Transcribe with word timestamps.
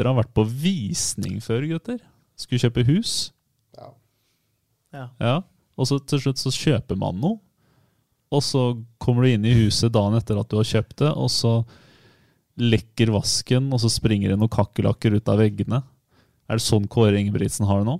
Dere 0.00 0.14
har 0.14 0.22
vært 0.22 0.32
på 0.36 0.46
visning 0.48 1.36
før, 1.44 1.66
gutter. 1.74 2.00
Skulle 2.40 2.62
kjøpe 2.64 2.86
hus. 2.88 3.14
Ja. 3.76 5.06
Ja. 5.20 5.36
Og 5.78 5.86
så 5.88 6.00
til 6.02 6.22
slutt 6.24 6.40
så 6.40 6.52
kjøper 6.54 6.98
man 6.98 7.20
noe. 7.20 7.38
Og 8.30 8.42
så 8.46 8.62
kommer 9.02 9.26
du 9.26 9.32
inn 9.34 9.46
i 9.46 9.54
huset 9.58 9.92
dagen 9.92 10.16
etter 10.18 10.38
at 10.38 10.50
du 10.50 10.56
har 10.60 10.66
kjøpt 10.66 11.00
det, 11.02 11.10
og 11.18 11.30
så 11.34 11.54
lekker 12.60 13.10
vasken, 13.14 13.70
og 13.74 13.80
så 13.82 13.90
springer 13.90 14.32
det 14.32 14.38
noen 14.38 14.52
kakerlakker 14.52 15.16
ut 15.16 15.30
av 15.32 15.40
veggene. 15.42 15.80
Er 16.50 16.58
det 16.58 16.64
sånn 16.64 16.88
Kåre 16.90 17.18
Ingebrigtsen 17.18 17.68
har 17.68 17.82
det 17.82 17.90
nå? 17.90 17.98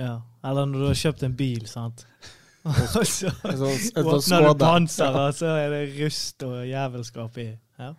ja. 0.00 0.20
Eller 0.42 0.66
når 0.66 0.80
du 0.80 0.86
har 0.88 0.96
kjøpt 0.98 1.20
en 1.22 1.34
bil, 1.38 1.66
sant. 1.70 2.00
Og 2.66 3.04
så 3.06 3.28
åpner 3.30 4.48
du 4.48 4.58
panseret, 4.58 5.18
og 5.18 5.36
så 5.38 5.52
er 5.58 5.68
det 5.70 5.82
rust 6.00 6.42
og 6.46 6.56
jævelskap 6.66 7.38
i. 7.38 7.46
Ja. 7.78 7.92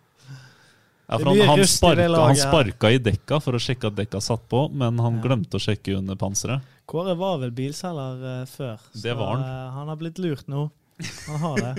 Ja, 1.08 1.20
for 1.20 1.26
han, 1.26 1.40
han, 1.48 1.68
sparka, 1.68 2.22
han 2.22 2.36
sparka 2.36 2.92
i 2.92 3.00
dekka 3.04 3.40
for 3.44 3.58
å 3.58 3.60
sjekke 3.62 3.90
at 3.92 3.98
dekka 3.98 4.22
satt 4.24 4.46
på, 4.50 4.66
men 4.72 5.00
han 5.04 5.20
Ja. 5.20 5.24
glemte 5.26 5.60
å 5.60 5.62
sjekke 5.62 5.98
under 5.98 6.16
panseret. 6.16 6.64
Kåre 6.88 7.16
var 7.20 7.42
vel 7.42 7.52
bilselger 7.52 8.24
uh, 8.24 8.46
før, 8.48 8.80
Det 8.96 9.14
var 9.20 9.36
han. 9.36 9.44
Uh, 9.44 9.74
han 9.78 9.92
har 9.92 10.00
blitt 10.00 10.22
lurt 10.24 10.48
nå. 10.48 10.70
Han 11.28 11.40
har 11.44 11.60
det. 11.60 11.74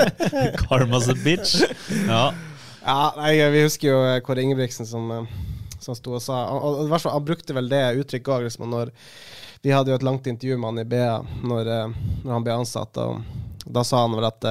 Karma's 0.64 1.08
a 1.10 1.14
bitch. 1.14 1.62
Ja. 2.08 2.32
Ja, 2.86 3.12
nei, 3.18 3.34
vi 3.50 3.64
husker 3.64 3.88
jo 3.90 4.02
eh, 4.06 4.20
Kåre 4.22 4.42
Ingebrigtsen 4.42 4.86
som, 4.86 5.08
som 5.82 5.96
sto 5.98 6.14
og 6.14 6.22
sa 6.22 6.44
og, 6.54 6.84
og, 6.86 6.92
fall, 7.02 7.16
Han 7.16 7.24
brukte 7.26 7.54
vel 7.56 7.66
det 7.70 7.82
uttrykket 7.98 8.30
òg, 8.30 8.44
liksom, 8.46 8.68
når 8.70 8.92
Vi 9.64 9.72
hadde 9.74 9.90
jo 9.90 9.98
et 9.98 10.06
langt 10.06 10.26
intervju 10.30 10.58
med 10.58 10.70
han 10.70 10.82
i 10.84 10.86
BA 10.86 11.16
når, 11.42 11.72
når 12.22 12.30
han 12.30 12.46
ble 12.46 12.54
ansatt, 12.54 13.00
og 13.02 13.66
da 13.66 13.82
sa 13.82 14.04
han 14.04 14.14
vel 14.14 14.28
at 14.28 14.46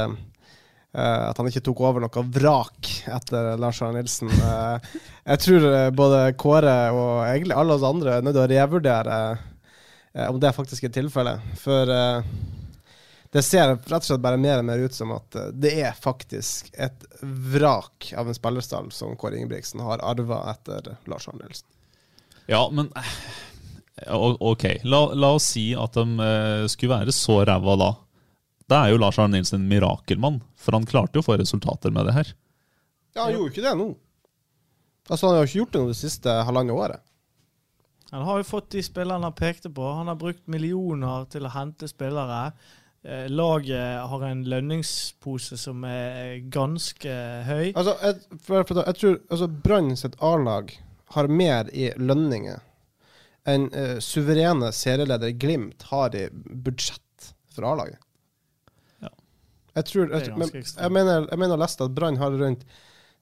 at 0.95 1.37
han 1.39 1.49
ikke 1.49 1.63
tok 1.65 1.81
over 1.83 2.03
noe 2.05 2.23
vrak 2.35 2.89
etter 3.11 3.55
Lars 3.59 3.81
Arne 3.83 3.99
Nilsen. 3.99 4.31
Eh, 4.31 4.91
jeg 5.33 5.41
tror 5.43 5.67
eh, 5.71 5.89
både 5.95 6.21
Kåre 6.39 6.75
og 6.95 7.25
egentlig 7.27 7.57
alle 7.57 7.75
oss 7.75 7.85
andre 7.87 8.17
er 8.17 8.25
nødt 8.25 8.37
til 8.37 8.45
å 8.45 8.51
revurdere 8.51 9.17
eh, 9.33 10.27
om 10.29 10.39
det 10.39 10.53
faktisk 10.55 10.87
er 10.87 10.93
tilfellet. 10.95 11.49
For 11.59 11.91
eh, 11.91 12.29
det 13.35 13.43
ser 13.43 13.73
rett 13.73 13.97
og 13.97 14.07
slett 14.07 14.23
bare 14.23 14.39
mer 14.39 14.61
og 14.61 14.69
mer 14.69 14.85
ut 14.85 14.95
som 14.95 15.11
at 15.17 15.35
eh, 15.35 15.51
det 15.51 15.73
er 15.83 15.97
faktisk 15.99 16.71
et 16.79 17.07
vrak 17.21 18.13
av 18.15 18.31
en 18.31 18.37
spillerstall 18.37 18.93
som 18.95 19.17
Kåre 19.19 19.41
Ingebrigtsen 19.41 19.83
har 19.83 20.03
arva 20.05 20.45
etter 20.53 20.93
Lars 21.11 21.27
Arne 21.31 21.43
Nilsen. 21.43 21.67
Ja, 22.47 22.67
men 22.71 22.93
Ok, 24.05 24.65
la, 24.83 24.99
la 25.15 25.29
oss 25.37 25.45
si 25.53 25.69
at 25.71 25.95
de 25.95 26.03
eh, 26.19 26.65
skulle 26.67 26.97
være 26.97 27.13
så 27.15 27.39
ræva 27.47 27.77
da. 27.79 27.91
Da 28.71 28.81
er 28.81 28.93
jo 28.93 29.01
Lars 29.01 29.19
Arne 29.21 29.37
Nilsen 29.37 29.61
en 29.61 29.69
mirakelmann, 29.69 30.39
for 30.57 30.77
han 30.77 30.87
klarte 30.89 31.19
jo 31.19 31.23
å 31.23 31.27
få 31.27 31.37
resultater 31.37 31.93
med 31.93 32.07
det 32.09 32.15
her. 32.15 32.31
Ja, 33.13 33.27
han 33.27 33.35
gjorde 33.35 33.53
ikke 33.53 33.65
det 33.65 33.75
nå. 33.77 33.91
Altså, 35.05 35.27
han 35.27 35.35
har 35.35 35.43
jo 35.43 35.49
ikke 35.49 35.59
gjort 35.59 35.75
det 35.75 35.81
nå 35.83 35.91
det 35.91 35.99
siste 35.99 36.37
halvannet 36.47 36.75
året. 36.75 37.03
Han 38.11 38.25
har 38.25 38.41
jo 38.41 38.47
fått 38.47 38.71
de 38.73 38.81
spillerne 38.85 39.27
han 39.27 39.37
pekte 39.37 39.69
på. 39.73 39.85
Han 39.97 40.09
har 40.09 40.17
brukt 40.17 40.45
millioner 40.49 41.25
til 41.29 41.45
å 41.45 41.53
hente 41.53 41.89
spillere. 41.89 42.39
Eh, 43.05 43.27
Laget 43.29 44.05
har 44.09 44.25
en 44.25 44.43
lønningspose 44.49 45.57
som 45.61 45.83
er 45.89 46.39
ganske 46.53 47.15
høy. 47.45 47.73
Altså, 47.73 47.95
jeg, 48.01 48.39
for, 48.41 48.65
for, 48.65 48.81
jeg 48.81 48.99
tror 49.01 49.19
altså, 49.29 49.49
Brann 49.67 49.93
sitt 49.99 50.17
A-lag 50.25 50.73
har 51.13 51.29
mer 51.29 51.69
i 51.69 51.91
lønninger 52.01 52.63
enn 53.45 53.67
uh, 53.77 53.99
suverene 54.01 54.71
serieleder 54.73 55.35
Glimt 55.37 55.85
har 55.91 56.15
i 56.17 56.23
budsjett 56.33 57.27
for 57.53 57.67
A-laget. 57.69 57.99
Ja. 59.75 59.81
Jeg 59.81 59.85
tror 59.91 60.11
jeg, 60.13 60.35
men, 60.39 60.51
jeg 60.55 60.91
mener 60.95 61.25
jeg 61.27 61.39
mener 61.41 61.57
å 61.57 61.59
lese 61.59 61.83
at 61.83 61.95
Brann 61.95 62.17
har 62.21 62.35
rundt 62.39 62.61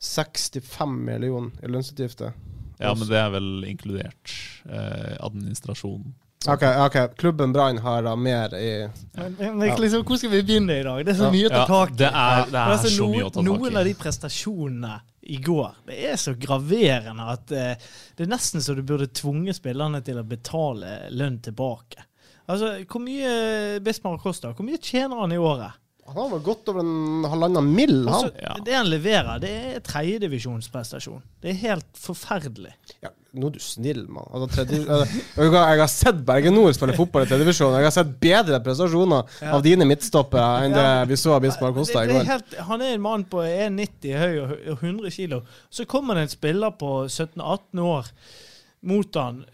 65 0.03 1.00
millioner 1.06 1.64
i 1.64 1.72
lønnsutgifter. 1.72 2.34
Ja, 2.78 2.91
men 2.94 3.08
det 3.08 3.18
er 3.18 3.31
vel 3.34 3.64
inkludert 3.66 4.34
eh, 4.69 5.16
administrasjonen. 5.24 6.14
OK, 6.44 6.64
ok, 6.64 6.97
klubben 7.18 7.53
Brann 7.56 7.78
har 7.78 8.03
da 8.03 8.16
mer 8.19 8.52
i 8.58 8.90
Men, 9.16 9.36
men 9.40 9.69
liksom, 9.80 10.02
hvor 10.03 10.19
skal 10.19 10.34
vi 10.34 10.41
begynne 10.44 10.75
i 10.75 10.84
dag? 10.84 11.06
Det 11.06 11.14
er 11.14 11.19
så 11.22 11.30
mye 11.31 11.47
å 11.47 11.53
ta 11.53 11.62
tak 11.69 11.94
i. 11.94 12.00
det 12.02 12.09
er, 12.09 12.41
det 12.52 12.59
er 12.59 12.72
Altså, 12.74 12.90
så 12.91 13.06
noen, 13.06 13.14
mye 13.14 13.24
å 13.24 13.30
ta 13.30 13.38
tak 13.38 13.47
Noen 13.47 13.78
av 13.80 13.88
de 13.88 13.94
prestasjonene 14.02 14.96
i 15.24 15.38
går 15.40 15.70
det 15.88 16.00
er 16.09 16.18
så 16.20 16.34
graverende 16.35 17.28
at 17.31 17.53
eh, 17.56 17.85
det 18.18 18.25
er 18.25 18.34
nesten 18.34 18.66
så 18.66 18.75
du 18.75 18.81
burde 18.84 19.08
tvunget 19.16 19.56
spillerne 19.62 20.03
til 20.03 20.20
å 20.20 20.25
betale 20.28 20.97
lønn 21.16 21.40
tilbake. 21.46 22.03
Altså, 22.52 22.74
Hvor 22.91 23.00
mye 23.06 23.80
Bismar 23.80 24.20
Costa, 24.20 24.52
Hvor 24.52 24.68
mye 24.68 24.81
tjener 24.84 25.24
han 25.24 25.31
i 25.31 25.40
året? 25.40 25.80
Han 26.06 26.18
har 26.18 26.30
vel 26.34 26.41
godt 26.44 26.68
over 26.68 26.84
en 26.84 27.24
halvannen 27.31 27.68
mill., 27.75 28.02
han. 28.09 28.25
Altså, 28.28 28.64
Det 28.66 28.74
han 28.75 28.90
leverer, 28.91 29.40
det 29.40 29.52
er 29.52 29.84
tredjedivisjonsprestasjon. 29.88 31.22
Det 31.41 31.53
er 31.53 31.59
helt 31.62 32.00
forferdelig. 32.00 32.74
Ja, 33.06 33.12
nå 33.40 33.47
er 33.47 33.53
du 33.56 33.59
snill, 33.64 34.02
mann. 34.12 34.28
Altså, 34.36 34.66
altså, 34.66 35.22
jeg, 35.40 35.53
har, 35.80 35.88
sett 35.91 36.19
Bergen 36.28 36.58
Nord 36.58 36.75
spille 36.75 36.96
fotball 36.97 37.24
i 37.24 37.30
tredjedivisjon. 37.31 37.78
Jeg 37.80 37.88
har 37.88 37.96
sett 37.96 38.12
bedre 38.22 38.59
prestasjoner 38.66 39.24
Ja. 39.41 39.53
av 39.56 39.64
dine 39.64 39.88
midtstoppere 39.88 40.66
enn 40.66 40.75
det 40.75 40.88
vi 41.09 41.18
så 41.24 41.38
av 41.38 41.41
Bismar 41.46 41.74
Kosta 41.75 42.03
i 42.03 42.09
er 42.09 42.14
går. 42.18 42.28
helt, 42.34 42.56
han 42.68 42.84
er 42.84 42.94
en 42.97 43.06
mann 43.08 43.24
på 43.31 43.40
1,90 43.47 44.18
høy 44.20 44.40
og 44.44 44.84
100 44.84 45.12
kilo. 45.16 45.41
Så 45.72 45.85
kommer 45.90 46.20
det 46.20 46.28
en 46.28 46.34
spiller 46.35 46.75
på 46.84 46.91
17-18 47.08 47.80
år 47.80 48.12
mot 48.91 49.16
han, 49.16 49.46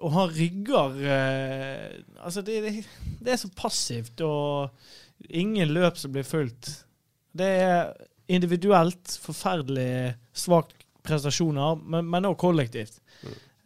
og 0.00 0.12
han 0.14 0.30
rygger 0.32 1.02
eh, 1.04 2.00
Altså, 2.24 2.42
det, 2.42 2.62
det, 2.64 2.86
det 3.20 3.32
er 3.34 3.36
så 3.44 3.48
passivt, 3.54 4.20
og 4.24 4.70
ingen 5.28 5.72
løp 5.74 5.98
som 5.98 6.12
blir 6.14 6.26
fulgt. 6.26 6.70
Det 7.36 7.48
er 7.62 7.92
individuelt 8.28 9.18
forferdelig 9.22 10.14
svake 10.36 10.86
prestasjoner, 11.08 11.78
men, 11.88 12.28
òg 12.28 12.36
kollektivt. 12.40 13.00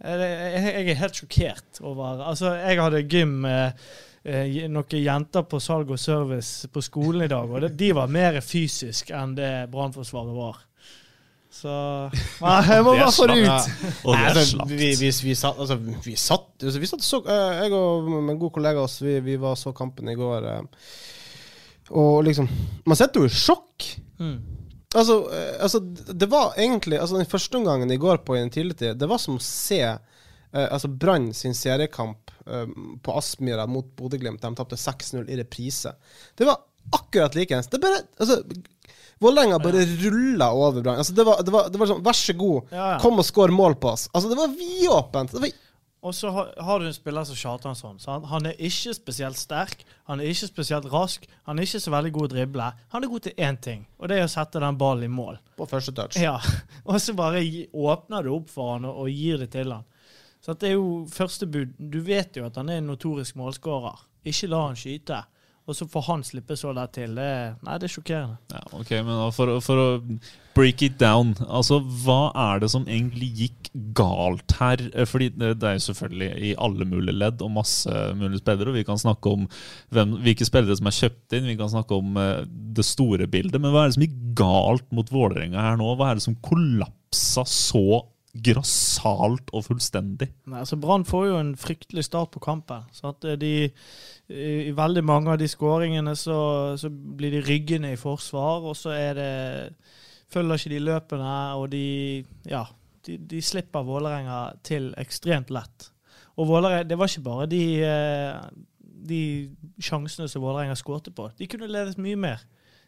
Jeg, 0.03 0.19
jeg, 0.19 0.87
er 0.91 0.99
helt 0.99 1.19
sjokkert 1.19 1.79
over 1.87 2.25
Altså, 2.27 2.57
jeg 2.59 2.79
hadde 2.83 3.05
gym 3.07 3.45
eh, 3.47 3.71
noen 4.71 4.99
jenter 4.99 5.47
på 5.47 5.61
salg 5.63 5.93
og 5.95 6.01
service 6.01 6.71
på 6.73 6.83
skolen 6.83 7.27
i 7.27 7.31
dag, 7.31 7.51
og 7.51 7.69
de 7.79 7.91
var 7.95 8.11
mer 8.11 8.41
fysisk 8.43 9.13
enn 9.15 9.37
det 9.39 9.53
Brannforsvaret 9.71 10.35
var. 10.35 10.61
Så 11.53 11.71
Nei, 12.43 12.59
jeg 12.65 12.85
må 12.87 12.95
bare 12.97 13.13
få 13.13 13.29
det 13.29 13.41
ut! 13.45 13.73
Og 14.09 14.15
det 14.17 14.29
er 14.31 14.47
slapt. 14.49 14.71
vi, 14.73 14.93
vi, 14.99 15.11
vi 15.29 15.35
satt, 15.39 15.59
altså, 15.61 15.77
vi 15.77 16.15
satt, 16.17 16.49
altså, 16.63 16.83
vi 16.83 16.89
satt 16.91 17.05
så, 17.07 17.21
eh, 17.29 17.65
Jeg 17.65 17.75
og 17.77 18.09
en 18.23 18.39
god 18.41 18.55
kollega 18.55 18.81
av 18.81 18.89
oss, 18.89 19.03
vi, 19.05 19.19
vi 19.25 19.37
var 19.41 19.59
så 19.61 19.75
kampen 19.77 20.09
i 20.09 20.17
går. 20.19 20.49
eh, 20.55 20.87
og 21.93 22.25
liksom 22.25 22.49
Man 22.89 22.99
sitter 22.99 23.23
jo 23.23 23.29
i 23.29 23.37
sjokk. 23.37 23.87
Mm. 24.21 24.37
Altså, 24.95 25.19
eh, 25.33 25.55
altså, 25.65 25.81
det 26.13 26.29
var 26.31 26.57
egentlig 26.61 26.99
Altså, 27.01 27.17
den 27.17 27.29
første 27.29 27.59
omgangen 27.59 27.91
i 27.91 28.01
går 28.01 28.23
på 28.27 28.37
en 28.37 28.51
tidlig 28.53 28.77
tid, 28.81 28.99
det 29.01 29.09
var 29.09 29.21
som 29.23 29.39
å 29.39 29.45
se 29.45 29.81
eh, 29.87 30.67
altså 30.67 30.89
Brann 30.89 31.31
sin 31.37 31.57
seriekamp 31.57 32.33
eh, 32.47 32.69
på 33.03 33.17
Aspmyra 33.17 33.67
mot 33.71 33.89
Bodø-Glimt. 33.97 34.43
De 34.43 34.53
tapte 34.59 34.77
6-0 34.81 35.25
i 35.31 35.41
reprise. 35.41 35.95
Det 36.39 36.49
var 36.49 36.61
akkurat 36.93 37.37
likeens. 37.39 37.71
Det 37.73 37.81
bare 37.83 38.03
altså, 38.19 38.43
Vålerenga 39.23 39.59
bare 39.63 39.85
rulla 39.87 40.51
over 40.53 40.83
Brann. 40.83 40.99
Altså, 40.99 41.15
det, 41.15 41.25
var, 41.25 41.43
det, 41.47 41.55
var, 41.55 41.69
det 41.71 41.79
var 41.79 41.93
sånn 41.93 42.03
Vær 42.05 42.19
så 42.19 42.35
god, 42.37 42.73
Ja, 42.75 42.87
ja. 42.95 42.97
kom 43.03 43.21
og 43.23 43.27
skår 43.29 43.55
mål 43.55 43.79
på 43.81 43.93
oss. 43.95 44.09
Altså, 44.13 44.33
det 44.33 44.39
var 44.41 44.57
vidåpent. 44.57 45.37
Det 45.37 45.45
var 45.45 45.53
Og 46.03 46.15
så 46.19 46.31
har, 46.35 46.81
du 46.81 46.87
en 46.89 46.95
spiller 46.95 47.25
som 47.25 47.37
Kjartansson. 47.39 48.01
sant? 48.03 48.27
Han 48.27 48.47
er 48.51 48.59
ikke 48.59 48.91
spesielt 48.97 49.39
sterk, 49.39 49.85
han 50.11 50.19
er 50.19 50.33
ikke 50.33 50.49
spesielt 50.51 50.89
rask, 50.91 51.29
han 51.47 51.59
er 51.59 51.69
ikke 51.69 51.81
så 51.85 51.93
veldig 51.95 52.11
god 52.17 52.27
å 52.27 52.33
drible. 52.33 52.71
Han 52.91 53.05
er 53.05 53.13
god 53.13 53.27
til 53.29 53.37
én 53.39 53.59
ting, 53.63 53.85
og 53.99 54.11
det 54.11 54.19
er 54.19 54.27
å 54.27 54.33
sette 54.33 54.63
den 54.65 54.81
ballen 54.81 55.07
i 55.07 55.13
mål. 55.13 55.39
På 55.57 55.69
første 55.71 55.95
touch. 55.95 56.19
Ja, 56.19 56.41
Og 56.89 56.99
så 57.01 57.15
bare 57.15 57.45
åpner 57.71 58.27
du 58.27 58.33
opp 58.35 58.51
for 58.51 58.75
han 58.75 58.89
og, 58.91 59.05
og 59.05 59.15
gir 59.15 59.39
det 59.45 59.53
til 59.55 59.71
han. 59.77 59.87
Så 60.43 60.57
det 60.59 60.73
er 60.73 60.75
jo 60.75 61.05
første 61.07 61.47
bud. 61.47 61.77
Du 61.79 62.01
vet 62.03 62.35
jo 62.35 62.49
at 62.49 62.59
han 62.59 62.73
er 62.73 62.81
en 62.83 62.91
notorisk 62.91 63.39
målskårer. 63.39 64.03
Ikke 64.27 64.51
la 64.51 64.65
han 64.67 64.79
skyte. 64.79 65.21
Og 65.71 65.77
så 65.79 65.87
får 65.87 66.03
han 66.09 66.25
slippe 66.27 66.57
så 66.59 66.73
der 66.75 66.89
til. 66.91 67.13
Det, 67.15 67.27
nei, 67.63 67.75
det 67.79 67.87
er 67.87 67.93
sjokkerende. 67.93 68.39
Ja, 68.51 68.63
ok, 68.75 68.91
men 69.07 69.21
for, 69.37 69.53
for 69.63 69.79
å 69.79 69.87
break 70.57 70.83
it 70.83 70.97
down, 71.01 71.37
altså 71.47 71.79
hva 72.03 72.33
er 72.51 72.63
det 72.65 72.73
som 72.73 72.89
egentlig 72.91 73.29
gikk 73.39 73.71
galt 73.97 74.57
her? 74.59 74.83
Eh, 74.91 75.07
Fordi 75.09 75.31
det 75.37 75.53
det 75.63 75.69
er 75.71 75.79
jo 75.79 75.85
selvfølgelig 75.87 76.31
i 76.51 76.55
alle 76.67 76.89
mulige 76.89 77.15
ledd 77.17 77.45
og 77.47 77.55
masse 77.55 78.03
mulige 78.19 78.43
spillere, 78.43 78.73
og 78.73 78.81
vi 78.81 78.87
kan 78.89 79.01
snakke 79.01 79.37
om 79.39 79.47
hvem, 79.95 80.17
hvilke 80.27 80.49
spillere 80.49 80.77
som 80.81 80.91
er 80.91 80.99
kjøpt 80.99 81.39
inn, 81.39 81.51
vi 81.53 81.59
kan 81.61 81.71
snakke 81.73 82.01
om 82.03 82.19
eh, 82.21 82.43
det 82.77 82.87
store 82.89 83.31
bildet, 83.31 83.63
men 83.63 83.71
hva 83.71 83.85
er 83.85 83.93
det 83.93 83.99
som 84.01 84.07
gikk 84.09 84.19
galt 84.43 84.89
mot 84.91 85.15
Vålerenga 85.15 85.63
her 85.63 85.79
nå? 85.79 85.95
Hva 85.95 86.11
er 86.11 86.19
det 86.19 86.27
som 86.27 86.41
kollapsa 86.43 87.47
så 87.47 88.03
grassat 88.33 89.51
og 89.53 89.65
fullstendig? 89.67 90.31
Nei, 90.49 90.63
altså 90.63 90.79
Brann 90.81 91.05
får 91.09 91.27
jo 91.29 91.39
en 91.41 91.53
fryktelig 91.61 92.07
start 92.09 92.33
på 92.33 92.41
kampen. 92.45 92.87
Så 92.97 93.11
at 93.13 93.27
eh, 93.29 93.37
de, 93.41 93.53
I 94.31 94.71
veldig 94.77 95.03
mange 95.05 95.33
av 95.33 95.41
de 95.41 95.49
skåringene 95.51 96.15
så, 96.17 96.37
så 96.79 96.89
blir 96.89 97.35
de 97.35 97.43
ryggende 97.45 97.91
i 97.93 97.99
forsvar, 98.01 98.63
og 98.65 98.77
så 98.79 98.95
er 98.95 99.19
det 99.19 99.33
følger 100.33 100.61
ikke 100.61 100.73
de 100.73 100.85
løpene, 100.87 101.35
og 101.59 101.67
de 101.73 101.87
ja, 102.49 102.63
de, 103.07 103.19
de 103.19 103.43
slipper 103.43 103.85
Vålerenga 103.87 104.39
til 104.67 104.93
ekstremt 105.01 105.51
lett. 105.53 105.91
Og 106.39 106.49
Vålerenga, 106.49 106.87
det 106.89 106.99
var 106.99 107.11
ikke 107.11 107.27
bare 107.27 107.49
de, 107.51 107.63
eh, 107.85 108.39
de 109.13 109.23
sjansene 109.83 110.29
som 110.31 110.45
Vålerenga 110.45 110.77
skårte 110.79 111.13
på. 111.15 111.29
De 111.39 111.49
kunne 111.51 111.71
ledet 111.71 112.01
mye 112.01 112.19
mer. 112.19 112.45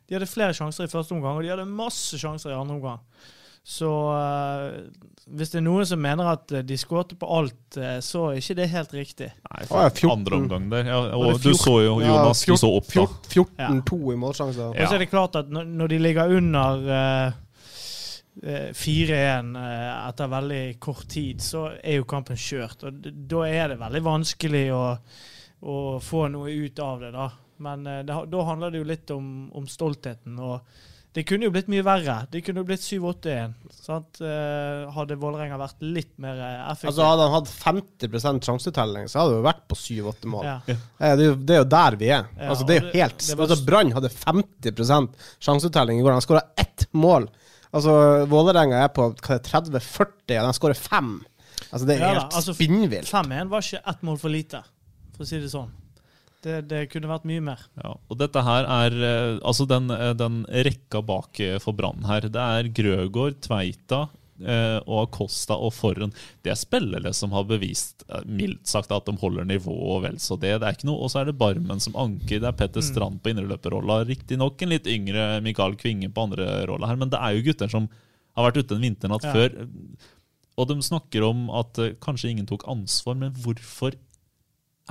De 0.08 0.16
hadde 0.16 0.28
flere 0.28 0.54
sjanser 0.56 0.86
i 0.86 0.92
første 0.92 1.16
omgang, 1.16 1.36
og 1.36 1.44
de 1.44 1.52
hadde 1.52 1.68
masse 1.68 2.18
sjanser 2.20 2.52
i 2.52 2.58
andre 2.58 2.78
omgang. 2.78 3.02
Så 3.64 3.90
eh, 4.12 4.74
hvis 5.32 5.54
det 5.54 5.62
er 5.62 5.64
noen 5.64 5.86
som 5.88 6.00
mener 6.04 6.28
at 6.34 6.52
eh, 6.52 6.64
de 6.68 6.76
skåret 6.76 7.14
på 7.16 7.28
alt, 7.32 7.78
eh, 7.80 7.96
så 8.04 8.26
er 8.28 8.42
ikke 8.42 8.56
det 8.58 8.66
helt 8.74 8.92
riktig. 8.92 9.28
Nei, 9.48 9.62
for 9.70 9.86
ja, 9.86 9.88
14. 9.88 10.10
andre 10.12 10.36
omgang 10.36 10.66
der. 10.74 10.90
Ja, 10.92 10.98
og 11.16 11.40
du 11.40 11.54
så 11.56 11.78
jo, 11.80 11.94
Jonas, 12.04 12.44
du 12.44 12.58
så 12.60 12.70
opp 12.76 12.92
da. 12.92 13.06
14-2 13.32 14.00
i 14.12 14.18
målsjanser. 14.20 14.74
Og 14.74 14.84
så 14.84 14.98
er 14.98 15.06
det 15.06 15.08
klart 15.08 15.40
at 15.40 15.48
når, 15.48 15.94
de 15.94 16.02
ligger 16.02 16.36
under 16.36 16.84
eh, 16.98 17.40
4-1 18.76 19.56
eh, 19.64 19.90
etter 19.96 20.32
veldig 20.36 20.62
kort 20.84 21.08
tid, 21.16 21.40
så 21.40 21.70
er 21.80 22.02
jo 22.02 22.08
kampen 22.10 22.36
kjørt. 22.36 22.84
Og 22.84 23.12
da 23.32 23.46
er 23.48 23.72
det 23.72 23.80
veldig 23.80 24.04
vanskelig 24.04 24.66
å, 24.76 24.86
å 25.64 25.78
få 26.04 26.28
noe 26.36 26.52
ut 26.52 26.84
av 26.84 27.00
det, 27.00 27.14
da. 27.16 27.30
Men 27.64 27.86
da 28.04 28.40
handler 28.44 28.74
det 28.74 28.80
jo 28.82 28.86
litt 28.92 29.10
om, 29.14 29.28
om 29.56 29.64
stoltheten. 29.70 30.36
og 30.42 30.92
det 31.14 31.22
kunne 31.28 31.46
jo 31.46 31.52
blitt 31.54 31.68
mye 31.70 31.84
verre. 31.86 32.14
Det 32.30 32.40
kunne 32.42 32.62
jo 32.64 32.66
blitt 32.66 32.82
7-8-1. 32.82 33.52
sant? 33.70 34.18
Eh, 34.24 34.88
hadde 34.96 35.14
Vålerenga 35.20 35.58
vært 35.60 35.84
litt 35.86 36.10
mer 36.18 36.40
eh, 36.42 36.64
effektiv. 36.72 36.90
Altså 36.90 37.06
Hadde 37.06 37.28
han 37.28 37.36
hatt 37.36 37.52
50% 37.52 38.48
sjansetelling, 38.48 39.06
så 39.10 39.20
hadde 39.22 39.36
det 39.36 39.38
jo 39.38 39.44
vært 39.46 39.62
på 39.70 39.78
7-8 39.78 40.30
mål. 40.32 40.48
Ja. 40.48 40.56
Eh, 40.66 40.80
Det, 40.98 41.12
er 41.12 41.22
jo, 41.28 41.36
det 41.38 41.54
er 41.54 41.62
jo 41.62 41.68
der 41.76 41.98
vi 42.00 42.08
er. 42.10 42.26
Ja, 42.34 42.48
altså 42.50 42.66
Det 42.66 42.76
er 42.76 42.80
jo 42.82 42.92
helt 42.96 43.18
det 43.28 43.36
var- 43.38 43.46
altså 43.46 43.66
Brann 43.68 43.92
hadde 43.94 44.10
50 44.10 45.08
sjansetelling 45.46 46.00
i 46.00 46.02
går. 46.02 46.16
Han 46.16 46.26
skåra 46.26 46.42
ett 46.58 46.88
mål. 46.92 47.28
Altså 47.74 47.94
Vålerenga 48.30 48.82
er 48.84 48.90
på 48.94 49.12
hva 49.14 49.34
er 49.34 49.38
det, 49.38 49.52
30-40, 49.52 50.40
og 50.40 50.50
de 50.50 50.58
skårer 50.58 50.78
fem. 50.78 51.14
Altså 51.70 51.86
Det 51.86 51.96
er 51.96 52.00
Ja 52.00 52.12
helt 52.18 52.34
altså, 52.34 52.54
spinnvilt. 52.54 53.06
5-1 53.10 53.48
var 53.50 53.62
ikke 53.62 53.82
ett 53.86 54.02
mål 54.02 54.18
for 54.18 54.30
lite, 54.34 54.62
for 55.16 55.22
å 55.24 55.26
si 55.30 55.38
det 55.38 55.50
sånn. 55.50 55.70
Det, 56.44 56.58
det 56.68 56.82
kunne 56.92 57.08
vært 57.08 57.24
mye 57.28 57.40
mer. 57.44 57.62
Ja, 57.80 57.94
og 58.10 58.18
dette 58.20 58.42
her 58.44 58.66
er 58.68 58.96
eh, 59.08 59.38
altså 59.40 59.64
den, 59.70 59.88
eh, 59.94 60.12
den 60.18 60.42
rekka 60.66 61.00
bak 61.06 61.40
eh, 61.40 61.56
for 61.62 61.72
Brann 61.78 62.04
her. 62.08 62.26
Det 62.28 62.42
er 62.58 62.68
Grøgaard, 62.76 63.38
Tveita 63.46 64.02
eh, 64.44 64.76
og 64.84 65.06
Acosta 65.06 65.56
og 65.56 65.72
Forren. 65.72 66.12
Det 66.44 66.52
er 66.52 66.60
spillere 66.60 67.14
som 67.16 67.32
har 67.32 67.46
bevist 67.48 68.04
mildt 68.28 68.68
sagt 68.68 68.92
at 68.92 69.08
de 69.08 69.16
holder 69.22 69.48
nivået 69.48 69.88
og 69.94 70.02
vel 70.04 70.20
så 70.20 70.36
det. 70.36 70.52
det 70.60 70.68
er 70.68 70.76
ikke 70.76 70.90
noe, 70.90 71.00
Og 71.06 71.12
så 71.14 71.22
er 71.22 71.30
det 71.30 71.38
Barmen 71.40 71.80
som 71.80 71.96
anker. 71.96 72.42
Det 72.44 72.50
er 72.50 72.58
Petter 72.60 72.84
Strand 72.84 73.22
på 73.24 73.32
indreløperrolla. 73.32 74.02
Riktignok 74.10 74.60
en 74.66 74.74
litt 74.76 74.90
yngre 74.90 75.28
Mikael 75.46 75.78
Kvinge 75.80 76.12
på 76.12 76.28
andre 76.28 76.50
rolla 76.68 76.92
her, 76.92 77.00
men 77.00 77.12
det 77.14 77.22
er 77.24 77.38
jo 77.38 77.46
gutter 77.48 77.72
som 77.72 77.88
har 78.36 78.50
vært 78.50 78.60
ute 78.64 78.76
en 78.76 78.84
vinternatt 78.84 79.24
Ja. 79.24 79.32
før. 79.32 79.60
Og 80.60 80.68
de 80.70 80.76
snakker 80.86 81.24
om 81.26 81.46
at 81.50 81.78
kanskje 82.04 82.30
ingen 82.34 82.46
tok 82.46 82.66
ansvar, 82.70 83.16
men 83.18 83.32
hvorfor 83.42 83.94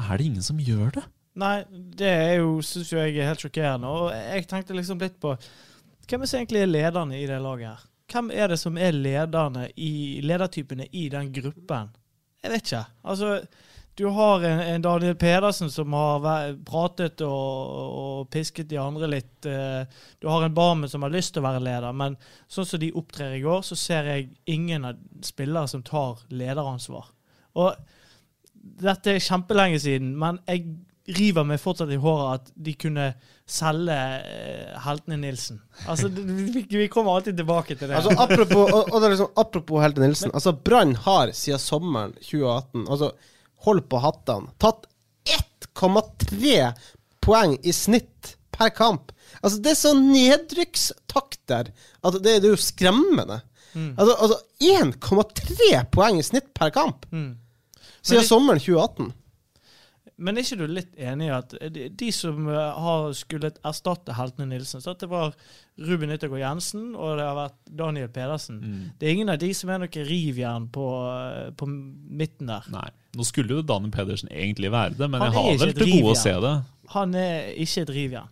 er 0.02 0.18
det 0.18 0.26
ingen 0.26 0.42
som 0.44 0.58
gjør 0.60 0.96
det? 0.98 1.04
Nei, 1.40 1.64
det 1.72 2.10
er 2.14 2.36
jo, 2.44 2.60
syns 2.62 2.92
jo 2.94 3.00
jeg 3.02 3.18
er 3.18 3.32
helt 3.32 3.42
sjokkerende. 3.42 3.90
Og 3.90 4.12
jeg 4.14 4.46
tenkte 4.52 4.78
liksom 4.78 5.02
litt 5.02 5.18
på 5.22 5.34
Hvem 6.04 6.22
er 6.26 6.30
som 6.30 6.42
egentlig 6.42 6.62
er 6.62 6.70
lederne 6.70 7.18
i 7.18 7.28
det 7.30 7.40
laget 7.42 7.70
her? 7.72 7.84
Hvem 8.14 8.32
er 8.36 8.52
det 8.52 8.58
som 8.60 8.78
er 8.78 8.94
lederne 8.94 9.70
i 9.80 10.20
ledertypene 10.22 10.90
i 10.92 11.08
den 11.10 11.32
gruppen? 11.34 11.94
Jeg 12.44 12.52
vet 12.52 12.68
ikke. 12.68 12.82
Altså, 13.08 13.30
du 13.96 14.04
har 14.12 14.44
en, 14.44 14.60
en 14.74 14.84
Daniel 14.84 15.16
Pedersen 15.16 15.72
som 15.72 15.96
har 15.96 16.28
pratet 16.68 17.24
og, 17.26 17.74
og 18.04 18.30
pisket 18.34 18.68
de 18.70 18.82
andre 18.82 19.10
litt. 19.16 19.48
eh, 19.48 19.88
Du 20.20 20.28
har 20.28 20.44
en 20.44 20.54
Barmen 20.54 20.92
som 20.92 21.06
har 21.08 21.14
lyst 21.14 21.34
til 21.34 21.42
å 21.42 21.48
være 21.48 21.64
leder, 21.64 21.96
men 21.96 22.20
sånn 22.52 22.68
som 22.68 22.84
de 22.84 22.92
opptrer 23.00 23.38
i 23.38 23.44
går, 23.46 23.64
så 23.64 23.80
ser 23.80 24.12
jeg 24.12 24.30
ingen 24.52 24.86
av 24.92 25.00
spillere 25.24 25.72
som 25.72 25.86
tar 25.88 26.26
lederansvar. 26.36 27.10
Og 27.56 27.80
dette 28.84 29.16
er 29.16 29.24
kjempelenge 29.24 29.80
siden, 29.88 30.14
men 30.20 30.44
jeg 30.50 30.68
river 31.08 31.44
meg 31.44 31.60
fortsatt 31.60 31.90
i 31.92 31.98
håret 32.00 32.40
at 32.40 32.52
de 32.64 32.74
kunne 32.80 33.10
selge 33.50 33.96
eh, 34.24 34.78
heltene 34.86 35.18
Nilsen. 35.20 35.58
Altså, 35.92 36.08
vi, 36.08 36.64
vi 36.70 36.88
kommer 36.88 37.18
alltid 37.18 37.36
tilbake 37.42 37.76
til 37.76 37.90
det. 37.92 37.98
Altså 38.00 38.14
Apropos, 38.24 38.72
og, 38.72 38.88
og 38.94 39.02
det 39.04 39.10
liksom, 39.12 39.32
apropos 39.36 39.84
Helte 39.84 40.00
Nilsen. 40.06 40.32
Altså 40.34 40.54
Brann 40.56 40.96
har 41.04 41.34
siden 41.36 41.60
sommeren 41.60 42.14
2018 42.22 42.86
altså 42.88 43.12
Hold 43.68 43.82
på 43.92 44.00
hattene. 44.04 44.50
Tatt 44.60 44.88
1,3 45.28 46.74
poeng 47.24 47.58
i 47.64 47.72
snitt 47.76 48.34
per 48.54 48.70
kamp. 48.76 49.12
Altså 49.42 49.60
Det 49.64 49.72
er 49.72 49.80
så 49.80 49.94
nedrykkstakter 49.98 51.70
at 52.04 52.18
det, 52.24 52.40
det 52.44 52.50
er 52.50 52.54
jo 52.54 52.60
skremmende. 52.60 53.42
Altså, 53.74 54.14
altså 54.22 54.38
1,3 54.62 55.84
poeng 55.92 56.20
i 56.20 56.26
snitt 56.28 56.52
per 56.54 56.70
kamp 56.76 57.06
Mm. 57.12 57.38
siden 58.04 58.22
det- 58.22 58.28
sommeren 58.28 58.60
2018. 58.60 59.14
Men 60.18 60.38
er 60.38 60.46
ikke 60.46 60.58
du 60.60 60.68
litt 60.70 60.92
enig 61.02 61.26
i 61.26 61.34
at 61.34 61.54
de, 61.98 62.10
som 62.14 62.46
eh, 62.52 62.82
har 62.86 63.14
skulle 63.18 63.50
erstatte 63.66 64.14
heltene 64.14 64.46
Nilsen 64.52 64.84
så 64.84 64.92
at 64.94 65.02
Det 65.02 65.10
var 65.10 65.34
Ruben 65.82 66.14
Yttergård 66.14 66.44
Jensen 66.44 66.92
og 66.94 67.18
det 67.18 67.26
har 67.26 67.38
vært 67.40 67.58
Daniel 67.80 68.12
Pedersen. 68.14 68.60
Mm. 68.62 68.84
Det 69.00 69.08
er 69.10 69.16
ingen 69.16 69.34
av 69.34 69.40
de 69.42 69.50
som 69.58 69.72
er 69.74 69.82
noe 69.82 70.06
rivjern 70.12 70.68
på, 70.74 70.86
eh, 71.18 71.50
på 71.58 71.66
midten 71.68 72.52
der. 72.54 72.70
Nei. 72.74 72.86
Nå 73.18 73.26
skulle 73.26 73.58
jo 73.58 73.66
Daniel 73.66 73.94
Pedersen 73.94 74.30
egentlig 74.30 74.70
være 74.74 74.94
det, 75.00 75.10
men 75.10 75.22
Han 75.22 75.32
jeg 75.32 75.40
har 75.40 75.66
vel 75.66 75.76
til 75.82 75.92
gode 75.98 76.14
å 76.14 76.22
se 76.22 76.38
det. 76.46 76.54
Han 76.94 77.18
er 77.18 77.52
ikke 77.66 77.88
et 77.88 77.94
rivjern. 77.98 78.30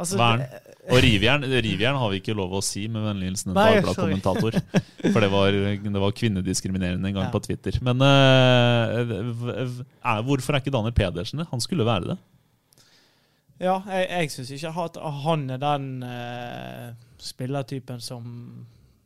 Altså, 0.00 0.16
Vern. 0.16 0.40
Og 0.88 0.98
rivjern, 1.04 1.42
rivjern 1.44 1.98
har 2.00 2.08
vi 2.14 2.18
ikke 2.22 2.34
lov 2.36 2.54
å 2.56 2.62
si 2.64 2.86
med 2.88 3.04
vennlig 3.04 3.28
hilsen 3.28 3.52
en 3.52 3.58
Dagbladet-kommentator. 3.58 4.56
For 5.12 5.20
det 5.20 5.28
var, 5.30 5.52
det 5.84 6.00
var 6.00 6.14
kvinnediskriminerende 6.16 7.10
en 7.10 7.18
gang 7.18 7.26
Ja. 7.28 7.32
på 7.34 7.42
Twitter. 7.44 7.76
Men 7.84 8.00
eh, 8.00 9.01
er, 10.04 10.22
hvorfor 10.26 10.52
er 10.52 10.62
ikke 10.62 10.74
Daniel 10.74 10.94
Pedersen 10.96 11.42
det? 11.42 11.48
Han 11.50 11.60
skulle 11.60 11.86
være 11.86 12.12
det. 12.12 12.18
Ja, 13.62 13.80
jeg, 13.86 14.06
jeg 14.10 14.30
syns 14.34 14.50
ikke 14.50 14.72
at 14.82 14.98
han 15.22 15.50
er 15.50 15.60
den 15.62 16.02
eh, 16.02 16.94
spillertypen 17.22 18.00
som, 18.02 18.24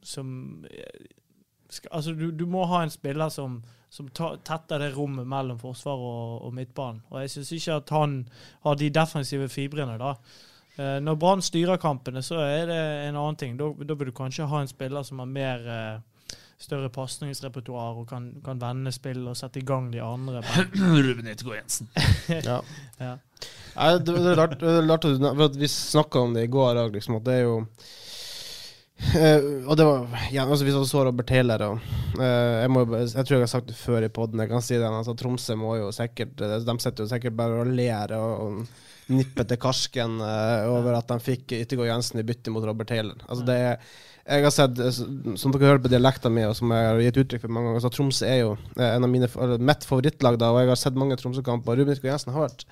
som 0.03 0.31
eh, 0.71 1.07
skal, 1.69 1.91
Altså, 1.93 2.15
du, 2.17 2.31
du 2.31 2.47
må 2.47 2.65
ha 2.65 2.83
en 2.83 2.93
spiller 2.93 3.29
som, 3.29 3.61
som 3.91 4.09
tetter 4.17 4.81
det 4.81 4.95
rommet 4.97 5.29
mellom 5.29 5.59
forsvar 5.61 6.01
og, 6.01 6.43
og 6.47 6.55
midtbanen. 6.55 7.03
Og 7.11 7.21
jeg 7.21 7.35
syns 7.35 7.53
ikke 7.53 7.81
at 7.83 7.95
han 7.95 8.19
har 8.65 8.79
de 8.81 8.91
defensive 8.91 9.49
fibrene, 9.53 9.99
da. 10.01 10.15
Eh, 10.77 10.99
når 11.01 11.17
Brann 11.21 11.43
styrer 11.43 11.81
kampene, 11.81 12.23
så 12.23 12.41
er 12.45 12.67
det 12.69 12.81
en 13.09 13.17
annen 13.17 13.37
ting. 13.37 13.57
Da, 13.61 13.71
da 13.85 13.97
vil 13.97 14.11
du 14.11 14.17
kanskje 14.17 14.49
ha 14.49 14.61
en 14.61 14.73
spiller 14.73 15.05
som 15.07 15.21
er 15.21 15.33
mer 15.37 15.69
eh, 15.73 16.16
større 16.61 16.89
pasningsrepertoar 16.93 18.01
og 18.01 18.09
kan, 18.09 18.31
kan 18.45 18.61
vende 18.61 18.93
spill 18.95 19.27
og 19.29 19.37
sette 19.39 19.61
i 19.61 19.67
gang 19.67 19.91
de 19.93 20.01
andre. 20.05 20.41
Ruben 21.07 21.29
Yttergård 21.29 21.59
Jensen. 21.59 21.91
Ja. 22.33 22.63
ja. 23.03 23.13
Nei, 23.77 23.93
det, 24.01 24.17
det 24.17 24.33
er 24.33 24.41
rart, 24.41 24.59
det 24.63 24.73
er 24.73 24.89
rart 24.89 25.05
at 25.05 25.21
for 25.21 25.61
Vi 25.61 25.69
snakka 25.69 26.25
om 26.25 26.37
det 26.37 26.47
i 26.47 26.53
går 26.53 26.81
òg, 26.87 26.97
liksom, 26.97 27.21
at 27.21 27.29
det 27.29 27.41
er 27.41 27.49
jo 27.49 27.61
Uh, 28.97 29.69
og 29.69 29.75
det 29.77 29.85
var 29.85 30.07
ja, 30.33 30.47
altså 30.47 30.65
Hvis 30.65 30.73
du 30.73 30.87
så 30.89 31.03
Robert 31.05 31.29
Taylor 31.29 31.61
og 31.67 31.83
uh, 32.17 32.23
jeg, 32.25 32.71
må, 32.73 32.81
jo 32.87 33.03
jeg 33.03 33.27
tror 33.29 33.35
jeg 33.35 33.43
har 33.43 33.51
sagt 33.53 33.69
det 33.69 33.77
før 33.77 34.07
i 34.07 34.09
poden, 34.09 34.41
jeg 34.41 34.49
kan 34.49 34.65
si 34.65 34.79
det. 34.79 34.89
Altså, 34.89 35.13
Tromsø 35.13 35.57
må 35.61 35.75
jo 35.77 35.91
sikkert 35.93 36.41
eh, 36.41 36.55
De 36.65 36.75
sitter 36.81 37.05
jo 37.05 37.11
sikkert 37.11 37.37
bare 37.37 37.61
og 37.61 37.75
ler 37.77 38.15
og, 38.17 38.47
og 38.47 39.13
nipper 39.13 39.45
til 39.47 39.61
karsken 39.61 40.17
uh, 40.25 40.65
over 40.73 40.97
at 40.97 41.13
de 41.13 41.21
fikk 41.23 41.59
Yttergård 41.59 41.91
Jensen 41.91 42.23
i 42.23 42.27
bytte 42.27 42.55
mot 42.55 42.65
Robert 42.65 42.89
Taylor. 42.89 43.21
Altså 43.29 43.45
det 43.45 43.59
er 43.67 43.93
Jeg 44.27 44.43
har 44.43 44.51
sett, 44.51 44.79
eh, 44.83 44.91
som 45.39 45.53
dere 45.55 45.69
hører 45.69 45.83
på 45.85 45.91
dialekten 45.93 46.33
min, 46.35 46.49
og 46.51 46.57
som 46.59 46.73
jeg 46.75 46.87
har 46.89 46.99
gitt 47.05 47.21
uttrykk 47.23 47.45
for 47.47 47.53
mange 47.55 47.69
ganger, 47.71 47.85
så 47.85 47.91
Tromsø 47.95 48.27
er 48.27 48.41
jo 48.41 48.53
eh, 48.77 48.89
en 48.97 49.05
av 49.07 49.11
mine, 49.13 49.29
mitt 49.63 49.85
favorittlag, 49.87 50.39
da, 50.41 50.49
og 50.51 50.61
jeg 50.65 50.73
har 50.73 50.81
sett 50.83 50.99
mange 50.99 51.17
Tromsø-kamper. 51.21 51.79
Ruben 51.79 51.95
Nygaard 51.95 52.11
Jensen 52.17 52.35
har 52.35 52.49
vært 52.49 52.65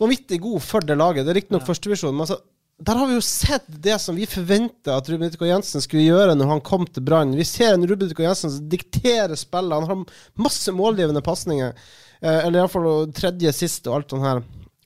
vanvittig 0.00 0.38
god 0.44 0.62
for 0.62 0.80
det 0.86 0.96
laget. 0.98 1.26
Det 1.26 1.32
er 1.34 1.38
riktignok 1.40 1.64
Ja. 1.66 1.68
førstevisjon, 1.72 2.14
men 2.14 2.26
altså, 2.26 2.38
der 2.82 2.96
har 2.98 3.06
vi 3.10 3.14
jo 3.18 3.22
sett 3.26 3.66
det 3.84 3.98
som 4.00 4.16
vi 4.16 4.24
forventa 4.26 4.96
at 4.96 5.10
Ruben 5.10 5.28
Nygaard 5.30 5.50
Jensen 5.50 5.82
skulle 5.84 6.06
gjøre 6.06 6.34
når 6.38 6.46
han 6.54 6.60
kom 6.66 6.86
til 6.86 7.02
Brann. 7.06 7.34
Vi 7.38 7.44
ser 7.46 7.74
en 7.74 7.86
Ruben 7.86 8.08
Nygaard 8.08 8.28
Jensen 8.30 8.50
som 8.54 8.68
dikterer 8.72 9.34
spillet. 9.38 9.76
Han 9.82 9.90
har 9.90 10.04
masse 10.46 10.70
målgivende 10.74 11.22
pasninger. 11.26 11.74
Eh, 12.22 12.38
eller 12.46 12.62
iallfall 12.62 13.10
tredje, 13.12 13.50
siste 13.54 13.90
og 13.90 13.98
alt 14.00 14.14
sånt 14.14 14.22
her. 14.26 14.42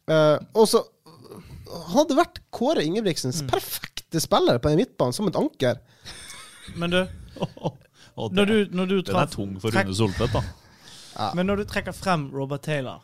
Eh, 0.08 0.38
og 0.56 0.68
så 0.72 0.82
hadde 1.92 2.16
vært 2.16 2.40
Kåre 2.54 2.84
Ingebrigtsens 2.84 3.42
Mm. 3.42 3.48
Perfekte 4.06 4.20
spiller 4.20 4.58
på 4.58 4.68
en 4.68 4.76
midtbane, 4.76 5.12
som 5.12 5.26
et 5.28 5.36
anker. 5.36 5.78
Men 6.76 6.90
du, 6.90 7.06
Og 8.16 8.32
når 8.32 8.44
du, 8.46 8.66
når 8.72 8.86
du 8.86 9.00
den 9.02 9.16
er 9.16 9.26
tung 9.26 9.60
for 9.60 9.70
Rune 9.70 9.94
Soltvedt, 9.94 10.32
da. 10.32 10.42
Men 11.34 11.46
når 11.46 11.56
du 11.56 11.64
trekker 11.64 11.92
frem 11.92 12.30
Robert 12.32 12.62
Taylor 12.62 13.02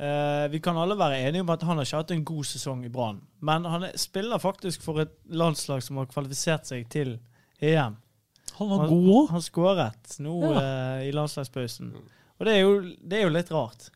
eh, 0.00 0.50
Vi 0.50 0.60
kan 0.60 0.76
alle 0.76 0.96
være 0.96 1.18
enige 1.28 1.42
om 1.42 1.50
at 1.50 1.62
han 1.62 1.76
har 1.76 1.84
ikke 1.84 1.96
hatt 1.96 2.10
en 2.10 2.24
god 2.24 2.44
sesong 2.44 2.84
i 2.84 2.88
Brann. 2.88 3.22
Men 3.40 3.64
han 3.64 3.84
er, 3.84 3.96
spiller 3.96 4.38
faktisk 4.38 4.82
for 4.82 5.00
et 5.00 5.12
landslag 5.28 5.82
som 5.82 5.96
har 5.96 6.06
kvalifisert 6.06 6.66
seg 6.66 6.88
til 6.92 7.18
EM. 7.60 7.96
Han 8.58 8.70
var 8.70 8.86
god 8.88 9.10
òg. 9.14 9.30
han 9.30 9.42
skåret 9.44 10.16
nå 10.20 10.36
eh, 10.52 11.08
i 11.08 11.12
landslagspausen. 11.12 11.92
Og 12.38 12.46
det 12.46 12.54
er, 12.54 12.60
jo, 12.64 12.80
det 13.00 13.18
er 13.18 13.24
jo 13.24 13.34
litt 13.34 13.52
rart. 13.52 13.88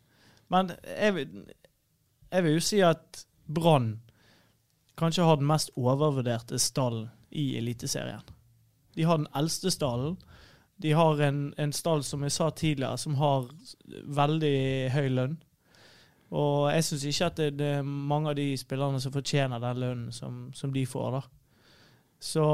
Men 0.48 0.72
jeg, 0.88 1.28
jeg 2.32 2.44
vil 2.44 2.56
jo 2.56 2.64
si 2.64 2.80
at 2.84 3.24
Brann 3.44 3.98
kanskje 4.98 5.26
har 5.26 5.38
den 5.38 5.48
mest 5.48 5.70
overvurderte 5.78 6.58
stallen 6.62 7.08
i 7.30 7.56
Eliteserien. 7.58 8.24
De 8.96 9.06
har 9.06 9.20
den 9.20 9.30
eldste 9.36 9.70
stallen. 9.70 10.16
De 10.82 10.92
har 10.94 11.20
en, 11.22 11.54
en 11.58 11.72
stall, 11.72 12.04
som 12.06 12.22
jeg 12.22 12.34
sa 12.34 12.50
tidligere, 12.50 12.98
som 12.98 13.14
har 13.18 13.48
veldig 14.04 14.58
høy 14.94 15.08
lønn. 15.14 15.36
Og 16.28 16.68
jeg 16.72 16.84
syns 16.84 17.04
ikke 17.08 17.30
at 17.30 17.40
det, 17.40 17.48
det 17.58 17.72
er 17.78 17.82
mange 17.86 18.32
av 18.32 18.36
de 18.36 18.50
spillerne 18.60 19.00
som 19.00 19.14
fortjener 19.14 19.62
den 19.62 19.82
lønnen 19.82 20.12
som, 20.12 20.48
som 20.54 20.72
de 20.74 20.84
får. 20.86 21.18
da. 21.18 21.22
Så, 22.20 22.44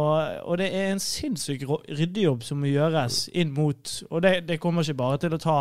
og 0.44 0.58
det 0.60 0.68
er 0.76 0.92
en 0.92 1.00
sinnssyk 1.00 1.64
ryddejobb 1.68 2.44
som 2.44 2.60
må 2.60 2.68
gjøres 2.68 3.30
inn 3.32 3.54
mot 3.56 3.92
Og 4.10 4.20
det, 4.20 4.42
det 4.44 4.58
kommer 4.60 4.84
ikke 4.84 4.98
bare 5.00 5.20
til 5.22 5.32
å 5.32 5.40
ta 5.40 5.58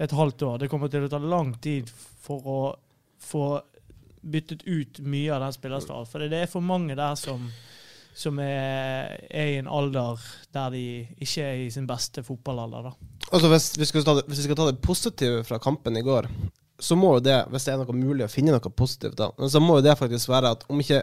et 0.00 0.14
halvt 0.14 0.44
år, 0.46 0.58
det 0.62 0.68
kommer 0.70 0.88
til 0.88 1.04
å 1.04 1.10
ta 1.10 1.18
lang 1.18 1.50
tid 1.60 1.90
for 2.22 2.48
å 2.48 2.60
få 3.18 3.58
byttet 4.22 4.64
ut 4.66 5.00
mye 5.04 5.32
av 5.34 5.42
den 5.44 5.56
spillerstallen. 5.56 6.08
For 6.08 6.24
det 6.24 6.44
er 6.44 6.50
for 6.50 6.64
mange 6.64 6.96
der 6.98 7.16
som, 7.18 7.48
som 8.16 8.38
er, 8.42 9.18
er 9.30 9.54
i 9.54 9.58
en 9.60 9.70
alder 9.70 10.22
der 10.54 10.74
de 10.74 10.84
ikke 11.18 11.46
er 11.46 11.64
i 11.64 11.72
sin 11.74 11.88
beste 11.88 12.24
fotballalder. 12.26 12.90
da. 12.90 13.18
Altså 13.32 13.50
hvis, 13.52 13.72
vi 13.78 13.88
skal 13.90 14.06
ta 14.06 14.16
det, 14.18 14.28
hvis 14.28 14.42
vi 14.42 14.48
skal 14.48 14.60
ta 14.60 14.70
det 14.70 14.80
positive 14.84 15.42
fra 15.44 15.60
kampen 15.62 15.96
i 15.96 16.04
går, 16.04 16.30
så 16.78 16.96
må 16.96 17.16
jo 17.16 17.26
det, 17.26 17.40
hvis 17.50 17.66
det 17.66 17.74
er 17.74 17.82
noe 17.82 17.96
mulig 17.96 18.24
å 18.24 18.30
finne 18.30 18.54
noe 18.54 18.70
positivt, 18.70 19.18
da, 19.18 19.32
så 19.50 19.60
må 19.60 19.78
jo 19.78 19.86
det 19.88 19.98
faktisk 19.98 20.30
være 20.30 20.54
at 20.54 20.64
om 20.70 20.80
ikke 20.80 21.02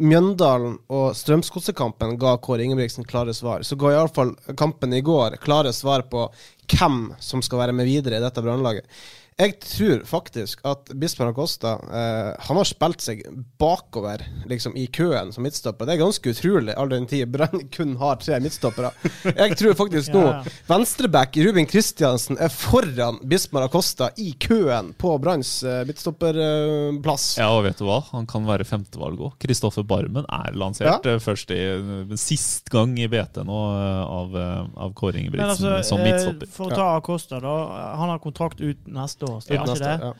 Mjøndalen 0.00 0.78
og 0.90 1.12
Strømsgodsekampen 1.14 2.16
ga 2.18 2.32
Kåre 2.42 2.64
Ingebrigtsen 2.64 3.06
klare 3.06 3.34
svar, 3.36 3.62
så 3.62 3.76
ga 3.78 3.92
iallfall 3.92 4.32
kampen 4.58 4.94
i 4.96 5.02
går 5.04 5.36
klare 5.44 5.74
svar 5.76 6.06
på 6.10 6.24
hvem 6.72 7.12
som 7.22 7.44
skal 7.44 7.60
være 7.60 7.76
med 7.76 7.86
videre 7.86 8.18
i 8.18 8.24
dette 8.24 8.42
brannlaget. 8.42 8.88
Jeg 9.34 9.56
tror 9.58 10.04
faktisk 10.06 10.60
at 10.68 10.92
Bisper 10.94 11.32
Acosta 11.32 11.72
eh, 11.90 12.28
Han 12.46 12.58
har 12.60 12.68
spilt 12.68 13.02
seg 13.02 13.24
bakover 13.58 14.22
liksom 14.46 14.76
i 14.78 14.84
køen 14.86 15.32
som 15.34 15.42
midtstopper. 15.42 15.88
Det 15.88 15.96
er 15.96 16.02
ganske 16.04 16.34
utrolig, 16.34 16.74
all 16.78 16.92
den 16.92 17.08
tid 17.10 17.32
Brann 17.34 17.64
kun 17.74 17.96
har 17.98 18.20
tre 18.22 18.38
midtstoppere. 18.44 18.92
Jeg 19.26 19.58
tror 19.58 19.74
faktisk 19.78 20.14
nå 20.14 20.22
Ja, 20.24 20.36
ja. 20.38 20.52
venstreback 20.68 21.36
Ruben 21.42 21.66
Kristiansen 21.66 22.38
er 22.38 22.52
foran 22.52 23.18
Bisper 23.26 23.66
Acosta 23.66 24.12
i 24.22 24.30
køen 24.38 24.92
på 24.98 25.16
Branns 25.18 25.56
eh, 25.66 25.82
midtstopperplass. 25.88 27.26
Ja, 27.40 27.50
og 27.56 27.64
vet 27.66 27.82
du 27.82 27.88
hva? 27.88 28.00
Han 28.12 28.28
kan 28.30 28.46
være 28.46 28.66
femtevalg 28.68 29.18
òg. 29.18 29.34
Kristoffer 29.42 29.86
Barmen 29.88 30.28
er 30.30 30.54
lansert 30.54 31.10
ja. 31.10 31.18
først 31.22 31.50
i 31.54 31.60
eh, 31.72 32.14
sist 32.20 32.70
gang 32.70 32.94
i 33.02 33.10
BT 33.10 33.42
nå 33.48 33.60
eh, 33.74 34.14
av, 34.20 34.38
eh, 34.38 34.62
av 34.86 34.94
Kåre 34.94 35.18
Ingebrigtsen 35.24 35.74
altså, 35.74 35.90
som 35.90 36.02
eh, 36.04 36.12
midtstopper. 36.12 36.54
for 36.54 36.70
å 36.70 36.78
ta 36.78 36.88
Acosta, 37.00 37.42
da. 37.42 37.58
Han 37.98 38.14
har 38.14 38.22
kontrakt 38.22 38.62
ut 38.62 38.86
neste 38.86 39.23
år, 39.28 39.36
Ut 39.40 39.46
stemmer 39.48 39.66
neste, 39.72 39.84
det? 39.84 40.08
ja. 40.10 40.14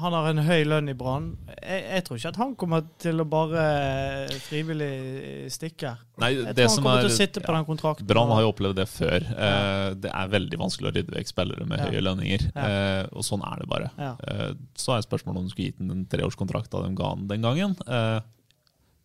Han 0.00 0.12
har 0.14 0.28
en 0.30 0.38
høy 0.46 0.60
lønn 0.70 0.86
i 0.88 0.92
Brann. 0.94 1.24
Jeg, 1.66 1.80
jeg 1.96 2.04
tror 2.06 2.18
ikke 2.20 2.28
at 2.30 2.36
han 2.38 2.52
kommer 2.54 2.84
til 3.02 3.18
å 3.18 3.24
bare 3.26 3.62
frivillig 4.46 5.50
stikke. 5.50 5.96
Nei, 6.22 6.28
Jeg 6.36 6.54
det 6.54 6.66
tror 6.68 6.70
han 6.70 6.76
kommer 6.84 6.98
er 7.00 7.06
til 7.08 7.10
å 7.10 7.16
sitte 7.16 7.42
på 7.42 7.54
den 7.56 7.66
kontrakten. 7.66 8.06
Brann 8.06 8.30
har 8.30 8.44
jo 8.44 8.52
opplevd 8.52 8.78
det 8.78 8.86
før. 8.90 9.26
Eh, 9.34 9.88
det 9.98 10.12
er 10.14 10.30
veldig 10.30 10.60
vanskelig 10.62 10.92
å 10.92 10.94
rydde 10.94 11.16
vekk 11.16 11.32
spillere 11.32 11.66
med 11.66 11.82
Ja. 11.82 11.88
høye 11.90 12.04
lønninger. 12.06 12.46
Ja. 12.54 12.68
Eh, 12.70 13.06
og 13.12 13.26
sånn 13.26 13.42
er 13.42 13.64
det 13.64 13.68
bare. 13.68 13.90
Ja. 13.98 14.12
Eh, 14.22 14.52
så 14.78 14.94
er 14.96 15.02
spørsmålet 15.02 15.42
om 15.42 15.48
du 15.48 15.50
skulle 15.56 15.72
gitt 15.72 15.78
ham 15.82 15.90
en 15.90 16.06
treårskontrakt 16.06 16.70
da 16.70 16.82
de 16.86 16.94
ga 16.94 17.08
han 17.16 17.26
den 17.26 17.42
gangen. 17.42 17.74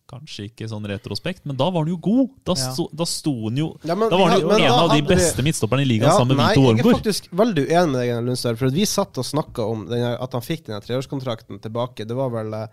Kanskje 0.06 0.44
ikke 0.46 0.68
sånn 0.70 0.84
retrospekt, 0.86 1.40
men 1.50 1.56
da 1.58 1.66
var 1.66 1.82
han 1.82 1.88
jo 1.90 1.96
god! 1.98 2.28
Da, 2.46 2.54
Ja. 2.54 2.68
sto, 2.72 2.84
da 2.94 3.02
sto 3.10 3.32
han 3.48 3.56
jo 3.58 3.72
Ja, 3.82 3.96
men 3.98 4.08
Da 4.08 4.16
var 4.20 4.28
han 4.30 4.40
jo 4.40 4.50
ja, 4.52 4.56
en 4.56 4.70
da 4.70 4.82
av 4.84 4.92
de 4.94 5.02
beste 5.02 5.42
midtstopperne 5.42 5.82
i 5.82 5.88
ligaen 5.90 6.14
sammen 6.14 6.36
med 6.38 6.52
Vito 6.54 6.62
Vito 6.62 6.76
jeg 6.76 6.86
er 6.86 6.98
faktisk 7.00 7.28
veldig 7.32 7.64
uenig 7.66 7.90
med 7.90 7.98
deg, 8.00 8.24
Lundstad. 8.28 8.58
For 8.60 8.68
at 8.70 8.76
vi 8.78 8.86
satt 8.86 9.18
og 9.18 9.26
snakka 9.26 9.66
om 9.66 9.86
denne, 9.90 10.12
at 10.22 10.32
han 10.38 10.44
fikk 10.46 10.66
denne 10.68 10.78
treårskontrakten 10.84 11.58
tilbake. 11.64 12.06
Det 12.06 12.14
var 12.14 12.30
vel, 12.30 12.54
eh, 12.54 12.68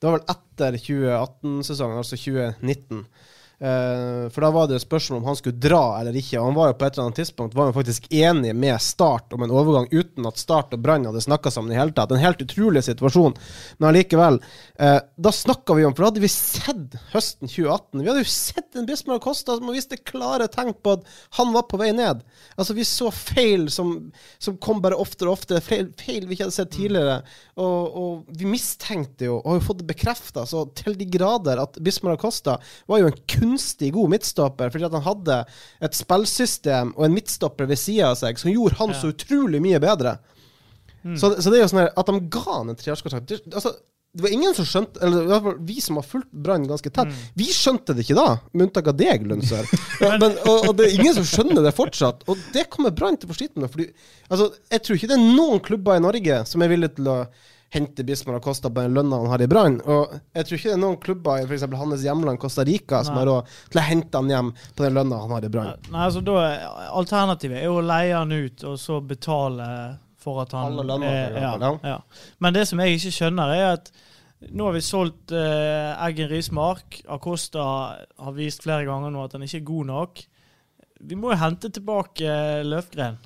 det 0.00 0.08
var 0.08 0.16
vel 0.16 0.26
etter 0.32 0.78
2018-sesongen, 0.80 2.00
altså 2.00 2.16
2019. 2.16 3.04
Eh, 3.60 4.28
for 4.30 4.44
da 4.44 4.50
var 4.54 4.68
det 4.70 4.76
et 4.78 4.84
spørsmål 4.84 5.18
om 5.18 5.24
han 5.32 5.38
skulle 5.38 5.58
dra 5.58 5.98
eller 5.98 6.14
ikke. 6.14 6.38
Og 6.38 6.50
han 6.50 6.56
var 6.58 6.70
jo 6.70 6.76
på 6.78 6.86
et 6.86 6.94
eller 6.94 7.08
annet 7.08 7.18
tidspunkt 7.18 7.56
var 7.58 7.70
han 7.70 7.74
faktisk 7.74 8.06
enig 8.14 8.54
med 8.54 8.78
Start 8.82 9.34
om 9.34 9.42
en 9.42 9.54
overgang 9.54 9.88
uten 9.90 10.28
at 10.30 10.38
Start 10.38 10.76
og 10.76 10.82
Brann 10.84 11.08
hadde 11.08 11.22
snakka 11.24 11.50
sammen 11.50 11.74
i 11.74 11.78
hele 11.78 11.94
tatt. 11.96 12.14
En 12.14 12.22
helt 12.22 12.42
utrolig 12.44 12.84
situasjon. 12.86 13.34
Men 13.78 13.88
allikevel. 13.90 14.38
Eh, 14.78 15.00
da 15.02 15.32
snakka 15.34 15.74
vi 15.74 15.86
om 15.88 15.96
For 15.96 16.04
da 16.04 16.12
hadde 16.12 16.22
vi 16.22 16.30
sett 16.30 16.98
høsten 17.14 17.50
2018. 17.50 18.02
Vi 18.02 18.10
hadde 18.12 18.22
jo 18.22 18.30
sett 18.30 18.78
en 18.78 18.86
Bismar 18.86 19.18
Costa 19.24 19.58
som 19.58 19.74
viste 19.74 19.98
klare 19.98 20.46
tegn 20.52 20.76
på 20.78 20.94
at 20.98 21.10
han 21.40 21.50
var 21.56 21.66
på 21.70 21.80
vei 21.82 21.90
ned. 21.96 22.22
Altså 22.54 22.76
Vi 22.78 22.86
så 22.86 23.10
feil 23.14 23.66
som, 23.74 24.12
som 24.38 24.58
kom 24.62 24.82
bare 24.84 24.98
oftere 24.98 25.32
og 25.32 25.40
oftere. 25.40 25.64
Feil, 25.64 25.90
feil 25.98 26.28
vi 26.28 26.36
ikke 26.36 26.46
hadde 26.46 26.58
sett 26.60 26.72
tidligere. 26.76 27.20
Og, 27.58 27.98
og 27.98 28.38
vi 28.38 28.46
mistenkte 28.46 29.26
jo, 29.26 29.40
og 29.40 29.50
har 29.50 29.58
jo 29.58 29.66
fått 29.66 29.82
det 29.82 29.90
bekrefta 29.90 30.46
så 30.46 30.62
til 30.78 30.94
de 30.98 31.08
grader, 31.10 31.58
at 31.58 31.78
Bismar 31.82 32.18
Costa 32.20 32.58
var 32.86 33.02
jo 33.02 33.10
en 33.10 33.18
kunstig 33.48 33.92
god 33.96 34.12
midtstopper 34.12 34.72
fordi 34.74 34.88
at 34.88 34.96
han 34.98 35.06
hadde 35.06 35.42
et 35.88 35.96
spillsystem 35.96 36.92
og 36.96 37.06
en 37.06 37.14
midtstopper 37.16 37.68
ved 37.70 37.80
sida 37.80 38.12
av 38.12 38.18
seg 38.20 38.40
som 38.40 38.52
gjorde 38.52 38.78
han 38.80 38.96
så 38.96 39.12
utrolig 39.14 39.62
mye 39.64 39.80
bedre. 39.82 40.18
Så, 41.16 41.30
så 41.40 41.48
det 41.48 41.60
er 41.60 41.62
jo 41.62 41.70
sånn 41.70 41.84
her 41.86 41.92
at 41.96 42.10
de 42.10 42.18
ga 42.34 42.42
han 42.48 42.72
en 42.72 42.76
treårskontrakt 42.76 43.30
det, 43.30 43.38
altså, 43.54 43.70
det 44.18 44.24
var 44.24 44.32
ingen 44.34 44.54
som 44.56 44.66
skjønte 44.66 45.00
Eller 45.04 45.26
i 45.26 45.28
hvert 45.30 45.44
fall 45.44 45.58
vi 45.68 45.76
som 45.84 45.98
har 46.00 46.06
fulgt 46.06 46.30
Brann 46.32 46.64
ganske 46.68 46.90
tett, 46.90 47.12
vi 47.38 47.46
skjønte 47.54 47.94
det 47.94 48.02
ikke 48.04 48.16
da, 48.18 48.26
med 48.52 48.66
unntak 48.66 48.88
av 48.90 48.96
deg, 48.98 49.26
Lundsør. 49.28 49.68
Men, 50.22 50.32
og, 50.48 50.70
og 50.70 50.72
det 50.78 50.88
er 50.88 50.96
ingen 50.96 51.14
som 51.20 51.26
skjønner 51.28 51.62
det 51.62 51.74
fortsatt. 51.76 52.24
Og 52.26 52.40
det 52.54 52.66
kommer 52.72 52.94
Brann 52.96 53.18
til 53.20 53.28
å 53.28 53.34
få 53.34 53.38
slite 53.38 53.60
med. 53.60 53.70
Fordi, 53.70 53.86
altså, 54.26 54.48
jeg 54.72 54.84
tror 54.84 54.98
ikke 54.98 55.10
det 55.12 55.18
er 55.18 55.36
noen 55.38 55.62
klubber 55.64 56.00
i 56.00 56.02
Norge 56.02 56.40
som 56.48 56.64
er 56.64 56.72
villige 56.72 56.96
til 56.98 57.12
å 57.12 57.18
hente 57.74 58.04
Bismar 58.08 58.40
Costa 58.40 58.70
på 58.72 58.80
den 58.80 58.94
lønna 58.96 59.18
han 59.20 59.26
har 59.32 59.42
i 59.44 59.46
Brann. 59.50 59.74
Og 59.84 60.14
jeg 60.34 60.46
tror 60.48 60.56
ikke 60.58 60.68
det 60.70 60.76
er 60.78 60.82
noen 60.82 60.98
klubber 61.04 61.42
i 61.42 61.44
f.eks. 61.44 61.66
hans 61.82 62.04
hjemland 62.06 62.40
Costa 62.40 62.64
Rica 62.64 63.02
som 63.04 63.14
Nei. 63.14 63.20
har 63.24 63.28
råd 63.32 63.54
til 63.74 63.80
å 63.82 63.84
hente 63.90 64.22
han 64.22 64.30
hjem 64.32 64.52
på 64.78 64.86
den 64.86 64.96
lønna 64.96 65.18
han 65.20 65.34
har 65.36 65.44
i 65.44 65.50
Brann. 65.52 65.74
Nei, 65.92 66.04
altså 66.06 66.22
da, 66.24 66.36
Alternativet 66.96 67.60
er 67.60 67.66
jo 67.68 67.76
å 67.82 67.84
leie 67.84 68.14
han 68.16 68.32
ut 68.32 68.64
og 68.70 68.78
så 68.80 69.00
betale 69.04 69.68
for 70.18 70.40
at 70.46 70.56
han 70.56 70.72
Alle 70.72 70.86
lønner, 70.94 71.36
er- 71.36 71.40
ja, 71.44 71.72
ja. 71.92 71.98
Men 72.40 72.56
det 72.56 72.64
som 72.70 72.80
jeg 72.82 72.96
ikke 72.96 73.12
skjønner, 73.20 73.52
er 73.54 73.68
at 73.76 73.92
nå 74.54 74.64
har 74.68 74.74
vi 74.78 74.80
solgt 74.86 75.32
eh, 75.34 75.92
Eggen 76.08 76.28
Rismark. 76.30 77.02
Acosta 77.10 77.62
har 78.22 78.34
vist 78.36 78.62
flere 78.64 78.86
ganger 78.86 79.10
nå 79.10 79.24
at 79.26 79.32
han 79.36 79.42
ikke 79.44 79.60
er 79.60 79.68
god 79.70 79.86
nok. 79.92 80.24
Vi 81.00 81.14
må 81.18 81.32
jo 81.32 81.38
hente 81.42 81.70
tilbake 81.74 82.32
Løfgren. 82.66 83.18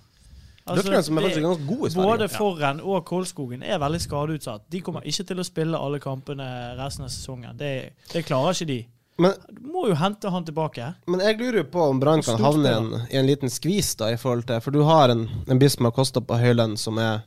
Altså, 0.63 0.85
Løfgren 0.85 1.03
som 1.03 1.19
er 1.19 1.25
faktisk 1.27 1.43
ganske 1.43 1.67
god 1.67 1.87
i 1.87 1.91
Sverige. 1.91 2.09
Både 2.13 2.29
Forren 2.31 2.81
og 2.87 3.05
Kolskogen 3.09 3.63
er 3.67 3.81
veldig 3.83 4.01
skadeutsatt. 4.05 4.65
De 4.71 4.81
kommer 4.81 5.07
ikke 5.11 5.25
til 5.27 5.43
å 5.43 5.47
spille 5.47 5.79
alle 5.79 5.99
kampene 6.03 6.47
resten 6.79 7.07
av 7.07 7.11
sesongen. 7.11 7.57
Det, 7.59 7.73
det 8.13 8.23
klarer 8.29 8.55
ikke 8.55 8.69
de. 8.71 8.77
Men, 9.23 9.35
Du 9.51 9.67
må 9.75 9.89
jo 9.91 9.97
hente 9.99 10.31
han 10.33 10.47
tilbake. 10.47 10.93
men 11.07 11.21
jeg 11.21 11.37
lurer 11.41 11.59
jo 11.63 11.67
på 11.75 11.83
om 11.91 11.99
Brann 12.01 12.23
kan 12.23 12.39
havne 12.41 12.71
i 12.71 12.77
en, 12.79 12.93
i 13.11 13.19
en 13.19 13.27
liten 13.27 13.51
skvis, 13.51 13.95
da, 14.01 14.13
i 14.15 14.17
forhold 14.17 14.47
til 14.49 14.63
For 14.65 14.71
du 14.75 14.81
har 14.89 15.13
en, 15.13 15.27
en 15.51 15.59
Bismar 15.61 15.93
Kosta 15.93 16.23
på 16.25 16.39
høy 16.41 16.55
lønn 16.55 16.79
som 16.81 16.99
eh, 16.99 17.21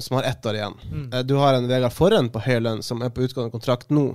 som 0.00 0.16
har 0.16 0.22
ett 0.28 0.46
år 0.46 0.54
igjen. 0.60 0.76
Mm. 0.92 1.12
Eh, 1.12 1.24
du 1.26 1.34
har 1.40 1.54
en 1.56 1.66
Vegard 1.68 1.92
Forren 1.92 2.28
på 2.30 2.38
høy 2.44 2.60
lønn 2.60 2.82
som 2.86 3.02
er 3.02 3.10
på 3.10 3.24
utgående 3.26 3.50
kontrakt 3.50 3.90
nå. 3.90 4.12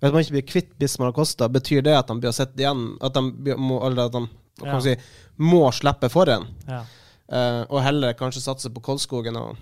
Hvis 0.00 0.12
man 0.14 0.22
ikke 0.22 0.36
blir 0.38 0.46
kvitt 0.48 0.70
Bismar 0.78 1.12
Kosta, 1.12 1.48
betyr 1.52 1.82
det 1.84 1.96
at 1.98 2.08
han 2.08 2.20
blir 2.22 2.32
sett 2.32 2.54
igjen 2.56 2.94
At 3.04 3.16
han 3.18 3.32
må, 3.58 3.80
eller 3.86 4.06
at 4.06 4.14
han 4.14 4.28
Ja. 4.64 4.78
si, 4.82 4.94
må 5.36 5.68
slippe 5.74 6.08
Forren? 6.10 6.46
Ja. 6.66 6.80
Eh, 7.28 7.62
og 7.68 7.82
heller 7.84 8.16
kanskje 8.16 8.40
satse 8.40 8.70
på 8.72 8.82
Kolskogen 8.84 9.36
og, 9.36 9.56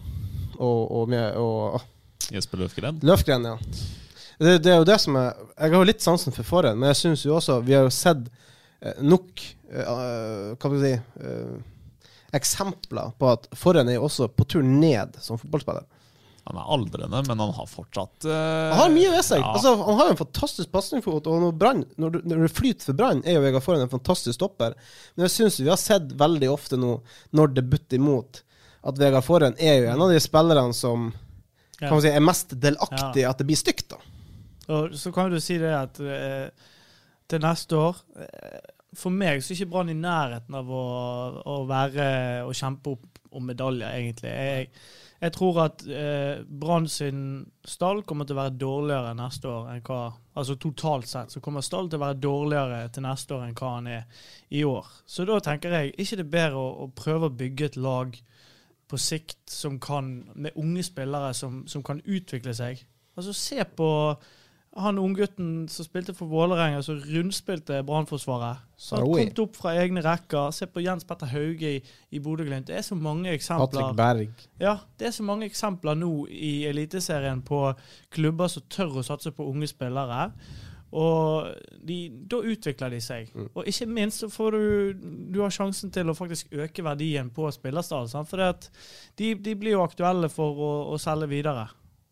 og, 0.59 0.83
og, 0.95 1.15
og 1.43 2.33
Jesper 2.33 2.63
Løfgren. 2.63 3.01
Løfgren, 3.07 3.47
ja. 3.47 3.57
Det, 4.39 4.59
det 4.63 4.73
er 4.73 4.83
jo 4.83 4.87
det 4.87 4.99
som 5.01 5.17
er 5.17 5.31
Jeg 5.33 5.73
har 5.73 5.81
jo 5.81 5.89
litt 5.89 6.05
sansen 6.05 6.35
for 6.35 6.47
forhånd, 6.47 6.79
men 6.79 6.91
jeg 6.93 6.99
syns 7.01 7.23
jo 7.25 7.39
også 7.39 7.63
Vi 7.65 7.73
har 7.73 7.87
jo 7.87 7.93
sett 7.95 8.27
eh, 8.85 8.99
nok 9.01 9.41
uh, 9.73 10.53
Hva 10.53 10.59
skal 10.59 10.75
vi 10.75 10.81
si 10.83 10.91
uh, 11.25 11.55
eksempler 12.37 13.15
på 13.17 13.31
at 13.33 13.47
forhånd 13.57 13.89
er 13.89 13.97
jo 13.97 14.05
også 14.11 14.29
på 14.29 14.45
tur 14.45 14.65
ned 14.67 15.15
som 15.25 15.39
fotballspiller. 15.41 15.87
Han 16.47 16.59
er 16.63 16.69
aldrende, 16.77 17.21
men 17.27 17.41
han 17.43 17.53
har 17.57 17.67
fortsatt 17.67 18.27
uh, 18.29 18.71
Han 18.71 18.79
har 18.79 18.93
mye 18.95 19.11
ved 19.17 19.25
seg. 19.27 19.41
ja. 19.43 19.49
Altså, 19.57 19.73
han 19.83 19.97
har 19.99 20.11
en 20.13 20.19
fantastisk 20.21 20.71
pasningsfot, 20.71 21.27
og 21.27 21.41
når, 21.43 21.55
brand, 21.59 21.85
når, 21.99 22.11
du- 22.15 22.29
når 22.31 22.45
det 22.47 22.51
flyter 22.55 22.87
for 22.91 22.99
Brann, 23.01 23.23
er 23.27 23.35
jo 23.39 23.43
Vegard 23.43 23.65
Forhen 23.67 23.83
en 23.83 23.91
fantastisk 23.91 24.37
stopper. 24.39 24.77
Men 25.17 25.27
jeg 25.27 25.35
syns 25.35 25.59
vi 25.61 25.69
har 25.73 25.81
sett 25.83 26.13
veldig 26.21 26.51
ofte 26.53 26.79
nå, 26.79 26.93
når 27.35 27.55
det 27.57 27.65
butter 27.73 27.99
imot, 27.99 28.43
at 28.87 29.01
Vegard 29.03 29.27
Forhen 29.27 29.59
er 29.59 29.81
jo 29.81 29.91
en 29.97 30.05
av 30.07 30.13
de 30.15 30.21
spillerne 30.23 30.75
som 30.79 31.09
Ja. 31.81 31.89
kan 31.89 31.97
man 31.99 32.03
si, 32.07 32.09
er 32.15 32.23
mest 32.25 32.55
delaktig 32.63 33.21
i 33.21 33.27
at 33.29 33.39
det 33.43 33.47
blir 33.51 33.59
stygt. 33.59 33.89
da. 33.91 33.99
Og 34.73 34.95
så 34.99 35.11
kan 35.13 35.31
du 35.31 35.41
si 35.43 35.59
det 35.59 35.75
at 35.75 35.99
eh, 36.01 36.49
til 37.29 37.43
neste 37.43 37.77
år 37.77 37.99
eh, 38.23 38.63
For 38.97 39.11
meg 39.13 39.43
så 39.45 39.51
er 39.53 39.59
ikke 39.59 39.69
Brann 39.75 39.91
i 39.93 39.95
nærheten 39.99 40.55
av 40.57 40.71
å, 40.73 40.85
å 41.45 41.57
være 41.69 42.07
og 42.47 42.55
kjempe 42.57 42.95
opp 42.95 43.21
om 43.37 43.45
medaljer, 43.51 43.91
egentlig. 43.99 44.31
Jeg, 44.33 44.71
jeg 45.21 45.33
tror 45.33 45.59
at 45.65 45.83
eh, 45.89 46.43
Brann 46.45 46.89
sin 46.93 47.21
stall 47.65 48.03
kommer 48.05 48.29
til 48.29 48.37
å 48.37 48.43
være 48.43 48.59
dårligere 48.61 49.15
neste 49.17 49.49
år 49.49 49.73
enn 49.73 49.85
hva 49.87 50.01
Altså 50.37 50.59
totalt 50.61 51.09
sett 51.09 51.33
så 51.33 51.41
kommer 51.41 51.65
stallen 51.65 51.89
til 51.89 51.97
å 51.97 52.03
være 52.03 52.19
dårligere 52.21 52.81
til 52.93 53.07
neste 53.07 53.33
år 53.33 53.47
enn 53.47 53.55
hva 53.57 53.71
han 53.79 53.87
er 53.89 54.27
i 54.53 54.67
år. 54.69 54.91
Så 55.09 55.25
da 55.25 55.39
tenker 55.41 55.73
jeg 55.73 55.95
ikke 55.97 56.19
det 56.21 56.27
er 56.27 56.35
bedre 56.35 56.61
å, 56.61 56.67
å 56.85 56.89
prøve 56.93 57.31
å 57.31 57.37
bygge 57.39 57.71
et 57.71 57.79
lag 57.81 58.19
på 58.87 58.99
sikt 59.01 59.49
som 59.49 59.79
kan, 59.81 60.11
med 60.35 60.59
unge 60.61 60.85
spillere 60.85 61.33
som, 61.35 61.63
som 61.65 61.81
kan 61.87 62.03
utvikle 62.05 62.53
seg. 62.53 62.85
Altså 63.17 63.33
Se 63.33 63.65
på 63.65 63.89
han 64.77 64.99
unggutten 64.99 65.69
som 65.73 65.87
spilte 65.87 66.13
for 66.15 66.29
Vålerenga, 66.29 66.83
som 66.85 66.99
rundspilte 67.01 67.83
Brannforsvaret. 67.87 68.63
Så 68.77 68.97
Han 68.97 69.05
Saroui. 69.05 69.31
kom 69.31 69.45
opp 69.47 69.57
fra 69.57 69.73
egne 69.81 70.03
rekker. 70.05 70.51
Se 70.53 70.67
på 70.67 70.83
Jens 70.85 71.05
Petter 71.05 71.31
Hauge 71.33 71.71
i, 71.79 71.83
i 72.11 72.21
Bodø-Glimt. 72.21 72.67
Det 72.69 72.77
er 72.77 72.85
så 72.85 72.95
mange 72.95 73.33
eksempler. 73.33 73.81
Patrick 73.81 73.97
Berg. 73.97 74.47
Ja, 74.61 74.77
det 74.99 75.09
er 75.09 75.17
så 75.17 75.25
mange 75.25 75.49
eksempler 75.49 75.97
nå 75.97 76.27
i 76.29 76.67
Eliteserien 76.69 77.41
på 77.43 77.73
klubber 78.13 78.53
som 78.53 78.67
tør 78.69 79.01
å 79.01 79.05
satse 79.07 79.33
på 79.33 79.47
unge 79.49 79.69
spillere. 79.71 80.31
Og 80.97 81.49
de, 81.89 81.97
da 82.31 82.41
utvikler 82.47 82.93
de 82.95 83.01
seg. 83.03 83.33
Mm. 83.35 83.49
Og 83.55 83.67
ikke 83.69 83.89
minst 83.91 84.23
så 84.23 84.29
får 84.31 84.55
du 84.55 85.07
Du 85.35 85.41
har 85.43 85.51
sjansen 85.51 85.91
til 85.93 86.09
å 86.09 86.15
faktisk 86.15 86.53
øke 86.53 86.85
verdien 86.85 87.31
på 87.31 87.49
spillerstallen. 87.53 88.29
For 88.29 88.45
de, 89.17 89.35
de 89.35 89.57
blir 89.57 89.77
jo 89.77 89.85
aktuelle 89.85 90.29
for 90.33 90.61
å, 90.61 90.75
å 90.93 91.01
selge 91.01 91.29
videre. 91.33 91.67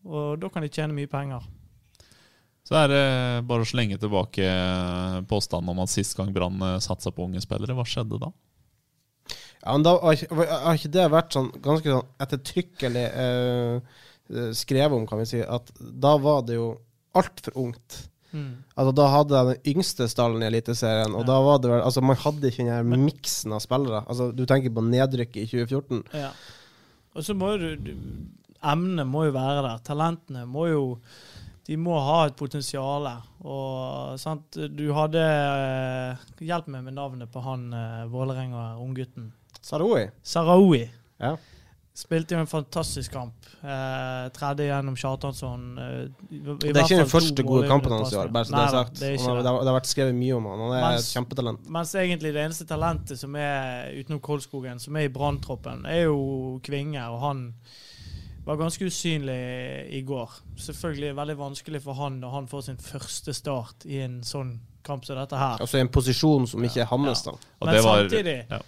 Og 0.05 0.41
da 0.41 0.49
kan 0.49 0.65
de 0.65 0.69
tjene 0.69 0.93
mye 0.93 1.09
penger. 1.09 1.45
Så 2.65 2.73
er 2.79 2.89
det 2.89 3.01
bare 3.45 3.61
å 3.61 3.69
slenge 3.69 3.99
tilbake 4.01 4.45
påstanden 5.29 5.69
om 5.75 5.83
at 5.83 5.91
sist 5.93 6.15
gang 6.17 6.31
Brann 6.33 6.57
eh, 6.65 6.79
satsa 6.81 7.11
på 7.13 7.27
unge 7.27 7.43
spillere. 7.43 7.75
Hva 7.77 7.85
skjedde 7.85 8.17
da? 8.23 8.31
Ja, 9.61 9.73
men 9.73 9.85
da 9.85 9.95
har 10.01 10.17
ikke, 10.17 10.47
har 10.49 10.77
ikke 10.77 10.91
det 10.93 11.05
vært 11.13 11.35
sånn 11.37 11.51
ganske 11.65 11.93
sånn 11.93 12.09
ettertrykkelig 12.25 13.05
eh, 13.05 14.01
eh, 14.33 14.49
skrevet 14.57 14.97
om, 14.97 15.05
kan 15.09 15.21
vi 15.21 15.29
si, 15.29 15.39
at 15.41 15.71
da 15.77 16.15
var 16.21 16.43
det 16.45 16.57
jo 16.59 16.67
altfor 17.17 17.55
ungt. 17.63 18.01
Mm. 18.35 18.49
Altså 18.75 18.91
Da 18.97 19.05
hadde 19.13 19.37
jeg 19.39 19.47
den 19.53 19.75
yngste 19.75 20.09
stallen 20.11 20.41
i 20.43 20.47
Eliteserien, 20.49 21.13
og 21.15 21.21
Ja. 21.23 21.27
da 21.29 21.35
var 21.45 21.61
det 21.63 21.69
vel 21.71 21.83
Altså 21.87 22.01
man 22.03 22.17
hadde 22.19 22.49
ikke 22.49 22.65
den 22.65 22.73
her 22.73 22.83
miksen 22.83 23.53
av 23.55 23.61
spillere. 23.63 24.01
Altså 24.11 24.31
Du 24.35 24.41
tenker 24.49 24.73
på 24.75 24.83
nedrykket 24.83 25.37
i 25.39 25.47
2014. 25.47 26.01
Ja. 26.19 26.33
Og 27.15 27.23
så 27.23 27.33
må 27.37 27.53
jo 27.55 27.75
du, 27.79 27.93
Emnet 28.65 29.07
må 29.07 29.23
jo 29.27 29.31
være 29.37 29.61
der. 29.63 29.79
Talentene 29.87 30.43
må 30.49 30.65
jo 30.67 30.81
De 31.65 31.77
må 31.81 31.95
ha 31.99 32.25
et 32.27 32.35
potensial. 32.37 33.07
Og 33.45 34.19
sant 34.21 34.57
Du 34.77 34.85
hadde 34.93 35.21
eh, 35.21 36.25
Hjelp 36.45 36.67
meg 36.73 36.83
med 36.85 36.93
navnet 36.97 37.31
på 37.33 37.41
han 37.45 37.67
uh, 37.73 38.05
Vålerenga-unggutten. 38.11 39.31
Saroui. 39.65 40.07
Sarawi. 40.23 40.83
Ja. 41.19 41.35
Spilte 41.95 42.35
jo 42.35 42.41
en 42.43 42.49
fantastisk 42.51 43.13
kamp. 43.15 43.45
Eh, 43.63 44.25
tredje 44.35 44.65
gjennom 44.67 44.97
Kjartansson. 44.99 45.61
Eh, 45.79 45.93
i- 46.35 46.41
i 46.41 46.41
Det 46.43 46.75
er 46.75 46.81
ikke 46.83 46.97
den 46.99 47.07
første 47.07 47.43
gode 47.47 47.69
kampen 47.69 47.91
hans 47.95 48.11
i 48.11 48.17
år, 48.19 48.27
bare 48.35 48.45
så 48.45 48.51
det 48.51 48.63
er 48.65 48.73
sagt. 48.75 48.99
det 48.99 49.09
er 49.13 49.17
Han 49.23 49.29
har, 49.29 49.37
det. 49.37 49.53
det 49.63 49.71
har 49.71 49.79
vært 49.79 49.89
skrevet 49.93 50.15
mye 50.19 50.35
om 50.35 50.45
han. 50.51 50.59
Han 50.59 50.73
er 50.75 50.83
Mens- 50.89 51.07
et 51.07 51.15
kjempetalent. 51.15 51.69
Mens 51.71 51.95
egentlig 51.95 52.33
det 52.35 52.43
eneste 52.43 52.67
talentet 52.67 53.17
som 53.17 53.35
er 53.35 53.93
utenom 53.95 54.19
Kolskogen, 54.21 54.79
som 54.79 54.95
er 54.97 55.07
i 55.07 55.07
branntroppen, 55.07 55.85
er 55.87 56.03
jo 56.03 56.59
Kvinge, 56.67 56.99
og 57.09 57.19
han 57.21 57.53
var 58.45 58.59
ganske 58.59 58.85
usynlig 58.85 59.35
i 59.97 60.01
går. 60.05 60.31
Selvfølgelig 60.61 61.15
veldig 61.17 61.35
vanskelig 61.39 61.81
for 61.81 61.97
han 61.97 62.19
når 62.21 62.29
han 62.35 62.47
får 62.51 62.61
sin 62.67 62.77
første 62.81 63.33
start 63.33 63.85
i 63.89 63.99
en 64.05 64.19
sånn 64.23 64.59
kamp 64.85 65.05
som 65.07 65.17
dette 65.17 65.37
her. 65.39 65.57
Altså 65.63 65.79
i 65.79 65.81
en 65.85 65.89
posisjon 65.89 66.45
som 66.47 66.63
ikke 66.63 66.83
er 66.83 66.89
hans, 66.91 67.23
da. 67.25 67.31
Ja. 67.33 67.65
Men 67.65 67.73
det 67.73 67.83
var- 67.83 68.01
samtidig, 68.03 68.37
ja. 68.49 68.59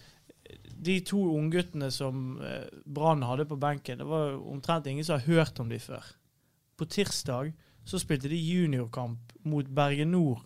de 0.88 1.00
to 1.02 1.20
ungguttene 1.38 1.92
som 1.92 2.40
eh, 2.42 2.66
Brann 2.86 3.22
hadde 3.24 3.46
på 3.46 3.58
benken, 3.60 3.98
det 3.98 4.06
var 4.08 4.36
omtrent 4.38 4.88
ingen 4.88 5.06
som 5.06 5.20
har 5.20 5.26
hørt 5.28 5.60
om 5.60 5.70
de 5.70 5.80
før. 5.80 6.04
På 6.78 6.86
tirsdag 6.86 7.54
så 7.86 8.00
spilte 8.00 8.30
de 8.30 8.36
juniorkamp 8.38 9.34
mot 9.44 9.66
Bergen 9.66 10.12
Nord 10.12 10.42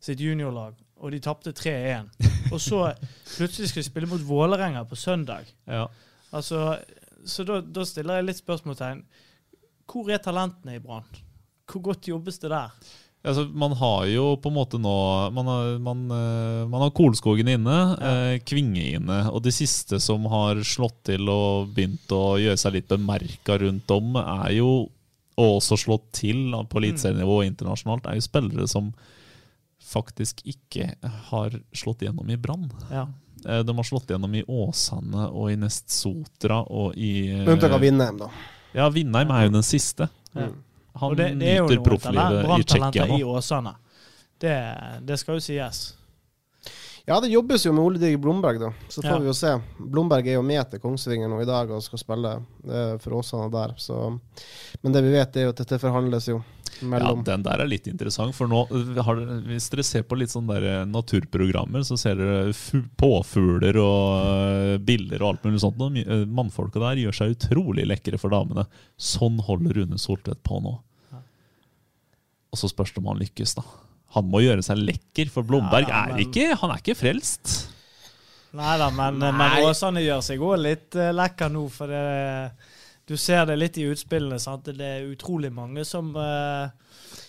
sitt 0.00 0.20
juniorlag, 0.20 0.74
og 0.96 1.10
de 1.12 1.18
tapte 1.20 1.52
3-1. 1.52 2.10
Og 2.52 2.60
så 2.60 2.92
plutselig 3.36 3.68
skal 3.68 3.82
de 3.82 3.88
spille 3.88 4.08
mot 4.10 4.20
Vålerenga 4.22 4.84
på 4.86 4.94
søndag. 4.96 5.46
Ja. 5.66 5.86
Altså, 6.32 6.78
så 7.26 7.46
da, 7.46 7.60
da 7.60 7.84
stiller 7.86 8.20
jeg 8.20 8.28
litt 8.30 8.42
spørsmålstegn. 8.42 9.02
Hvor 9.86 10.10
er 10.10 10.22
talentene 10.22 10.78
i 10.78 10.82
Brann? 10.82 11.06
Hvor 11.66 11.82
godt 11.90 12.08
jobbes 12.10 12.40
det 12.42 12.52
der? 12.52 12.72
Altså, 13.26 13.42
man 13.50 13.72
har 13.74 14.04
jo 14.06 14.26
på 14.38 14.52
en 14.52 14.54
måte 14.54 14.78
nå 14.78 14.92
Man 15.34 15.48
har, 15.50 15.70
man, 15.82 16.02
eh, 16.14 16.60
man 16.70 16.84
har 16.84 16.92
Kolskogen 16.94 17.48
inne, 17.50 17.78
eh, 17.98 18.34
Kvinge 18.46 18.84
inne. 19.00 19.18
Og 19.32 19.42
de 19.42 19.50
siste 19.54 19.98
som 20.02 20.28
har 20.30 20.62
slått 20.62 21.00
til 21.10 21.26
og 21.32 21.72
begynt 21.74 22.12
å 22.14 22.38
gjøre 22.38 22.60
seg 22.60 22.78
litt 22.78 22.92
bemerka 22.92 23.58
rundt 23.62 23.90
om, 23.94 24.14
er 24.22 24.58
jo 24.60 24.70
og 25.36 25.58
også 25.58 25.76
slått 25.76 26.06
til 26.16 26.54
på 26.64 26.80
eliteserienivå 26.80 27.42
og 27.42 27.44
internasjonalt, 27.44 28.06
er 28.08 28.16
jo 28.16 28.24
spillere 28.24 28.68
som 28.70 28.88
faktisk 29.84 30.40
ikke 30.48 30.94
har 31.28 31.58
slått 31.76 32.06
gjennom 32.06 32.30
i 32.32 32.38
Brann. 32.40 32.70
Ja. 32.88 33.04
Eh, 33.46 33.62
De 33.62 33.76
har 33.76 33.84
slått 33.86 34.10
gjennom 34.10 34.34
i 34.34 34.44
Åsane 34.48 35.28
og 35.30 35.50
i 35.52 35.56
Nestsotra 35.56 36.60
og 36.66 36.96
i 36.98 37.30
eh, 37.30 37.44
Med 37.44 37.54
unntak 37.56 37.72
av 37.78 37.80
Vindheim, 37.84 38.18
da. 38.18 38.30
Ja, 38.76 38.88
Vindheim 38.92 39.30
er 39.30 39.46
jo 39.46 39.54
den 39.56 39.62
siste. 39.66 40.08
Ja. 40.36 40.48
Han 40.96 41.10
Og 41.12 41.16
det, 41.18 41.30
det 41.40 41.50
er 41.58 41.62
nyter 41.62 41.82
profflivet 41.84 42.40
i 42.40 42.46
Brann-talenter 42.46 43.10
i. 43.18 43.22
Åsane. 43.24 43.74
Det, 44.40 44.56
det 45.08 45.18
skal 45.20 45.36
jo 45.38 45.44
sies. 45.44 45.82
Ja, 47.06 47.20
det 47.22 47.28
jobbes 47.30 47.62
jo 47.62 47.70
med 47.72 47.84
Ole 47.84 48.00
Digger 48.02 48.18
Blomberg, 48.18 48.58
da. 48.58 48.72
Så 48.90 49.02
får 49.02 49.10
Ja. 49.12 49.18
vi 49.22 49.28
jo 49.30 49.34
se. 49.38 49.52
Blomberg 49.78 50.26
er 50.26 50.34
jo 50.40 50.42
med 50.42 50.64
til 50.72 50.80
Kongsvinger 50.82 51.28
nå 51.30 51.38
i 51.42 51.46
dag 51.46 51.70
og 51.70 51.84
skal 51.84 52.00
spille 52.02 52.32
eh, 52.66 52.96
for 52.98 53.14
Åsane 53.20 53.46
der. 53.52 53.74
Så. 53.78 54.18
Men 54.82 54.92
det 54.96 55.04
vi 55.06 55.12
vet, 55.14 55.36
er 55.36 55.46
jo 55.46 55.52
at 55.54 55.60
dette 55.62 55.78
forhandles 55.78 56.26
jo 56.32 56.40
Ja, 56.82 57.12
den 57.24 57.42
der 57.46 57.62
er 57.62 57.68
litt 57.70 57.86
interessant. 57.88 58.34
For 58.36 58.48
nå, 58.50 58.64
øh, 58.74 58.98
har 59.06 59.20
hvis 59.46 59.68
dere 59.72 59.84
ser 59.86 60.02
på 60.08 60.18
litt 60.20 60.32
sånne 60.34 60.56
der 60.58 60.66
eh, 60.82 60.84
naturprogrammer, 60.90 61.84
så 61.86 61.96
ser 62.00 62.18
dere 62.20 62.50
påfugler 63.00 63.78
og 63.80 64.26
øh, 64.26 64.74
biller 64.84 65.22
og 65.24 65.30
alt 65.34 65.46
mulig 65.48 65.62
sånt. 65.62 65.80
Og 65.80 65.96
Mannfolka 66.28 66.82
der 66.82 67.00
gjør 67.04 67.16
seg 67.20 67.36
utrolig 67.36 67.86
lekre 67.88 68.20
for 68.20 68.34
damene. 68.34 68.66
Sånn 69.00 69.38
holder 69.46 69.80
Rune 69.80 69.98
Soltvedt 70.02 70.42
på 70.46 70.60
nå. 70.64 70.76
Og 72.52 72.60
så 72.60 72.68
spørs 72.70 72.92
det 72.94 73.02
om 73.02 73.10
han 73.12 73.20
lykkes, 73.20 73.56
da. 73.58 73.64
Han 74.16 74.28
må 74.32 74.40
gjøre 74.44 74.62
seg 74.64 74.78
lekker, 74.80 75.28
for 75.32 75.44
Blomberg 75.44 75.88
Ja, 75.90 76.04
er 76.06 76.14
men- 76.14 76.22
ikke 76.24 76.54
Han 76.60 76.70
er 76.72 76.78
ikke 76.80 76.94
frelst. 76.96 77.56
Nei 78.56 78.76
da, 78.80 78.86
men, 78.94 79.18
men 79.20 79.58
Åsane 79.66 80.00
gjør 80.00 80.22
seg 80.24 80.40
òg 80.40 80.54
litt 80.62 80.94
lekker 80.96 81.50
nå, 81.52 81.66
for 81.74 81.90
det, 81.92 82.04
du 83.06 83.16
ser 83.16 83.46
det 83.46 83.56
litt 83.56 83.78
i 83.78 83.86
utspillene. 83.86 84.38
Sant? 84.42 84.66
Det 84.66 84.86
er 84.86 85.06
utrolig 85.06 85.52
mange 85.54 85.84
som, 85.86 86.10
uh, 86.18 86.66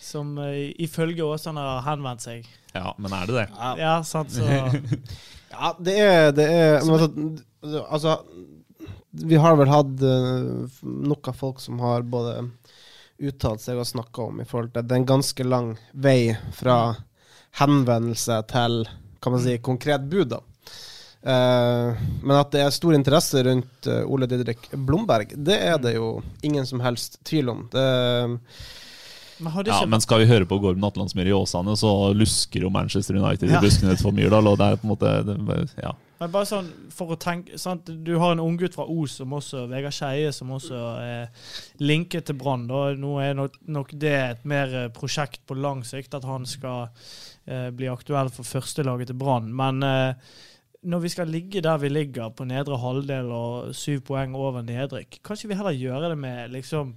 som 0.01 0.33
uh, 0.41 0.71
ifølge 0.81 1.25
Åsane 1.25 1.61
har 1.61 1.85
henvendt 1.85 2.25
seg. 2.25 2.47
Ja, 2.73 2.93
men 2.97 3.13
er 3.13 3.29
det 3.29 3.37
det? 3.37 3.47
Ja, 3.81 3.97
sant, 4.05 4.33
så 4.33 4.45
Ja, 5.53 5.71
det 5.79 5.93
er, 6.01 6.31
det 6.35 6.45
er 6.51 6.83
men, 6.85 7.37
altså, 7.63 7.83
altså 7.87 8.17
Vi 9.23 9.39
har 9.41 9.55
vel 9.57 9.71
hatt 9.71 10.03
uh, 10.03 10.81
nok 10.83 11.31
av 11.31 11.39
folk 11.39 11.61
som 11.63 11.79
har 11.81 12.05
både 12.05 12.41
uttalt 13.17 13.63
seg 13.63 13.79
og 13.81 13.87
snakka 13.89 14.27
om 14.29 14.43
i 14.43 14.45
forhold 14.45 14.75
til 14.75 14.85
Det 14.85 14.93
er 14.93 15.01
en 15.01 15.11
ganske 15.13 15.47
lang 15.47 15.71
vei 15.93 16.35
fra 16.57 16.77
henvendelse 17.57 18.41
til 18.51 18.83
kan 19.23 19.33
man 19.33 19.41
si, 19.41 19.55
konkret 19.65 20.03
bud, 20.11 20.27
da. 20.29 20.43
Eh, 21.23 22.07
men 22.23 22.35
at 22.37 22.51
det 22.53 22.61
er 22.63 22.73
stor 22.75 22.95
interesse 22.95 23.41
rundt 23.47 23.87
eh, 23.89 24.03
Ole 24.05 24.27
Didrik 24.29 24.69
Blomberg, 24.73 25.33
det 25.35 25.57
er 25.71 25.77
det 25.81 25.95
jo 25.97 26.17
ingen 26.45 26.65
som 26.69 26.83
helst 26.85 27.19
tvil 27.27 27.49
om. 27.49 27.65
Det, 27.73 27.85
Men 29.39 29.53
Ja, 29.65 29.81
ikke 29.81 29.89
men 29.89 30.01
skal 30.01 30.23
vi 30.23 30.29
høre 30.31 30.47
på 30.49 30.57
Gorm 30.61 30.83
Atlandsmyr 30.87 31.27
i 31.29 31.33
Åsane, 31.35 31.75
så 31.77 32.13
lusker 32.17 32.63
jo 32.65 32.71
Manchester 32.73 33.19
United 33.19 33.49
Ja. 33.49 33.59
i 33.59 33.61
buskene 33.61 33.93
utenfor 33.93 34.13
Myrdal. 34.13 34.47
Og 34.47 34.57
det 34.57 34.65
er 34.65 34.79
på 34.81 34.87
en 34.87 34.93
måte 34.95 35.11
det, 35.25 35.69
ja. 35.83 35.91
Men 36.17 36.31
bare 36.33 36.47
sånn 36.49 36.71
for 36.89 37.13
å 37.13 37.19
tenke 37.21 37.59
sant? 37.61 37.85
Du 37.85 38.15
har 38.17 38.31
en 38.33 38.41
unggutt 38.41 38.73
fra 38.73 38.87
Os 38.89 39.19
som 39.19 39.35
også 39.37 39.67
Vegard 39.69 39.93
Skeie, 39.93 40.31
som 40.33 40.49
også 40.49 40.79
er 41.03 41.27
linket 41.77 42.25
til 42.25 42.35
Brann. 42.39 42.65
Nå 42.97 43.19
er 43.21 43.37
nok, 43.37 43.59
nok 43.67 43.93
det 43.93 44.15
et 44.17 44.45
mer 44.49 44.73
eh, 44.73 44.87
prosjekt 44.89 45.43
på 45.45 45.53
lang 45.53 45.83
sikt, 45.85 46.17
at 46.17 46.25
han 46.25 46.45
skal 46.49 46.87
eh, 47.45 47.69
bli 47.69 47.85
aktuell 47.91 48.31
for 48.33 48.41
førstelaget 48.43 49.11
til 49.11 49.19
Brann. 49.21 49.53
Men 49.53 49.83
eh, 49.85 50.33
når 50.87 51.03
vi 51.03 51.11
skal 51.11 51.31
ligge 51.31 51.63
der 51.63 51.81
vi 51.81 51.91
ligger, 51.91 52.31
på 52.35 52.47
nedre 52.47 52.79
halvdel 52.79 53.31
og 53.35 53.75
syv 53.75 54.05
poeng 54.07 54.35
over 54.37 54.63
nedrykk, 54.65 55.19
kanskje 55.25 55.51
vi 55.51 55.59
heller 55.59 55.75
gjøre 55.75 56.13
det 56.13 56.19
med 56.21 56.55
liksom 56.55 56.95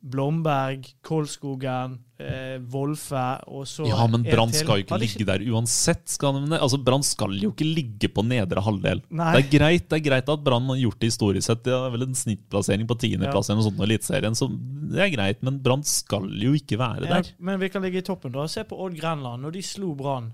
Blomberg, 0.00 0.86
Kolskogen, 1.04 1.98
eh, 2.16 2.56
Wolfe 2.72 3.24
og 3.52 3.66
så 3.68 3.84
Ja, 3.84 4.06
men 4.08 4.22
Brann 4.24 4.52
skal 4.56 4.80
jo 4.80 4.84
ikke 4.86 4.98
ligge 5.02 5.26
der 5.28 5.44
uansett. 5.52 6.06
Skal 6.08 6.38
de, 6.38 6.56
altså, 6.56 6.78
Brann 6.80 7.04
skal 7.04 7.36
jo 7.36 7.50
ikke 7.52 7.68
ligge 7.68 8.08
på 8.08 8.24
nedre 8.24 8.64
halvdel. 8.64 9.02
Nei. 9.12 9.34
Det 9.36 9.42
er 9.44 9.50
greit 9.58 9.88
det 9.90 9.98
er 9.98 10.06
greit 10.06 10.32
at 10.32 10.44
Brann 10.46 10.72
har 10.72 10.80
gjort 10.80 11.02
det 11.04 11.12
historisk 11.12 11.50
sett. 11.50 11.62
Det 11.68 11.76
er 11.76 11.92
vel 11.92 12.06
en 12.08 12.16
snittplassering 12.16 12.88
på 12.88 12.96
tiendeplass 13.02 13.50
eller 13.50 13.60
noe 13.60 13.68
sånt 13.68 13.82
i 13.82 13.88
Eliteserien, 13.90 14.38
så 14.38 14.48
det 14.48 15.04
er 15.04 15.12
greit. 15.12 15.44
Men 15.44 15.60
Brann 15.60 15.84
skal 15.84 16.32
jo 16.32 16.56
ikke 16.56 16.80
være 16.80 17.04
Ja, 17.04 17.20
der. 17.20 17.34
men 17.38 17.60
vi 17.60 17.68
kan 17.68 17.84
ligge 17.84 18.00
i 18.00 18.06
toppen, 18.06 18.32
da. 18.32 18.48
Se 18.48 18.64
på 18.64 18.80
Odd 18.80 18.96
Grenland. 18.96 19.44
Når 19.44 19.52
de 19.58 19.62
slo 19.68 19.92
Brann 19.94 20.32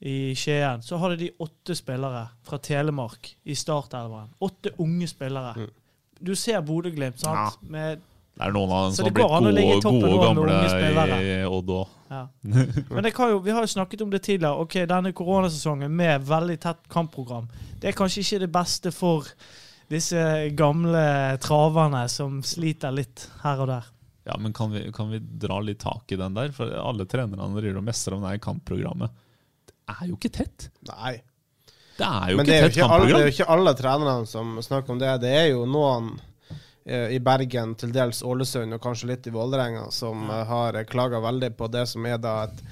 i 0.00 0.34
Skien, 0.36 0.82
så 0.82 0.98
hadde 1.00 1.16
de 1.20 1.30
åtte 1.40 1.76
spillere 1.76 2.26
fra 2.44 2.58
Telemark 2.58 3.36
i 3.44 3.54
startelveren. 3.56 4.32
Åtte 4.38 4.74
unge 4.82 5.08
spillere. 5.08 5.68
Du 6.20 6.34
ser 6.36 6.60
Bodø-Glimt, 6.64 7.20
sant? 7.20 7.62
Med, 7.62 8.02
Det 8.34 8.42
er 8.42 8.52
noen 8.52 8.72
av 8.74 8.84
dem 8.84 8.92
Så 8.96 9.02
som 9.02 9.08
har 9.08 9.14
blitt 9.14 9.84
gode, 9.84 10.02
gode 10.04 10.26
gamle 10.26 10.58
i 11.22 11.34
Odd 11.46 11.70
òg. 11.70 11.94
ja. 12.10 12.22
Men 12.94 13.06
det 13.06 13.14
kan 13.16 13.30
jo, 13.30 13.38
vi 13.44 13.54
har 13.54 13.64
jo 13.64 13.72
snakket 13.74 14.02
om 14.02 14.10
det 14.10 14.22
tidligere. 14.26 14.60
Ok, 14.60 14.80
Denne 14.90 15.12
koronasesongen 15.16 15.94
med 15.94 16.26
veldig 16.28 16.58
tett 16.60 16.88
kampprogram, 16.92 17.48
det 17.80 17.92
er 17.92 17.98
kanskje 17.98 18.24
ikke 18.24 18.42
det 18.44 18.52
beste 18.52 18.92
for 18.94 19.28
disse 19.90 20.20
gamle 20.56 21.38
traverne 21.44 22.06
som 22.08 22.40
sliter 22.42 22.92
litt 22.94 23.28
her 23.42 23.60
og 23.64 23.68
der. 23.70 23.90
Ja, 24.24 24.38
men 24.40 24.52
kan 24.56 24.72
vi, 24.72 24.86
kan 24.92 25.10
vi 25.12 25.18
dra 25.20 25.58
litt 25.60 25.82
tak 25.84 26.12
i 26.12 26.16
den 26.16 26.34
der? 26.36 26.52
For 26.56 26.70
alle 26.80 27.04
trenerne 27.06 27.52
driver 27.60 27.82
og 27.82 27.84
messer 27.84 28.16
om 28.16 28.24
det 28.24 28.30
her 28.32 28.44
kampprogrammet. 28.46 29.12
Er 29.92 30.04
jo 30.08 30.16
ikke 30.16 30.32
tett. 30.40 30.68
Nei. 30.88 31.18
Det 31.94 32.06
er 32.06 32.32
jo 32.32 32.38
Men 32.40 32.48
ikke 32.48 32.60
tett 32.60 32.76
ikke, 32.78 32.88
Men 32.90 33.08
det 33.08 33.18
er 33.18 33.28
jo 33.28 33.34
ikke 33.34 33.50
alle 33.54 33.74
trenerne 33.78 34.30
som 34.30 34.56
snakker 34.64 34.94
om 34.94 35.02
det. 35.02 35.12
Det 35.22 35.34
er 35.34 35.46
jo 35.52 35.66
noen 35.68 36.14
eh, 36.86 37.14
i 37.14 37.20
Bergen, 37.22 37.76
til 37.78 37.94
dels 37.94 38.24
Ålesund 38.26 38.74
og 38.74 38.82
kanskje 38.82 39.12
litt 39.12 39.28
i 39.30 39.34
Vålerenga, 39.34 39.86
som 39.94 40.26
eh, 40.30 40.44
har 40.48 40.80
klaga 40.90 41.22
veldig 41.22 41.54
på 41.58 41.70
det 41.72 41.86
som 41.90 42.06
er 42.10 42.18
da 42.22 42.40
et 42.48 42.64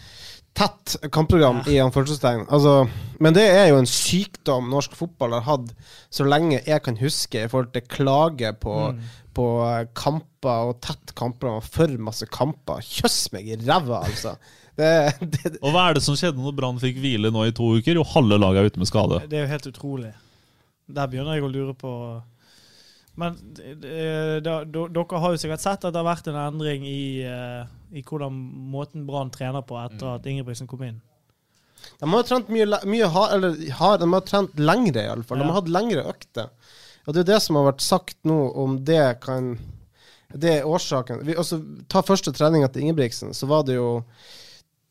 tett 0.53 0.97
kampprogram 1.13 1.63
i 1.71 1.79
anførselstegn. 1.81 2.45
Altså, 2.53 2.87
men 3.25 3.37
det 3.37 3.47
er 3.49 3.71
jo 3.71 3.79
en 3.81 3.89
sykdom 3.89 4.69
norsk 4.73 4.97
fotball 4.99 5.39
har 5.39 5.47
hatt 5.47 5.71
så 6.13 6.27
lenge 6.29 6.61
jeg 6.67 6.85
kan 6.85 6.99
huske, 7.01 7.45
i 7.45 7.49
forhold 7.49 7.73
til 7.73 7.87
klage 7.89 8.53
på, 8.61 8.77
på 9.37 9.47
eh, 9.69 9.87
kamper 9.97 10.73
og 10.73 10.83
tett 10.85 11.15
kampprogram 11.19 11.63
og 11.63 11.71
for 11.79 11.97
masse 12.11 12.29
kamper. 12.33 12.83
Kjøss 12.85 13.31
meg 13.37 13.49
i 13.49 13.61
ræva, 13.63 14.03
altså. 14.03 14.37
Det, 14.77 14.89
det, 15.21 15.51
Og 15.61 15.73
hva 15.75 15.89
er 15.91 15.95
det 15.99 16.03
som 16.07 16.17
skjedde 16.17 16.41
når 16.41 16.55
Brann 16.57 16.79
fikk 16.81 16.97
hvile 17.03 17.29
nå 17.35 17.43
i 17.45 17.53
to 17.53 17.75
uker? 17.77 17.99
Jo, 17.99 18.05
halve 18.15 18.39
laget 18.41 18.63
er 18.63 18.71
ute 18.73 18.81
med 18.81 18.89
skade. 18.89 19.19
Det 19.29 19.37
er 19.39 19.45
jo 19.47 19.51
helt 19.53 19.67
utrolig. 19.69 20.13
Der 20.93 21.07
begynner 21.13 21.37
jeg 21.37 21.45
å 21.45 21.51
lure 21.53 21.75
på 21.79 21.91
Men 23.21 23.37
da, 24.41 24.55
dere 24.65 25.21
har 25.21 25.35
jo 25.35 25.41
sikkert 25.43 25.61
sett 25.61 25.85
at 25.85 25.93
det 25.93 26.01
har 26.01 26.07
vært 26.09 26.31
en 26.33 26.39
endring 26.41 26.87
i, 26.89 27.21
eh, 27.29 27.67
i 27.93 28.01
hvordan 28.09 28.33
måten 28.73 29.05
Brann 29.09 29.31
trener 29.35 29.61
på 29.69 29.77
etter 29.83 30.15
at 30.15 30.25
Ingebrigtsen 30.27 30.67
kom 30.71 30.83
inn. 30.87 31.01
De 32.01 32.09
har 32.09 32.23
jo 32.23 32.29
trent 32.31 32.49
mye, 32.49 32.65
mye 32.89 33.11
ha, 33.13 33.27
eller 33.37 33.59
hard, 33.77 34.01
de 34.01 34.09
har 34.15 34.25
trent 34.25 34.57
lengre, 34.57 35.05
iallfall. 35.05 35.43
De 35.43 35.45
Ja. 35.45 35.51
har 35.53 35.61
hatt 35.61 35.69
lengre 35.77 36.07
økter. 36.09 36.49
Og 37.07 37.13
det 37.15 37.21
er 37.27 37.33
det 37.35 37.43
som 37.43 37.57
har 37.61 37.69
vært 37.73 37.85
sagt 37.85 38.17
nå, 38.25 38.39
om 38.57 38.79
det 38.85 39.21
kan 39.21 39.59
Det 40.33 40.49
er 40.63 40.65
årsaken. 40.65 41.19
Vi, 41.27 41.35
altså, 41.37 41.59
ta 41.93 42.01
første 42.01 42.33
treninga 42.33 42.73
til 42.73 42.87
Ingebrigtsen, 42.87 43.35
så 43.37 43.45
var 43.47 43.65
det 43.69 43.75
jo 43.77 44.03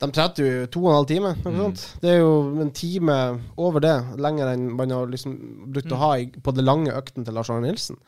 De 0.01 0.09
trente 0.09 0.41
jo 0.41 0.67
to 0.73 0.81
og 0.81 0.89
en 0.91 0.95
halv 0.97 1.09
time. 1.11 1.31
Sånt. 1.45 1.81
Det 2.01 2.09
er 2.15 2.21
jo 2.23 2.31
en 2.63 2.71
time 2.73 3.17
over 3.61 3.83
det, 3.83 3.95
lenger 4.17 4.49
enn 4.55 4.63
man 4.77 4.93
har 4.95 5.09
liksom 5.11 5.35
brukt 5.75 5.93
å 5.93 5.99
ha 6.01 6.11
i, 6.17 6.25
på 6.31 6.53
det 6.57 6.65
lange 6.65 6.93
økten 6.97 7.27
til 7.27 7.37
Lars 7.37 7.51
Arne 7.53 7.69
Nilsen. 7.69 7.99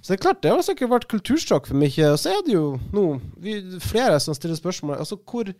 Så 0.00 0.12
det 0.12 0.18
er 0.18 0.22
klart, 0.24 0.40
det 0.44 0.52
har 0.52 0.62
sikkert 0.64 0.92
vært 0.94 1.08
kultursjokk 1.12 1.66
for 1.68 1.80
mye. 1.80 2.06
Og 2.12 2.18
så 2.20 2.32
er 2.32 2.44
det 2.46 2.54
jo 2.56 2.66
nå 2.96 3.04
vi, 3.40 3.58
flere 3.84 4.20
som 4.20 4.36
stiller 4.36 4.56
spørsmål 4.56 4.96
Altså, 5.00 5.18
hvor 5.28 5.50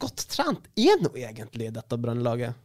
godt 0.00 0.26
trent 0.32 0.68
er 0.80 1.00
nå 1.02 1.10
egentlig 1.18 1.72
dette 1.74 1.98
brannlaget? 2.00 2.56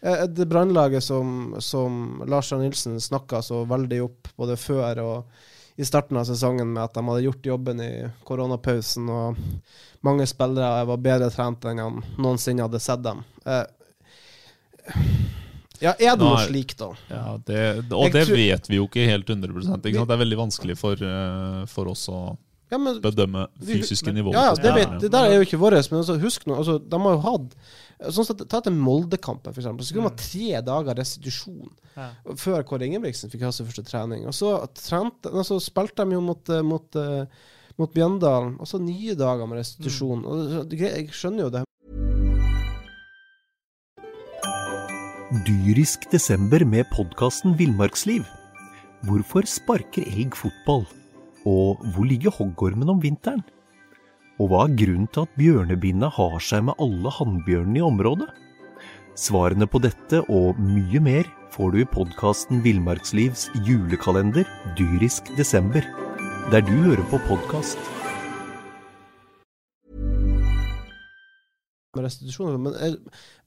Eh, 0.00 0.24
Det 0.32 0.46
brannlaget 0.48 1.04
som, 1.04 1.54
som 1.60 2.22
Lars 2.28 2.52
Arne 2.52 2.68
Nilsen 2.68 3.00
snakka 3.00 3.42
så 3.44 3.64
veldig 3.68 4.02
opp 4.06 4.30
både 4.40 4.56
før 4.60 5.02
og 5.04 5.40
i 5.80 5.86
starten 5.88 6.18
av 6.20 6.26
sesongen 6.28 6.74
med 6.74 6.82
at 6.84 6.96
de 6.98 7.04
hadde 7.08 7.24
gjort 7.24 7.46
jobben 7.48 7.80
i 7.80 7.90
koronapausen, 8.28 9.08
og 9.08 9.38
mange 10.04 10.26
spillere 10.28 10.84
var 10.90 11.00
bedre 11.00 11.30
trent 11.32 11.64
enn 11.70 11.80
han 11.80 12.02
noensinne 12.20 12.66
hadde 12.66 12.82
sett 12.84 13.04
dem. 13.06 13.24
Eh, 13.48 13.64
Ja, 15.80 15.94
er 15.96 16.12
det 16.12 16.20
noe 16.20 16.40
slik, 16.44 16.74
da? 16.76 16.90
Ja, 17.08 17.38
det, 17.48 17.60
og 17.88 18.10
Jeg 18.10 18.12
det 18.12 18.24
vet 18.28 18.66
vi 18.68 18.76
jo 18.76 18.84
ikke 18.84 19.06
helt 19.08 19.30
100 19.32 19.48
ikke 19.48 19.64
sant? 19.64 19.86
Det 19.86 19.96
er 19.96 20.20
veldig 20.20 20.36
vanskelig 20.42 20.76
for, 20.76 21.00
eh, 21.00 21.62
for 21.72 21.88
oss 21.88 22.02
å 22.12 22.18
Ja, 22.70 22.78
men 22.78 23.00
bedømme 23.02 23.48
fysiske 23.58 24.12
nivået. 24.14 24.36
Ja, 24.38 24.50
ja, 24.50 24.54
det, 24.54 24.74
vet, 24.76 24.96
det 25.02 25.10
der 25.12 25.26
er 25.26 25.40
jo 25.40 25.46
ikke 25.46 25.58
vårt, 25.58 25.90
men 25.90 26.02
altså, 26.04 26.18
husk 26.22 26.46
nå, 26.46 26.54
altså, 26.62 26.78
de 26.78 27.00
har 27.04 27.16
jo 27.16 27.22
hatt 27.26 27.54
Sånn 28.00 28.24
sett, 28.24 28.46
Ta 28.48 28.62
til 28.64 28.72
Moldekampen, 28.72 29.52
eksempel. 29.52 29.84
Så 29.84 29.90
skulle 29.92 30.06
man 30.06 30.14
ha 30.14 30.22
tre 30.22 30.62
dager 30.64 30.96
restitusjon 30.96 31.68
Ja. 31.98 32.06
før 32.40 32.62
Kåre 32.64 32.86
Ingebrigtsen 32.86 33.28
fikk 33.28 33.42
ha 33.44 33.50
sin 33.52 33.66
første 33.68 33.84
trening. 33.84 34.22
Og 34.24 34.32
så, 34.32 34.54
trente, 34.72 35.28
altså, 35.28 35.58
spilte 35.60 36.06
de 36.08 36.16
jo 36.16 36.22
mot, 36.24 36.48
eh, 36.48 36.62
mot, 36.64 36.96
eh, 36.96 37.26
mot 37.76 37.92
Bjøndalen, 37.92 38.54
og 38.58 38.66
så 38.66 38.80
nye 38.80 39.12
dager 39.14 39.46
med 39.46 39.58
restitusjon. 39.60 40.24
Det- 40.70 40.80
jeg 40.80 41.10
skjønner 41.12 41.44
jo 41.44 41.50
det. 41.50 41.64
Dyrisk 45.44 46.10
desember 46.10 46.64
med 46.64 46.86
podkasten 46.96 47.52
Villmarksliv. 47.58 48.24
Hvorfor 49.04 49.46
sparker 49.46 50.02
elg 50.08 50.34
fotball? 50.34 50.86
Og 51.48 51.80
hvor 51.94 52.04
ligger 52.04 52.34
hoggormen 52.36 52.90
om 52.92 53.00
vinteren? 53.00 53.42
Og 54.40 54.50
hva 54.50 54.64
er 54.66 54.76
grunnen 54.76 55.08
til 55.12 55.26
at 55.26 55.36
bjørnebinna 55.36 56.08
har 56.16 56.38
seg 56.44 56.64
med 56.68 56.80
alle 56.80 57.12
hannbjørnene 57.16 57.80
i 57.80 57.84
området? 57.84 58.28
Svarene 59.20 59.66
på 59.68 59.80
dette 59.84 60.22
og 60.32 60.60
mye 60.60 61.00
mer 61.04 61.28
får 61.52 61.72
du 61.74 61.80
i 61.82 61.88
podkasten 61.88 62.62
Villmarkslivs 62.64 63.48
julekalender 63.66 64.48
Dyrisk 64.78 65.28
desember, 65.36 65.84
der 66.52 66.64
du 66.64 66.72
hører 66.86 67.04
på 67.10 67.20
podkast. 67.26 67.80
Men 71.96 72.06
eh, 72.06 72.94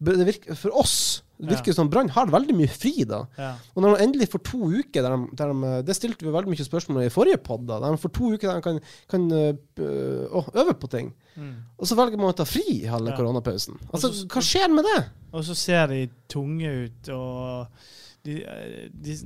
det 0.04 0.28
virker, 0.28 0.58
for 0.60 0.76
oss 0.78 1.23
det 1.40 1.50
virker 1.50 1.74
som 1.76 1.90
Brann 1.90 2.10
har 2.14 2.30
veldig 2.32 2.54
mye 2.56 2.70
fri 2.72 3.04
da. 3.10 3.24
Ja. 3.38 3.54
Og 3.74 3.82
når 3.84 3.96
de 3.98 4.04
endelig 4.06 4.28
får 4.32 4.44
to 4.48 4.60
uker 4.70 5.02
der 5.04 5.16
de, 5.18 5.26
der 5.40 5.54
de, 5.54 5.72
Det 5.88 5.96
stilte 5.98 6.26
vi 6.28 6.32
veldig 6.32 6.54
mye 6.54 6.66
spørsmål 6.68 7.00
om 7.02 7.08
i 7.08 7.10
forrige 7.14 7.40
pod. 7.44 7.66
Der 7.68 7.82
de 7.84 7.98
får 7.98 8.14
to 8.14 8.30
uker 8.36 8.48
der 8.52 8.62
de 8.62 8.62
kan, 8.62 8.80
kan 9.10 9.26
øh, 9.32 10.54
øve 10.54 10.76
på 10.80 10.88
ting. 10.94 11.10
Og 11.78 11.90
så 11.90 11.98
velger 11.98 12.22
man 12.22 12.30
å 12.32 12.38
ta 12.38 12.46
fri 12.46 12.64
i 12.84 12.86
halve 12.86 13.12
Ja. 13.12 13.18
koronapausen. 13.18 13.80
Altså, 13.92 14.12
Også, 14.14 14.28
Hva 14.30 14.42
skjer 14.46 14.70
med 14.72 14.86
det? 14.86 15.02
Og 15.34 15.44
så 15.44 15.56
ser 15.58 15.88
de 15.88 16.10
tunge 16.30 16.70
ut, 16.86 17.10
og 17.10 17.68
de, 18.24 18.36
de 18.94 19.18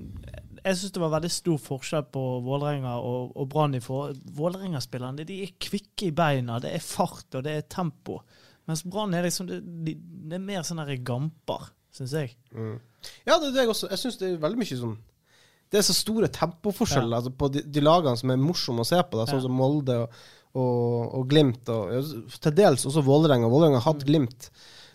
Jeg 0.66 0.76
syns 0.78 0.92
det 0.96 1.02
var 1.04 1.12
veldig 1.20 1.32
stor 1.32 1.58
forskjell 1.62 2.08
på 2.12 2.24
Vålerenga 2.44 2.96
og, 3.04 3.36
og 3.38 3.50
Brann. 3.50 3.76
i 3.76 3.80
Vålerenga-spillerne 3.80 5.22
er 5.28 5.54
kvikke 5.60 6.08
i 6.10 6.12
beina, 6.16 6.60
det 6.60 6.74
er 6.74 6.84
fart 6.84 7.36
og 7.36 7.44
det 7.46 7.54
er 7.58 7.68
tempo. 7.70 8.22
Mens 8.68 8.84
Brann 8.84 9.14
er 9.16 9.24
liksom 9.24 9.48
det, 9.48 9.62
de, 9.86 9.94
det 10.28 10.36
er 10.40 10.44
mer 10.44 10.64
sånn 10.68 10.82
der 10.82 10.98
gamper, 11.08 11.70
syns 11.98 12.14
jeg. 12.16 12.32
Ja, 13.28 13.38
det 13.42 13.50
er 13.50 13.54
det 13.58 13.64
jeg 13.66 13.74
også. 13.74 13.90
Jeg 13.92 14.02
syns 14.06 14.18
det 14.22 14.32
er 14.34 14.40
veldig 14.46 14.60
mye 14.62 14.78
sånn 14.80 14.96
Det 15.72 15.80
er 15.82 15.86
så 15.90 15.94
store 15.98 16.28
tempoforskjeller 16.32 17.18
altså, 17.20 17.32
på 17.36 17.50
de, 17.52 17.62
de 17.68 17.82
lagene 17.84 18.16
som 18.20 18.32
er 18.32 18.40
morsomme 18.40 18.86
å 18.86 18.88
se 18.88 19.02
på, 19.04 19.18
da, 19.20 19.26
sånn 19.28 19.42
Ja. 19.42 19.46
som 19.50 19.58
Molde 19.60 19.98
og, 20.06 20.18
og, 20.58 21.14
og 21.20 21.28
Glimt, 21.30 21.68
og 21.70 21.92
ja, 21.94 22.02
til 22.48 22.56
dels 22.58 22.86
også 22.88 23.04
Vålerenga. 23.04 23.50
Vålerenga 23.52 23.82
har 23.82 23.92
hatt 23.94 24.06
Mm. 24.06 24.08
Glimt. 24.08 24.50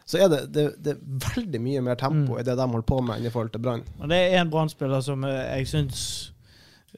Så 0.08 0.18
er 0.18 0.28
det, 0.32 0.38
det, 0.52 0.64
det 0.82 0.94
er 0.96 1.02
veldig 1.36 1.60
mye 1.62 1.80
mer 1.86 1.94
tempo 2.00 2.34
Mm. 2.34 2.40
i 2.40 2.42
det 2.48 2.56
de 2.58 2.64
holder 2.66 2.88
på 2.88 2.96
med, 3.04 3.20
enn 3.20 3.26
i 3.28 3.30
forhold 3.30 3.52
til 3.54 3.62
Brann. 3.62 3.84
Det 4.10 4.18
er 4.32 4.40
en 4.40 4.50
Brann-spiller 4.50 5.00
som 5.04 5.22
eh, 5.28 5.58
jeg 5.60 5.68
syns 5.70 6.00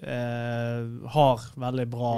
eh, 0.00 1.08
har 1.14 1.44
veldig 1.60 1.86
bra 1.92 2.14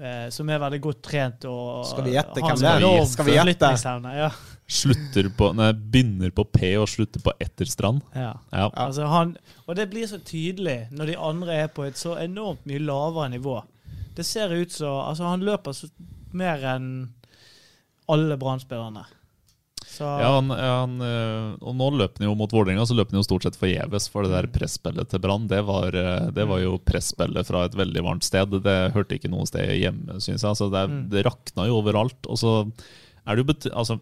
eh, 0.00 0.26
Som 0.34 0.50
er 0.50 0.58
veldig 0.62 0.80
godt 0.84 1.02
trent 1.06 1.46
og 1.48 1.86
Skal 1.88 2.04
vi 2.08 2.16
gjette 2.16 2.42
hvem 2.42 2.60
det 2.60 2.72
er? 2.72 3.06
Skal 3.08 3.28
vi 3.28 3.36
gjette? 3.38 3.70
Ja. 4.18 4.30
Slutter 4.66 5.28
på, 5.36 5.50
nei, 5.52 5.72
begynner 5.76 6.30
på 6.32 6.44
P 6.48 6.70
og 6.80 6.88
slutter 6.88 7.20
på 7.20 7.34
Etterstrand. 7.42 8.00
Ja. 8.16 8.30
Ja. 8.50 8.70
Altså 8.80 9.04
han, 9.12 9.34
og 9.66 9.76
det 9.76 9.90
blir 9.92 10.08
så 10.08 10.16
tydelig 10.24 10.86
når 10.94 11.12
de 11.12 11.18
andre 11.20 11.58
er 11.66 11.68
på 11.68 11.84
et 11.84 12.00
så 12.00 12.14
enormt 12.22 12.64
mye 12.68 12.80
lavere 12.80 13.28
nivå. 13.34 13.58
Det 14.16 14.24
ser 14.24 14.54
ut 14.54 14.72
som 14.72 15.02
altså 15.04 15.26
Han 15.26 15.44
løper 15.44 15.74
så 15.76 15.90
mer 16.32 16.62
enn 16.64 16.88
alle. 18.08 18.36
Så 19.84 20.04
Ja, 20.04 20.30
han, 20.34 20.48
han, 20.50 20.94
eh, 21.00 21.54
og 21.62 21.76
nå 21.78 21.90
løper 21.94 22.22
han 22.22 22.30
jo 22.30 22.34
mot 22.38 22.52
Vålerenga, 22.52 22.86
så 22.88 22.96
løper 22.96 23.14
han 23.14 23.20
jo 23.20 23.26
stort 23.26 23.44
sett 23.46 23.58
forgjeves. 23.60 24.08
For 24.10 24.24
det 24.26 24.32
der 24.32 24.48
presspillet 24.50 25.10
til 25.12 25.22
Brann, 25.22 25.46
det, 25.50 25.60
var, 25.68 25.94
eh, 25.94 26.30
det 26.34 26.48
var 26.50 26.62
jo 26.64 26.78
presspillet 26.82 27.46
fra 27.46 27.66
et 27.68 27.76
veldig 27.78 28.02
varmt 28.06 28.26
sted. 28.26 28.56
Det 28.64 28.78
hørte 28.96 29.18
ikke 29.18 29.30
noe 29.32 29.46
sted 29.46 29.70
hjemme, 29.76 30.18
syns 30.24 30.40
jeg. 30.42 30.50
Altså, 30.50 30.70
det, 30.72 30.84
Mm. 30.90 31.04
det 31.12 31.26
rakna 31.28 31.68
jo 31.68 31.78
overalt. 31.82 32.26
Og 32.26 32.40
så 32.40 32.56
er 33.26 33.36
det 33.36 33.44
jo 33.44 33.70
altså, 33.76 34.00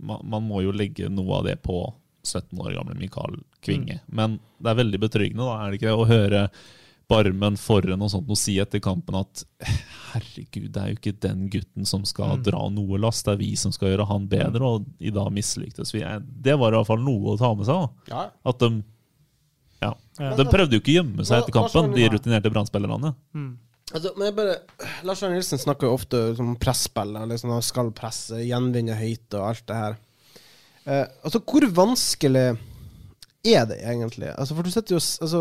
man, 0.00 0.20
man 0.24 0.42
må 0.48 0.62
jo 0.64 0.72
legge 0.74 1.08
noe 1.12 1.38
av 1.40 1.44
det 1.48 1.56
på 1.62 1.80
17 2.24 2.58
år 2.62 2.76
gamle 2.76 2.94
Mikael 2.98 3.40
Kvinge. 3.62 4.00
Men 4.06 4.38
det 4.62 4.70
er 4.72 4.78
veldig 4.78 5.00
betryggende, 5.02 5.42
da, 5.46 5.56
er 5.64 5.70
det 5.74 5.80
ikke 5.80 5.90
det, 5.90 5.98
å 5.98 6.08
høre 6.10 6.44
Barmen 7.10 7.56
foran 7.60 8.00
og 8.00 8.08
sånt 8.12 8.30
og 8.30 8.38
si 8.40 8.54
etter 8.62 8.80
kampen 8.80 9.16
at 9.18 9.42
herregud, 10.12 10.70
det 10.72 10.80
er 10.80 10.92
jo 10.92 10.96
ikke 11.00 11.12
den 11.20 11.42
gutten 11.52 11.84
som 11.88 12.04
skal 12.08 12.38
Mm. 12.38 12.44
dra 12.46 12.60
noe 12.72 13.00
last, 13.02 13.26
det 13.26 13.34
er 13.34 13.40
vi 13.42 13.50
som 13.58 13.72
skal 13.74 13.90
gjøre 13.90 14.06
han 14.08 14.28
bedre, 14.30 14.62
og 14.62 14.86
i 15.02 15.10
dag 15.12 15.28
mislyktes 15.34 15.92
vi. 15.92 16.00
Det 16.46 16.54
var 16.58 16.72
i 16.72 16.78
hvert 16.78 16.86
fall 16.88 17.02
noe 17.04 17.34
å 17.34 17.38
ta 17.38 17.50
med 17.54 17.66
seg. 17.68 17.74
da. 17.74 18.14
Ja. 18.14 18.22
At 18.48 18.58
de 18.62 18.70
ja. 19.82 19.92
Ja. 20.22 20.36
De 20.38 20.44
prøvde 20.46 20.78
jo 20.78 20.80
ikke 20.80 20.94
å 20.94 20.98
gjemme 21.02 21.24
seg 21.26 21.42
etter 21.42 21.52
kampen, 21.58 21.92
de 21.92 22.08
rutinerte 22.08 22.50
Brann-spillerne. 22.54 23.14
mm. 23.34 23.52
Altså, 23.92 24.12
men 24.16 24.28
jeg 24.30 24.36
bare, 24.38 24.54
Lars 25.04 25.22
Arne 25.22 25.36
Nilsen 25.36 25.60
snakker 25.60 25.88
jo 25.90 25.96
ofte 25.98 26.20
om 26.40 26.54
presspill. 26.60 27.12
Liksom, 27.28 27.50
han 27.52 27.64
skal 27.66 27.90
presse, 27.96 28.38
gjenvinne 28.46 28.94
høyt 28.96 29.34
og 29.36 29.48
alt 29.50 29.64
det 29.68 29.76
her. 29.80 29.96
Eh, 30.84 31.06
altså, 31.26 31.42
hvor 31.44 31.66
vanskelig 31.76 32.46
er 33.44 33.66
det 33.66 33.80
egentlig? 33.82 34.30
Altså, 34.38 34.54
for 34.54 34.62
du 34.62 34.70
sitter 34.70 34.94
jo 34.96 35.00
altså, 35.02 35.40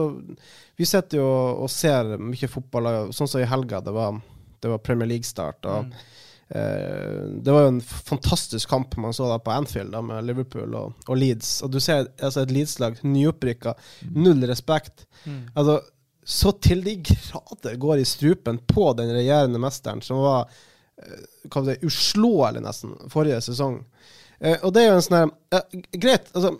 Vi 0.82 0.86
sitter 0.90 1.20
jo 1.22 1.28
og 1.64 1.70
ser 1.70 2.16
mye 2.18 2.50
fotball, 2.50 2.90
sånn 3.14 3.30
som 3.30 3.44
i 3.44 3.48
helga. 3.50 3.80
Det 3.86 3.94
var, 3.96 4.18
det 4.62 4.72
var 4.74 4.82
Premier 4.84 5.08
League-start. 5.14 5.66
og 5.70 5.86
Mm. 5.86 5.94
eh, 6.58 7.22
Det 7.46 7.54
var 7.54 7.62
jo 7.68 7.72
en 7.76 7.82
fantastisk 7.82 8.70
kamp 8.70 8.98
man 8.98 9.14
så 9.14 9.30
da 9.30 9.38
på 9.40 9.54
Anfield 9.54 9.92
da, 9.94 10.02
med 10.02 10.26
Liverpool 10.28 10.76
og, 10.76 10.94
og 11.08 11.18
Leeds. 11.18 11.62
Og 11.64 11.72
du 11.72 11.80
ser 11.80 12.08
altså, 12.20 12.42
et 12.42 12.52
Leeds-lag 12.52 12.98
nyopprykka, 13.04 13.74
null 14.12 14.44
respekt. 14.50 15.06
Mm. 15.26 15.44
Altså, 15.56 15.80
så 16.32 16.52
til 16.64 16.80
de 16.86 16.96
grader 17.04 17.76
går 17.76 18.02
i 18.02 18.06
strupen 18.08 18.60
på 18.68 18.94
den 18.96 19.12
regjerende 19.12 19.60
mesteren, 19.60 20.00
som 20.02 20.22
var 20.24 20.46
eh, 20.48 21.26
hva 21.52 21.64
si, 21.68 21.76
uslåelig 21.84 22.62
nesten 22.64 22.94
forrige 23.12 23.42
sesong. 23.50 23.82
Eh, 24.40 24.56
og 24.64 24.72
det 24.72 24.86
er 24.86 24.94
jo 24.94 25.00
en 25.00 25.04
sånn 25.04 25.18
her 25.18 25.34
eh, 25.58 25.82
Greit, 25.92 26.32
altså 26.32 26.56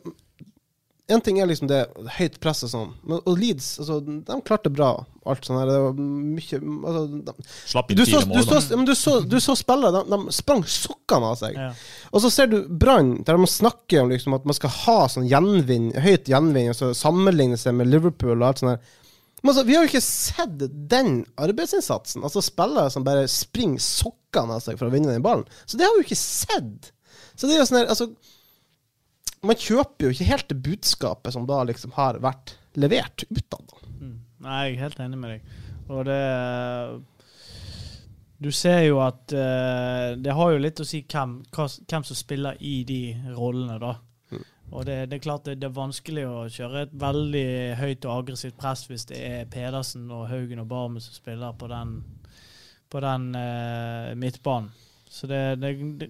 En 1.12 1.24
ting 1.24 1.40
er 1.42 1.48
liksom 1.48 1.70
det 1.72 1.80
høyt 2.18 2.36
press 2.44 2.66
og 2.68 2.72
sånn, 2.72 2.92
men 3.08 3.24
og 3.24 3.40
Leeds 3.40 3.74
altså, 3.82 3.98
de 4.04 4.38
klarte 4.48 4.72
bra 4.72 4.92
alt 5.28 5.48
sånn 5.48 5.58
her. 5.60 5.68
Det 5.68 5.80
var 5.84 5.98
mye 5.98 6.60
altså, 6.62 7.02
de, 7.30 7.48
Slapp 7.72 7.92
inn 7.92 8.00
du, 8.00 8.04
så, 8.06 8.22
fire 8.22 8.28
du, 8.28 8.32
mål. 8.32 8.46
så, 8.46 8.60
da. 8.60 8.78
men 8.78 8.88
du, 8.88 8.94
så, 8.96 9.16
du 9.34 9.36
så 9.44 9.56
spillere, 9.60 10.04
de, 10.04 10.14
de 10.14 10.36
sprang 10.36 10.64
sokkene 10.68 11.34
av 11.34 11.40
seg. 11.42 11.58
Ja. 11.60 11.72
Og 12.12 12.24
så 12.24 12.32
ser 12.32 12.52
du 12.52 12.58
Brann, 12.68 13.18
der 13.28 13.40
de 13.40 13.52
snakker 13.56 14.04
om 14.04 14.12
liksom 14.12 14.36
at 14.38 14.48
man 14.48 14.58
skal 14.58 14.76
ha 14.84 14.98
sånn 15.12 15.28
gjenvinn, 15.32 15.92
høyt 16.00 16.32
gjenvinn, 16.32 16.72
og 16.72 16.80
så 16.80 16.94
sammenligne 16.98 17.60
seg 17.60 17.76
med 17.80 17.92
Liverpool 17.92 18.38
og 18.38 18.48
alt 18.52 18.64
sånt 18.64 18.76
der. 18.76 18.98
Men 19.42 19.52
altså, 19.52 19.64
vi 19.66 19.76
har 19.76 19.86
jo 19.86 19.90
ikke 19.90 20.06
sett 20.06 20.66
den 20.92 21.24
arbeidsinnsatsen. 21.42 22.22
Altså 22.26 22.44
spillere 22.46 22.92
som 22.94 23.06
bare 23.06 23.26
springer 23.32 23.82
sokkene 23.82 24.58
av 24.58 24.66
seg 24.66 24.78
for 24.78 24.88
å 24.88 24.94
vinne 24.94 25.14
den 25.14 25.26
ballen. 25.26 25.48
Så 25.66 25.80
det 25.80 25.88
har 25.88 25.96
vi 25.96 26.04
jo 26.04 26.10
ikke 26.10 26.20
sett. 26.20 26.92
Så 27.34 27.48
det 27.48 27.56
er 27.56 27.64
jo 27.64 27.70
sånn 27.70 27.82
her, 27.82 27.90
altså 27.92 28.12
Man 29.42 29.58
kjøper 29.58 30.06
jo 30.06 30.12
ikke 30.14 30.30
helt 30.30 30.50
det 30.52 30.60
budskapet 30.62 31.34
som 31.34 31.48
da 31.50 31.64
liksom 31.66 31.96
har 31.96 32.20
vært 32.22 32.54
levert 32.78 33.24
utad. 33.32 33.74
Mm. 33.98 34.20
Nei, 34.46 34.60
jeg 34.68 34.76
er 34.76 34.84
helt 34.84 35.02
enig 35.02 35.18
med 35.18 35.34
deg. 35.34 35.56
Og 35.92 36.06
det 36.06 36.22
Du 38.42 38.52
ser 38.54 38.84
jo 38.86 39.02
at 39.02 39.34
uh, 39.34 40.14
det 40.22 40.38
har 40.38 40.54
jo 40.54 40.62
litt 40.62 40.80
å 40.82 40.86
si 40.86 41.02
hvem, 41.02 41.40
hva, 41.54 41.66
hvem 41.66 42.06
som 42.06 42.18
spiller 42.18 42.62
i 42.62 42.84
de 42.86 43.02
rollene, 43.34 43.82
da. 43.82 43.96
Og 44.72 44.86
det, 44.88 45.10
det 45.12 45.18
er 45.18 45.24
klart 45.26 45.46
det, 45.46 45.58
det 45.60 45.68
er 45.68 45.76
vanskelig 45.76 46.24
å 46.28 46.46
kjøre 46.52 46.86
et 46.86 46.94
veldig 46.96 47.48
høyt 47.82 48.06
og 48.08 48.14
aggressivt 48.22 48.58
press 48.60 48.86
hvis 48.88 49.04
det 49.10 49.20
er 49.20 49.50
Pedersen 49.52 50.08
og 50.16 50.30
Haugen 50.32 50.64
og 50.64 50.70
Barmen 50.72 51.04
som 51.04 51.16
spiller 51.16 51.58
på 51.60 51.68
den, 51.72 51.98
på 52.92 53.04
den 53.04 53.28
eh, 53.36 54.14
midtbanen. 54.16 54.72
Så 55.12 55.28
det, 55.28 55.60
det, 55.60 56.10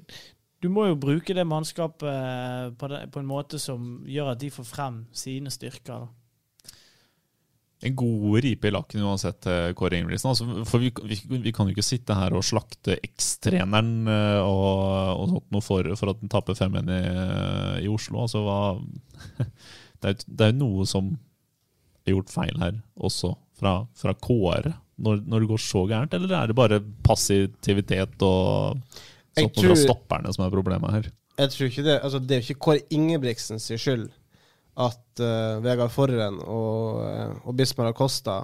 Du 0.62 0.70
må 0.70 0.86
jo 0.86 1.00
bruke 1.02 1.34
det 1.34 1.48
mannskapet 1.48 2.06
eh, 2.06 2.68
på, 2.78 2.90
på 3.12 3.20
en 3.24 3.30
måte 3.30 3.60
som 3.60 4.04
gjør 4.06 4.36
at 4.36 4.42
de 4.44 4.52
får 4.54 4.68
frem 4.70 5.06
sine 5.12 5.50
styrker. 5.50 6.06
da. 6.06 6.21
En 7.82 7.96
god 7.98 8.36
ripe 8.46 8.70
i 8.70 8.74
lakken 8.74 9.02
uansett 9.02 9.48
Kåre 9.78 9.98
Ingebrigtsen. 9.98 10.30
Altså, 10.30 10.66
for 10.70 10.84
vi, 10.84 10.92
vi, 11.10 11.40
vi 11.48 11.54
kan 11.56 11.66
jo 11.66 11.74
ikke 11.74 11.86
sitte 11.86 12.14
her 12.14 12.36
og 12.38 12.46
slakte 12.46 13.00
ekstreneren 13.02 14.06
eh, 14.06 14.42
og, 14.46 15.24
og 15.24 15.34
noe 15.50 15.66
for, 15.66 15.90
for 15.98 16.14
at 16.14 16.22
den 16.22 16.30
taper 16.30 16.58
5-1 16.58 16.92
i, 16.94 17.02
i 17.88 17.90
Oslo. 17.90 18.22
Altså, 18.28 18.44
hva, 18.46 18.60
det 20.06 20.46
er 20.46 20.54
jo 20.54 20.60
noe 20.60 20.86
som 20.90 21.10
er 22.06 22.16
gjort 22.16 22.34
feil 22.34 22.62
her, 22.62 22.78
også 23.02 23.34
fra, 23.62 23.76
fra 23.98 24.14
Kåre, 24.18 24.76
når, 25.02 25.24
når 25.26 25.44
det 25.44 25.52
går 25.52 25.64
så 25.64 25.86
gærent? 25.90 26.14
Eller 26.18 26.36
er 26.38 26.52
det 26.52 26.58
bare 26.58 26.82
passivitet 27.06 28.26
og 28.26 28.78
sånt 29.38 29.58
tror, 29.58 29.72
fra 29.72 29.80
stopperne 29.80 30.34
som 30.36 30.46
er 30.46 30.54
problemet 30.54 30.98
her? 30.98 31.12
Jeg 31.40 31.54
tror 31.54 31.70
ikke 31.70 31.86
det. 31.86 32.00
Altså, 32.02 32.20
det 32.20 32.36
er 32.36 32.42
jo 32.42 32.50
ikke 32.50 32.66
Kåre 32.68 32.84
Ingebrigtsens 32.94 33.70
skyld 33.72 34.10
at 34.80 35.20
uh, 35.20 35.60
Vegard 35.64 35.92
Forren 35.92 36.38
og, 36.46 37.02
uh, 37.04 37.38
og 37.48 37.56
Bismar 37.60 37.90
Acosta 37.92 38.44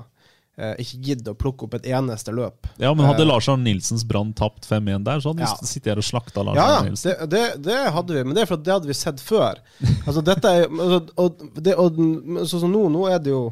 eh, 0.58 0.74
ikke 0.82 0.98
gidder 1.06 1.36
å 1.36 1.38
plukke 1.38 1.68
opp 1.68 1.76
et 1.78 1.86
eneste 1.94 2.34
løp. 2.34 2.66
Ja, 2.82 2.90
men 2.98 3.06
hadde 3.06 3.22
Eh, 3.22 3.28
Lars 3.30 3.46
Arne 3.48 3.64
Nilsens 3.68 4.02
Brann 4.10 4.34
tapt 4.34 4.66
5-1 4.66 5.04
der, 5.06 5.20
så 5.22 5.30
hadde 5.32 5.46
Ja. 5.46 5.52
vi 5.62 5.68
sittet 5.70 5.92
her 5.92 6.02
og 6.02 6.08
slakta 6.08 6.44
Lars 6.44 6.58
Ja, 6.58 6.64
Arne 6.66 6.76
ja, 6.76 6.90
Nilsen. 6.90 7.12
det, 7.30 7.30
det, 7.30 7.44
det 7.68 7.78
hadde 7.94 8.14
vi, 8.18 8.24
men 8.26 8.34
det 8.34 8.42
er 8.42 8.50
for 8.50 8.58
at 8.58 8.64
det 8.66 8.74
hadde 8.74 8.90
vi 8.90 8.98
sett 8.98 9.22
før. 9.22 9.62
Altså, 10.08 10.24
dette 10.26 10.50
er 10.58 10.66
altså, 10.66 11.00
og, 11.16 11.46
det, 11.62 11.76
og, 11.78 12.02
så, 12.50 12.60
som 12.64 12.74
nå, 12.74 12.84
nå 12.90 13.06
er 13.14 13.22
det 13.22 13.32
jo 13.36 13.44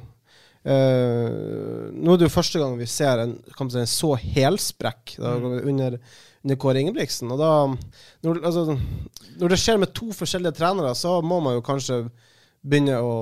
eh, 0.65 1.91
Nå 1.93 2.13
er 2.15 2.19
det 2.21 2.27
jo 2.27 2.33
første 2.35 2.61
gang 2.61 2.75
vi 2.79 2.87
ser 2.89 3.21
en, 3.23 3.35
kan 3.57 3.69
si, 3.71 3.79
en 3.81 3.89
så 3.89 4.13
helsprekk 4.19 5.15
da, 5.21 5.35
under, 5.61 5.99
under 6.43 6.59
Kåre 6.61 6.81
Ingebrigtsen. 6.81 7.31
Og 7.33 7.39
da 7.41 7.51
når, 8.25 8.41
altså, 8.45 8.77
når 9.39 9.53
det 9.53 9.61
skjer 9.61 9.81
med 9.81 9.93
to 9.97 10.09
forskjellige 10.15 10.57
trenere, 10.57 10.93
så 10.97 11.19
må 11.25 11.39
man 11.43 11.57
jo 11.59 11.65
kanskje 11.65 12.01
begynne 12.65 12.99
å 12.99 13.15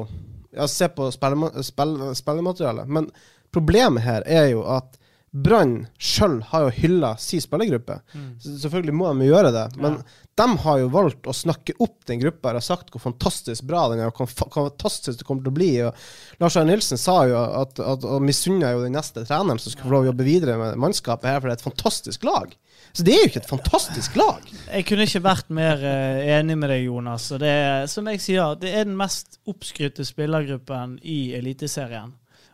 ja, 0.53 0.67
se 0.67 0.87
på 0.93 1.09
spillema- 1.11 2.13
spillematerialet. 2.15 2.87
Men 2.87 3.09
problemet 3.53 4.05
her 4.05 4.25
er 4.25 4.51
jo 4.53 4.63
at 4.69 4.97
Brann 5.33 5.87
sjøl 5.97 6.43
har 6.51 6.67
jo 6.67 6.73
hylla 6.77 7.15
si 7.17 7.39
spillergruppe. 7.41 7.95
Så 8.37 8.51
Selvfølgelig 8.61 8.93
må 8.93 9.07
de 9.09 9.25
jo 9.25 9.33
gjøre 9.33 9.53
det, 9.55 9.63
men 9.81 9.95
de 10.37 10.45
har 10.61 10.77
jo 10.81 10.91
valgt 10.93 11.29
å 11.29 11.33
snakke 11.33 11.73
opp 11.81 12.05
den 12.09 12.21
gruppa 12.21 12.51
og 12.53 12.61
og 12.63 12.65
sagt 12.65 12.93
hvor 12.93 13.01
fantastisk 13.01 13.65
bra 13.69 13.87
den 13.91 14.03
er, 14.03 14.11
og 14.11 14.21
hvor 14.21 14.29
fantastisk 14.29 15.19
det 15.19 15.25
kommer 15.27 15.45
til 15.45 15.53
å 15.53 15.57
bli. 15.57 15.71
Og 15.87 16.39
Lars 16.41 16.57
Arne 16.57 16.73
Nilsen 16.73 17.01
sa 17.01 17.23
jo 17.29 17.37
at, 17.37 17.81
at 17.81 18.05
og 18.05 18.21
misunna 18.25 18.71
jo 18.75 18.85
den 18.85 18.93
neste 18.93 19.25
treneren 19.25 19.61
som 19.61 19.73
skulle 19.73 19.89
få 19.89 19.95
lov 19.97 20.05
å 20.05 20.11
jobbe 20.11 20.27
videre 20.27 20.57
med 20.61 20.79
mannskapet 20.85 21.29
her, 21.31 21.41
for 21.41 21.49
det 21.49 21.57
er 21.57 21.61
et 21.61 21.67
fantastisk 21.67 22.29
lag. 22.29 22.53
Så 22.93 23.05
det 23.05 23.13
er 23.15 23.23
jo 23.23 23.29
ikke 23.31 23.41
et 23.41 23.49
fantastisk 23.49 24.17
lag. 24.21 24.49
Jeg 24.69 24.85
kunne 24.85 25.07
ikke 25.09 25.25
vært 25.25 25.53
mer 25.53 25.81
eh, 25.81 26.23
enig 26.37 26.59
med 26.61 26.69
deg, 26.69 26.85
Jonas. 26.85 27.31
Og 27.33 27.41
det 27.41 27.49
er, 27.49 27.87
som 27.89 28.09
jeg 28.11 28.21
sier, 28.21 28.57
det 28.61 28.69
er 28.69 28.85
den 28.85 28.99
mest 28.99 29.39
oppskrytte 29.49 30.05
spillergruppen 30.05 30.99
i 31.01 31.23
Eliteserien. 31.39 32.13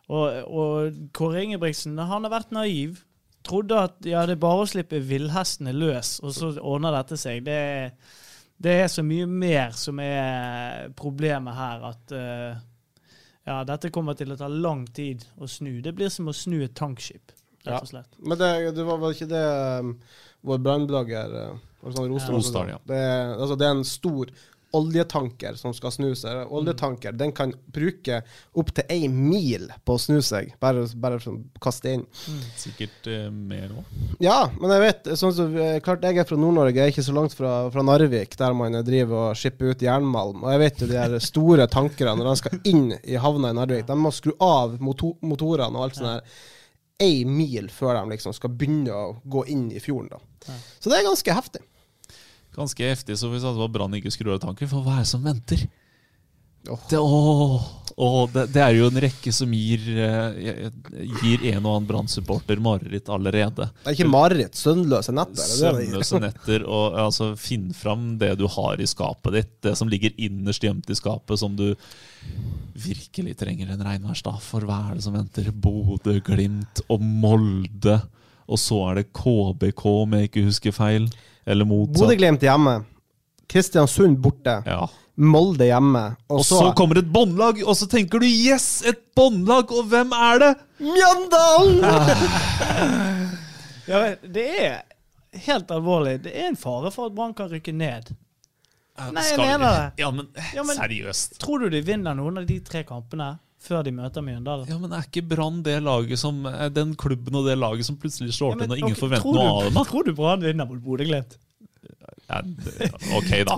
Og, 0.10 0.50
og 0.50 1.04
Kåre 1.16 1.44
Ingebrigtsen 1.46 2.00
han 2.00 2.26
har 2.26 2.34
vært 2.34 2.56
naiv. 2.56 3.04
Trodde 3.46 3.78
at 3.78 4.08
ja, 4.08 4.26
det 4.28 4.36
er 4.36 4.42
bare 4.42 4.66
å 4.66 4.70
slippe 4.70 5.00
villhestene 5.06 5.74
løs, 5.74 6.18
og 6.26 6.34
så 6.36 6.50
ordner 6.58 6.98
dette 6.98 7.18
seg. 7.18 7.46
Det, 7.46 7.60
det 8.60 8.74
er 8.84 8.90
så 8.92 9.06
mye 9.06 9.28
mer 9.30 9.72
som 9.78 10.02
er 10.04 10.90
problemet 10.98 11.56
her, 11.56 11.86
at 11.94 12.16
uh, 12.18 12.60
ja, 13.48 13.62
dette 13.70 13.94
kommer 13.96 14.18
til 14.20 14.34
å 14.34 14.38
ta 14.40 14.50
lang 14.52 14.84
tid 14.94 15.24
å 15.40 15.48
snu. 15.50 15.80
Det 15.86 15.96
blir 15.96 16.12
som 16.14 16.30
å 16.30 16.36
snu 16.36 16.60
et 16.66 16.76
tankskip, 16.78 17.32
rett 17.64 17.80
og 17.80 17.90
slett. 17.94 18.20
Men 18.20 18.42
det, 18.42 18.52
det 18.76 18.86
var 18.86 19.00
vel 19.02 19.16
ikke 19.16 19.32
det 19.32 19.46
um, 19.80 19.96
vår 20.50 20.62
brannblogger 20.66 21.36
uh, 21.36 21.66
Alexander 21.84 22.34
Rostad 22.34 22.68
Ja. 22.68 22.76
ja. 22.76 22.80
det, 22.92 23.02
altså, 23.40 23.56
det 23.56 23.68
er 23.68 23.78
en 23.78 23.88
stor 23.88 24.32
oljetanker 24.76 25.56
som 25.60 25.74
skal 25.74 25.94
snu 25.94 26.10
seg. 26.18 26.44
Oljetanker 26.54 27.16
den 27.18 27.32
kan 27.36 27.54
bruke 27.74 28.22
opptil 28.58 28.86
ei 28.92 29.08
mil 29.12 29.68
på 29.86 29.96
å 29.96 30.02
snu 30.02 30.20
seg, 30.26 30.54
bare, 30.62 30.86
bare 31.00 31.20
å 31.20 31.36
kaste 31.64 31.96
inn. 31.98 32.06
Sikkert 32.60 33.10
eh, 33.10 33.30
mer 33.32 33.74
òg. 33.74 33.96
Ja, 34.24 34.38
men 34.60 34.74
jeg 34.76 34.86
vet 34.86 35.12
sånn 35.20 35.36
som, 35.36 35.58
eh, 35.58 35.80
Klart 35.86 36.06
jeg 36.06 36.20
er 36.22 36.28
fra 36.30 36.38
Nord-Norge, 36.40 36.78
jeg 36.78 36.92
er 36.92 36.94
ikke 36.94 37.08
så 37.08 37.16
langt 37.16 37.36
fra, 37.38 37.54
fra 37.74 37.86
Narvik, 37.86 38.38
der 38.40 38.56
man 38.58 38.78
driver 38.86 39.30
og 39.32 39.40
skipper 39.40 39.74
ut 39.74 39.84
jernmalm. 39.86 40.44
Og 40.44 40.54
jeg 40.54 40.64
vet 40.66 40.84
jo 40.84 40.92
de 40.92 41.00
her 41.00 41.18
store 41.24 41.68
tankerne, 41.72 42.18
når 42.20 42.30
de 42.32 42.38
skal 42.44 42.72
inn 42.72 42.88
i 43.04 43.20
havna 43.20 43.54
i 43.54 43.60
Narvik, 43.60 43.88
de 43.90 43.98
må 43.98 44.14
skru 44.16 44.36
av 44.44 44.78
motor 44.84 45.18
motorene 45.26 45.78
og 45.78 45.88
alt 45.88 46.00
sånt 46.00 46.10
der 46.10 46.48
ei 47.00 47.24
mil 47.26 47.70
før 47.72 47.96
de 47.96 48.14
liksom 48.14 48.34
skal 48.36 48.52
begynne 48.60 48.92
å 48.92 49.18
gå 49.24 49.46
inn 49.54 49.70
i 49.72 49.80
fjorden. 49.80 50.12
da. 50.12 50.56
Så 50.80 50.92
det 50.92 51.00
er 51.00 51.08
ganske 51.08 51.36
heftig. 51.36 51.62
Ganske 52.60 52.90
heftig, 52.92 53.16
så 53.20 53.30
vi 53.32 53.40
sa 53.40 53.54
var 53.56 53.72
Brann 53.72 53.96
ikke 53.96 54.12
skrur 54.12 54.36
av 54.36 54.44
tanken, 54.44 54.68
for 54.68 54.84
hva 54.84 55.00
er 55.00 55.06
det 55.06 55.14
som 55.14 55.24
venter? 55.24 55.64
Det, 56.90 56.98
åh, 57.00 57.62
åh, 57.96 58.30
det, 58.34 58.44
det 58.52 58.62
er 58.62 58.74
jo 58.76 58.90
en 58.90 59.00
rekke 59.00 59.32
som 59.34 59.52
gir, 59.56 59.86
eh, 59.96 60.66
gir 61.22 61.46
en 61.54 61.64
og 61.64 61.72
annen 61.72 61.88
Brann-supporter 61.88 62.60
mareritt 62.62 63.08
allerede. 63.10 63.70
Det 63.80 63.88
er 63.88 63.96
ikke 63.96 64.10
mareritt. 64.12 64.60
Søvnløse 64.60 65.16
netter. 65.16 65.40
er? 65.40 65.54
Søvnløse 65.62 66.20
netter. 66.20 66.66
Og 66.68 67.00
altså, 67.00 67.30
finn 67.40 67.72
fram 67.74 68.12
det 68.20 68.34
du 68.42 68.46
har 68.52 68.84
i 68.84 68.90
skapet 68.92 69.38
ditt. 69.38 69.54
Det 69.70 69.74
som 69.80 69.90
ligger 69.90 70.14
innerst 70.20 70.68
gjemt 70.68 70.92
i 70.92 71.00
skapet, 71.00 71.40
som 71.40 71.56
du 71.58 71.72
virkelig 72.76 73.38
trenger 73.40 73.72
en 73.72 73.88
regnværsdag. 73.88 74.44
For 74.44 74.68
hva 74.68 74.82
er 74.90 75.00
det 75.00 75.08
som 75.08 75.16
venter? 75.16 75.48
Bodø, 75.56 76.20
Glimt 76.28 76.84
og 76.92 77.00
Molde. 77.00 78.02
Og 78.52 78.60
så 78.60 78.84
er 78.90 79.00
det 79.00 79.10
KBK, 79.16 79.88
om 80.04 80.20
jeg 80.20 80.28
ikke 80.28 80.48
husker 80.52 80.76
feil. 80.76 81.08
Eller 81.50 81.66
motsatt. 81.66 81.98
Bodø-Glimt 82.04 82.44
hjemme. 82.46 82.76
Kristiansund 83.50 84.20
borte. 84.22 84.60
Ja. 84.70 84.84
Molde 85.20 85.66
hjemme. 85.68 86.04
Og, 86.30 86.40
Og 86.40 86.46
så 86.48 86.70
kommer 86.78 87.02
et 87.02 87.10
båndlag, 87.12 87.58
og 87.66 87.76
så 87.76 87.88
tenker 87.92 88.22
du 88.22 88.26
'yes, 88.30 88.84
et 88.88 89.02
båndlag', 89.18 89.72
og 89.76 89.90
hvem 89.92 90.14
er 90.16 90.40
det? 90.46 90.52
Mjøndalen! 90.80 91.84
Ja, 93.90 94.16
det 94.22 94.44
er 94.62 94.82
helt 95.34 95.72
alvorlig. 95.74 96.20
Det 96.24 96.34
er 96.38 96.48
en 96.52 96.56
fare 96.60 96.92
for 96.94 97.10
at 97.10 97.16
Brann 97.18 97.34
kan 97.34 97.50
rykke 97.50 97.72
ned. 97.74 98.12
Nei, 99.00 99.24
jeg 99.32 99.38
mener 99.40 99.72
det. 99.74 100.04
Ja, 100.04 100.12
men, 100.12 100.28
Ja, 100.54 100.64
men- 100.64 100.78
seriøst. 100.78 101.40
Tror 101.40 101.60
du 101.64 101.70
de 101.70 101.82
vinner 101.82 102.14
noen 102.14 102.38
av 102.38 102.46
de 102.46 102.60
tre 102.60 102.84
kampene 102.84 103.40
før 103.60 103.84
de 103.84 103.92
møter 103.92 104.24
Mjøndalen? 104.24 104.68
Ja, 104.72 104.78
men 104.80 104.94
Er 104.96 105.04
ikke 105.08 105.24
Brann 105.28 105.62
det 105.66 105.78
laget 105.84 106.20
som 106.22 106.46
er 106.48 106.70
den 106.72 106.94
klubben 106.96 107.36
og 107.36 107.46
det 107.50 107.58
laget 107.60 107.86
som 107.86 107.98
plutselig 108.00 108.32
slår 108.38 108.54
Ja, 108.56 108.56
men, 108.56 108.64
til 108.66 108.70
når 108.72 108.82
ingen 108.84 108.96
okay, 108.96 109.02
forventer 109.04 109.36
noe 109.36 109.44
du- 109.44 109.52
av 109.52 109.70
dem? 109.74 109.84
Tror 109.92 110.04
du 110.08 110.14
Brann 110.16 110.42
vinner 110.48 110.66
mot 110.70 110.80
Bodø-Glimt? 110.86 111.38
Ja, 112.30 112.42
ok, 113.18 113.30
da. 113.50 113.56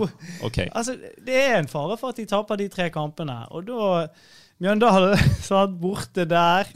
Ok. 0.48 0.58
Altså, 0.72 0.94
det 1.26 1.36
er 1.36 1.58
en 1.60 1.68
fare 1.68 1.98
for 2.00 2.14
at 2.14 2.22
de 2.22 2.26
taper 2.26 2.56
de 2.62 2.70
tre 2.72 2.90
kampene. 2.94 3.36
Og 3.52 3.66
da 3.68 4.08
Mjøndalen 4.62 5.18
satt 5.48 5.74
borte 5.82 6.24
der. 6.30 6.70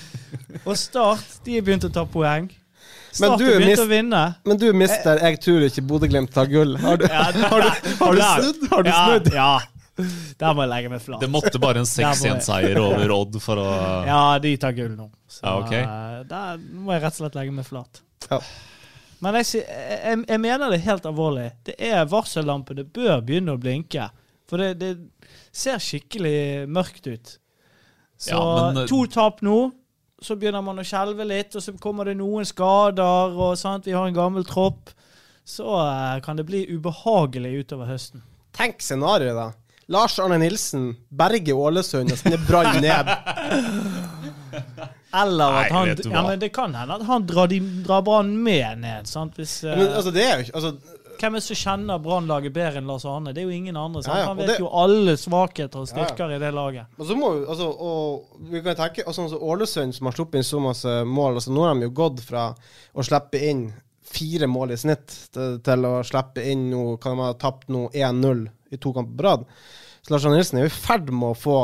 Og 0.66 0.76
Start 0.78 1.40
de 1.44 1.58
har 1.58 1.66
begynt 1.66 1.84
å 1.88 1.92
ta 1.92 2.06
poeng. 2.08 2.48
Men 2.48 3.30
Start 3.32 3.40
du 3.40 3.46
har 3.50 3.60
mist- 3.64 3.82
å 3.84 3.86
vinne. 3.90 4.22
Men 4.48 4.58
du, 4.60 4.66
mister, 4.76 5.20
jeg 5.24 5.38
tror 5.44 5.64
ikke 5.68 5.84
Bodø-Glimt 5.90 6.32
tar 6.34 6.48
gull. 6.50 6.74
Har 6.82 6.96
du, 7.00 7.06
Ja, 7.10 7.26
det- 7.32 7.48
har 7.52 7.62
du, 7.64 7.70
har 8.00 8.12
du 8.16 8.22
snudd? 8.22 8.66
Har 8.72 8.82
du 8.86 8.90
ja, 8.90 9.00
snudd? 9.06 9.30
Ja. 9.36 9.50
Der 10.40 10.52
må 10.54 10.64
jeg 10.66 10.70
legge 10.74 10.90
meg 10.92 11.00
flat. 11.04 11.20
Det 11.22 11.30
måtte 11.32 11.60
bare 11.62 11.80
en 11.82 11.88
Der 11.96 12.10
må 12.10 12.12
jeg- 12.12 12.36
6-1-seier 12.36 12.80
over 12.82 13.12
Odd 13.16 13.38
for 13.42 13.62
å 13.62 13.66
Ja, 14.10 14.22
de 14.42 14.54
tar 14.60 14.74
gull 14.76 14.96
nå. 14.98 15.08
Så 15.28 15.44
Ja, 15.46 15.54
ok. 15.62 15.72
eh, 15.72 16.18
der 16.28 16.58
må 16.72 16.92
jeg 16.96 17.02
rett 17.06 17.14
og 17.16 17.22
slett 17.22 17.38
legge 17.38 17.54
meg 17.56 17.66
flat. 17.68 18.02
Ja. 18.30 18.40
Men 19.24 19.38
jeg, 19.40 19.62
jeg, 19.64 20.20
jeg 20.28 20.40
mener 20.42 20.70
det 20.74 20.82
helt 20.84 21.06
alvorlig. 21.08 21.46
Det 21.64 21.74
er 21.80 22.04
varsellampene 22.10 22.82
Det 22.84 22.90
bør 22.98 23.22
begynne 23.24 23.54
å 23.56 23.60
blinke. 23.60 24.10
For 24.46 24.60
det, 24.60 24.74
det 24.78 24.90
ser 25.56 25.80
skikkelig 25.82 26.66
mørkt 26.68 27.08
ut. 27.08 27.32
Så 28.20 28.30
Ja, 28.36 28.42
men, 28.68 28.82
eh, 28.84 28.90
to 28.90 29.00
tap 29.10 29.40
nå. 29.44 29.56
Så 30.22 30.36
begynner 30.40 30.62
man 30.64 30.78
å 30.80 30.84
skjelve 30.86 31.24
litt, 31.28 31.56
og 31.58 31.64
så 31.64 31.74
kommer 31.80 32.08
det 32.08 32.14
noen 32.20 32.44
skader. 32.48 33.34
og 33.36 33.56
sant? 33.60 33.84
Vi 33.88 33.92
har 33.96 34.06
en 34.08 34.14
gammel 34.16 34.44
tropp. 34.48 34.92
Så 35.46 35.64
eh, 35.80 36.20
kan 36.24 36.36
det 36.38 36.44
bli 36.48 36.62
ubehagelig 36.76 37.64
utover 37.64 37.88
høsten. 37.90 38.22
Tenk 38.56 38.80
scenarioet, 38.84 39.36
da. 39.36 39.48
Lars 39.88 40.18
Arne 40.18 40.38
Nilsen 40.42 40.88
berger 41.14 41.54
Ålesund 41.54 42.10
og 42.10 42.18
sender 42.18 42.40
Brann 42.48 42.80
ned. 42.82 43.06
Eller 45.16 45.58
at 45.62 45.70
han 45.72 45.86
Nei, 45.88 45.94
ja, 46.10 46.22
men 46.26 46.40
Det 46.42 46.50
kan 46.54 46.74
hende 46.74 46.96
at 46.98 47.04
han 47.08 47.26
drar, 47.28 47.52
drar 47.86 48.02
Brann 48.04 48.32
med 48.42 48.78
ned. 48.82 49.06
sant? 49.08 49.36
Hvis, 49.38 49.62
eh, 49.64 49.76
Men 49.78 49.92
altså, 49.94 50.10
det 50.12 50.24
er 50.24 50.34
jo 50.40 50.46
ikke 50.46 50.54
altså, 50.60 50.72
Hvem 51.16 51.32
er 51.34 51.40
det 51.40 51.46
som 51.46 51.56
kjenner 51.56 52.00
Brannlaget 52.04 52.52
bedre 52.52 52.76
enn 52.82 52.90
Lars 52.90 53.06
Arne? 53.08 53.32
Det 53.32 53.40
er 53.40 53.46
jo 53.46 53.54
ingen 53.56 53.76
andre. 53.80 54.02
sant? 54.02 54.16
Ja, 54.16 54.20
ja, 54.20 54.26
Han 54.28 54.36
vet 54.36 54.46
det- 54.50 54.58
jo 54.60 54.68
alle 54.68 55.14
svakheter 55.16 55.78
og 55.80 55.88
styrker 55.88 56.34
i 56.34 56.38
det 56.38 56.52
laget. 56.52 56.86
Og 56.98 57.06
så 57.06 57.16
må 57.16 57.30
vi, 57.38 57.46
altså, 57.46 57.70
og 57.80 58.26
vi 58.50 58.60
kan 58.60 58.76
tenke 58.76 59.06
altså, 59.06 59.22
altså, 59.22 59.38
Ålesund, 59.40 59.94
som 59.94 60.06
har 60.06 60.12
sluppet 60.12 60.34
inn 60.42 60.42
så 60.44 60.60
masse 60.60 61.04
mål 61.06 61.34
altså, 61.38 61.50
Nå 61.54 61.64
har 61.64 61.74
de 61.74 61.80
jo 61.88 61.90
gått 61.90 62.20
fra 62.20 62.54
å 62.94 63.02
slippe 63.06 63.40
inn 63.48 63.72
fire 64.02 64.46
mål 64.46 64.72
i 64.72 64.76
snitt 64.76 65.06
til, 65.32 65.58
til 65.60 65.84
å 65.88 66.02
slippe 66.04 66.44
inn 66.44 66.68
noe, 66.70 66.98
Kan 66.98 67.16
de 67.16 67.22
ha 67.22 67.32
tapt 67.34 67.68
nå 67.68 67.88
1-0 67.94 68.48
i 68.76 68.82
to 68.82 68.92
kamper 68.96 69.16
på 69.18 69.26
rad. 69.26 69.48
Så 70.06 70.14
Lars 70.14 70.28
Arne 70.28 70.38
Nilsen 70.38 70.60
er 70.60 70.68
jo 70.68 70.70
i 70.70 70.76
ferd 70.76 71.10
med 71.10 71.32
å 71.32 71.38
få 71.38 71.56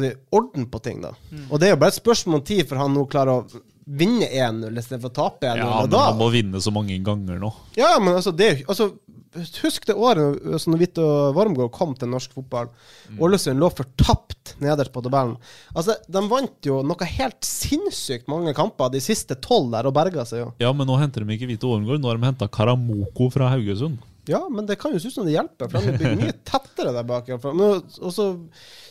si, 0.00 0.10
orden 0.34 0.66
på 0.72 0.80
ting, 0.82 1.04
da. 1.04 1.12
Mm. 1.30 1.46
Og 1.52 1.60
det 1.60 1.68
er 1.68 1.74
jo 1.76 1.80
bare 1.84 1.92
et 1.94 2.00
spørsmål 2.00 2.40
om 2.40 2.44
tid 2.48 2.64
for 2.68 2.80
han 2.80 2.94
nå 2.96 3.04
klarer 3.12 3.36
å 3.44 3.62
vinne 3.84 4.26
1-0 4.32 4.78
istedenfor 4.80 5.12
å 5.12 5.16
tape 5.18 5.50
1-0. 5.50 5.60
Ja, 5.60 5.80
men 5.84 5.90
da- 5.92 6.06
han 6.08 6.18
må 6.20 6.30
vinne 6.32 6.60
så 6.64 6.72
mange 6.72 6.96
ganger 7.04 7.38
nå. 7.42 7.52
ja, 7.76 7.98
men 8.00 8.16
altså, 8.16 8.32
det 8.34 8.64
altså, 8.64 8.94
Husk 9.34 9.82
det 9.88 9.96
året 9.98 10.44
altså, 10.46 10.70
når 10.70 10.78
Vito 10.78 11.04
Wormgård 11.34 11.72
kom 11.74 11.90
til 11.98 12.06
norsk 12.06 12.36
fotball. 12.36 12.68
Mm. 13.10 13.16
Ålesund 13.26 13.58
lå 13.58 13.66
fortapt 13.74 14.52
nederst 14.62 14.92
på 14.94 15.02
tabellen. 15.02 15.34
Altså, 15.74 15.96
De 16.06 16.22
vant 16.30 16.68
jo 16.68 16.76
noe 16.86 17.08
helt 17.16 17.42
sinnssykt 17.42 18.30
mange 18.30 18.54
kamper 18.54 18.92
de 18.94 19.00
siste 19.02 19.34
tolv 19.42 19.72
der, 19.74 19.88
og 19.90 19.96
berga 19.96 20.22
seg 20.28 20.44
jo. 20.44 20.52
Ja, 20.62 20.70
men 20.70 20.86
nå 20.86 20.94
henter 21.00 21.26
de 21.26 21.34
ikke 21.34 21.50
Vito 21.50 21.72
Wormgård, 21.72 21.98
nå 21.98 22.12
har 22.12 22.20
de 22.22 22.28
henta 22.30 22.46
Karamoko 22.46 23.26
fra 23.34 23.50
Haugesund. 23.56 23.98
Ja, 24.26 24.38
men 24.48 24.64
det 24.66 24.78
kan 24.80 24.92
jo 24.94 24.98
se 25.02 25.08
ut 25.10 25.14
som 25.18 25.26
det 25.26 25.34
hjelper, 25.34 25.68
for 25.68 25.84
de 25.84 25.92
blir 25.98 26.14
mye 26.16 26.32
tettere 26.50 26.92
der 26.96 27.04
bak. 27.04 27.26
Og 27.34 28.12
så 28.14 28.26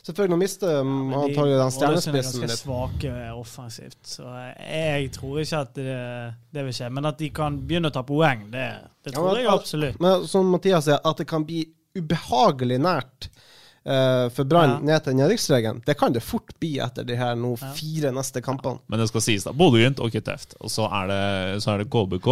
selvfølgelig, 0.06 0.38
mister 0.44 0.76
ja, 0.76 0.84
de- 0.84 1.20
antagelig 1.24 1.56
den 1.58 1.64
er 1.66 1.74
stjernespissen 1.74 2.44
ganske 2.44 2.50
litt. 2.52 2.62
svake 2.62 3.14
offensivt, 3.34 3.98
så 4.06 4.28
jeg 4.60 5.10
tror 5.16 5.40
ikke 5.42 5.62
at 5.66 5.74
det, 5.80 5.96
det 6.54 6.66
vil 6.68 6.78
skje. 6.78 6.92
Men 6.94 7.10
at 7.10 7.18
de 7.24 7.30
kan 7.34 7.58
begynne 7.66 7.90
å 7.90 7.96
ta 7.96 8.04
poeng, 8.06 8.46
det, 8.54 8.68
det 9.06 9.14
Ja, 9.14 9.18
tror 9.18 9.32
men- 9.34 9.42
jeg 9.44 9.54
absolutt. 9.54 10.00
Men 10.06 10.28
som 10.30 10.52
Mathias 10.54 10.86
sier, 10.86 11.00
at 11.04 11.18
det 11.24 11.28
kan 11.34 11.46
bli 11.50 11.64
ubehagelig 11.98 12.78
nært 12.82 13.28
uh, 13.86 14.30
for 14.34 14.46
Brann 14.50 14.78
Ja. 14.78 14.80
ned 14.94 15.04
til 15.06 15.18
nedrykksregelen, 15.18 15.82
det 15.86 15.98
kan 16.00 16.14
det 16.16 16.22
fort 16.24 16.54
bli 16.62 16.76
etter 16.82 17.04
de 17.06 17.18
her 17.20 17.34
nå 17.36 17.56
Ja. 17.62 17.74
fire 17.74 18.12
neste 18.16 18.42
kampene. 18.42 18.80
Men 18.88 19.00
det 19.02 19.10
skal 19.10 19.22
sies, 19.22 19.44
da. 19.44 19.52
Bodø-Glimt, 19.52 20.00
og 20.00 20.12
tøft. 20.14 20.54
Og 20.62 20.70
så 20.70 20.86
er 20.90 21.08
det, 21.12 21.62
så 21.66 21.74
er 21.74 21.84
det 21.84 21.90
KBK. 21.90 22.30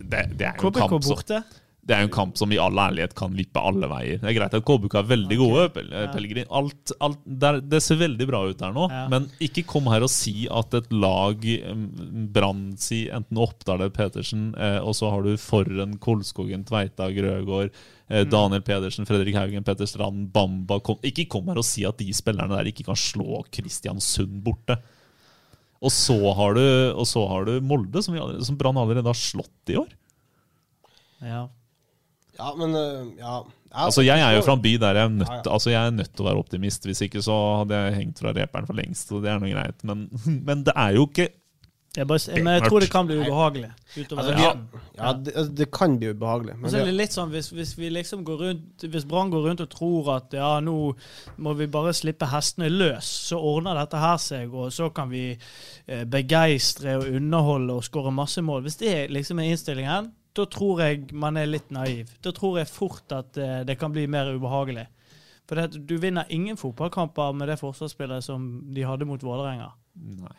Det, 0.00 0.22
det 0.38 0.46
er 0.48 0.54
jo 0.56 0.70
KBK 0.70 0.88
kamp 0.88 1.04
så. 1.04 1.14
borte. 1.14 1.42
Det 1.86 1.94
er 1.96 2.02
jo 2.04 2.08
en 2.10 2.12
kamp 2.14 2.36
som 2.38 2.52
i 2.52 2.58
all 2.60 2.76
ærlighet 2.78 3.14
kan 3.18 3.32
vippe 3.34 3.58
alle 3.58 3.88
veier. 3.90 4.18
Det 4.20 4.28
er 4.28 4.34
greit 4.36 4.52
at 4.54 4.64
KBK 4.68 4.94
er 5.00 5.06
veldig 5.10 5.36
gode. 5.40 5.62
Pel 5.74 5.88
Ja. 5.90 6.02
Pellegrin, 6.12 6.46
alt, 6.52 6.92
alt, 7.00 7.18
det, 7.24 7.48
er- 7.48 7.60
det 7.72 7.80
ser 7.82 7.96
veldig 7.96 8.26
bra 8.28 8.42
ut 8.50 8.58
der 8.60 8.72
nå. 8.76 8.84
Ja. 8.92 9.06
Men 9.08 9.30
ikke 9.40 9.64
kom 9.66 9.88
her 9.90 10.04
og 10.06 10.10
si 10.12 10.46
at 10.52 10.74
et 10.76 10.92
lag 10.92 11.40
mm, 11.40 12.28
Brann, 12.36 12.76
si 12.78 13.08
enten 13.08 13.40
Oppdal 13.40 13.80
eller 13.80 13.90
Petersen, 13.96 14.50
eh, 14.60 14.78
og 14.84 14.94
så 14.94 15.10
har 15.10 15.24
du 15.26 15.32
Forren, 15.40 15.96
Kolskogen, 15.98 16.66
Tveita, 16.68 17.08
Grøgaard, 17.16 17.70
eh, 18.10 18.24
Mm. 18.24 18.30
Daniel 18.30 18.62
Pedersen, 18.66 19.06
Fredrik 19.06 19.34
Haugen, 19.40 19.64
Petter 19.64 19.86
Strand, 19.86 20.32
Bamba 20.32 20.80
kom, 20.80 20.98
Ikke 21.02 21.28
kom 21.28 21.46
her 21.48 21.58
og 21.58 21.64
si 21.64 21.84
at 21.86 21.96
de 21.98 22.12
spillerne 22.12 22.50
der 22.60 22.66
ikke 22.70 22.84
kan 22.84 22.98
slå 22.98 23.40
Kristiansund 23.50 24.42
borte. 24.44 24.76
Og 25.80 25.90
så 25.90 26.18
har 26.36 26.54
du, 26.54 26.92
og 26.92 27.06
så 27.08 27.22
har 27.30 27.46
du 27.48 27.60
Molde, 27.64 28.02
som, 28.04 28.12
vi 28.14 28.44
som 28.44 28.58
Brann 28.60 28.76
allerede 28.76 29.06
har 29.08 29.14
slått 29.16 29.70
i 29.72 29.78
år. 29.80 29.88
Ja. 31.22 31.48
Ja, 32.40 32.52
men 32.56 32.76
øh, 32.76 33.08
ja. 33.20 33.40
Jeg 33.70 33.86
Altså, 33.86 34.02
Jeg 34.02 34.20
er 34.20 34.34
jo 34.34 34.42
fra 34.42 34.56
en 34.58 34.62
by 34.62 34.72
der 34.82 34.96
jeg 34.98 35.04
er 35.04 35.08
nødt, 35.14 35.28
Ja, 35.28 35.42
ja. 35.46 35.52
altså, 35.52 35.70
jeg 35.70 35.86
er 35.86 35.90
nødt 35.94 36.14
til 36.14 36.24
å 36.24 36.30
være 36.30 36.40
optimist. 36.42 36.86
Hvis 36.88 37.04
ikke 37.06 37.22
så 37.22 37.36
hadde 37.60 37.76
jeg 37.76 37.98
hengt 38.00 38.22
fra 38.22 38.32
reperen 38.34 38.66
for 38.66 38.74
lengst. 38.74 39.12
Så 39.12 39.20
det 39.22 39.30
er 39.30 39.38
noe 39.38 39.52
greit. 39.52 39.84
Men, 39.86 40.08
men 40.48 40.64
det 40.66 40.74
er 40.74 40.96
jo 40.96 41.06
ikke 41.06 41.28
Jeg, 41.96 42.06
bare, 42.06 42.34
men 42.38 42.52
jeg 42.54 42.62
tror 42.70 42.82
det 42.84 42.88
kan 42.90 43.06
bli 43.06 43.16
ubehagelig 43.18 43.70
Altså, 44.14 44.34
ja, 44.38 44.50
ja, 44.94 45.12
det, 45.12 45.32
altså, 45.34 45.52
det 45.58 45.66
kan 45.74 45.96
bli 45.98 46.12
ubehagelig. 46.12 46.54
Men 46.60 46.70
så 46.70 46.78
er 46.78 46.84
det 46.86 46.94
litt 46.94 47.16
sånn, 47.16 47.32
hvis, 47.34 47.48
hvis 47.50 47.72
vi 47.78 47.88
liksom 47.90 48.22
går 48.26 48.44
rundt 48.44 48.84
Hvis 48.92 49.06
Brann 49.10 49.32
går 49.32 49.48
rundt 49.48 49.64
og 49.64 49.72
tror 49.72 50.12
at 50.14 50.36
ja, 50.38 50.52
nå 50.62 50.76
må 51.42 51.54
vi 51.58 51.66
bare 51.66 51.94
slippe 51.94 52.28
hestene 52.30 52.70
løs, 52.70 53.10
så 53.30 53.38
ordner 53.42 53.78
dette 53.78 53.98
her 53.98 54.22
seg, 54.22 54.54
og 54.54 54.70
så 54.74 54.90
kan 54.94 55.10
vi 55.10 55.32
eh, 55.34 56.04
begeistre 56.06 56.94
og 57.00 57.10
underholde 57.10 57.74
og 57.80 57.86
skåre 57.86 58.14
masse 58.14 58.42
mål. 58.42 58.62
Hvis 58.66 58.78
det 58.82 58.94
liksom 59.10 59.42
er 59.42 59.50
innstillingen, 59.50 60.12
da 60.36 60.46
tror 60.46 60.82
jeg 60.84 61.10
man 61.16 61.38
er 61.40 61.50
litt 61.50 61.72
naiv. 61.74 62.12
Da 62.22 62.32
tror 62.34 62.60
jeg 62.60 62.70
fort 62.70 63.12
at 63.14 63.38
eh, 63.40 63.60
det 63.66 63.78
kan 63.80 63.92
bli 63.94 64.06
mer 64.10 64.30
ubehagelig. 64.34 64.86
For 65.48 65.58
det, 65.58 65.82
du 65.88 65.96
vinner 65.98 66.30
ingen 66.30 66.58
fotballkamper 66.60 67.34
med 67.34 67.50
det 67.50 67.58
forsvarsspillet 67.58 68.24
som 68.24 68.46
de 68.70 68.86
hadde 68.86 69.08
mot 69.08 69.22
Vålerenga. 69.22 69.72
Nei. 70.22 70.38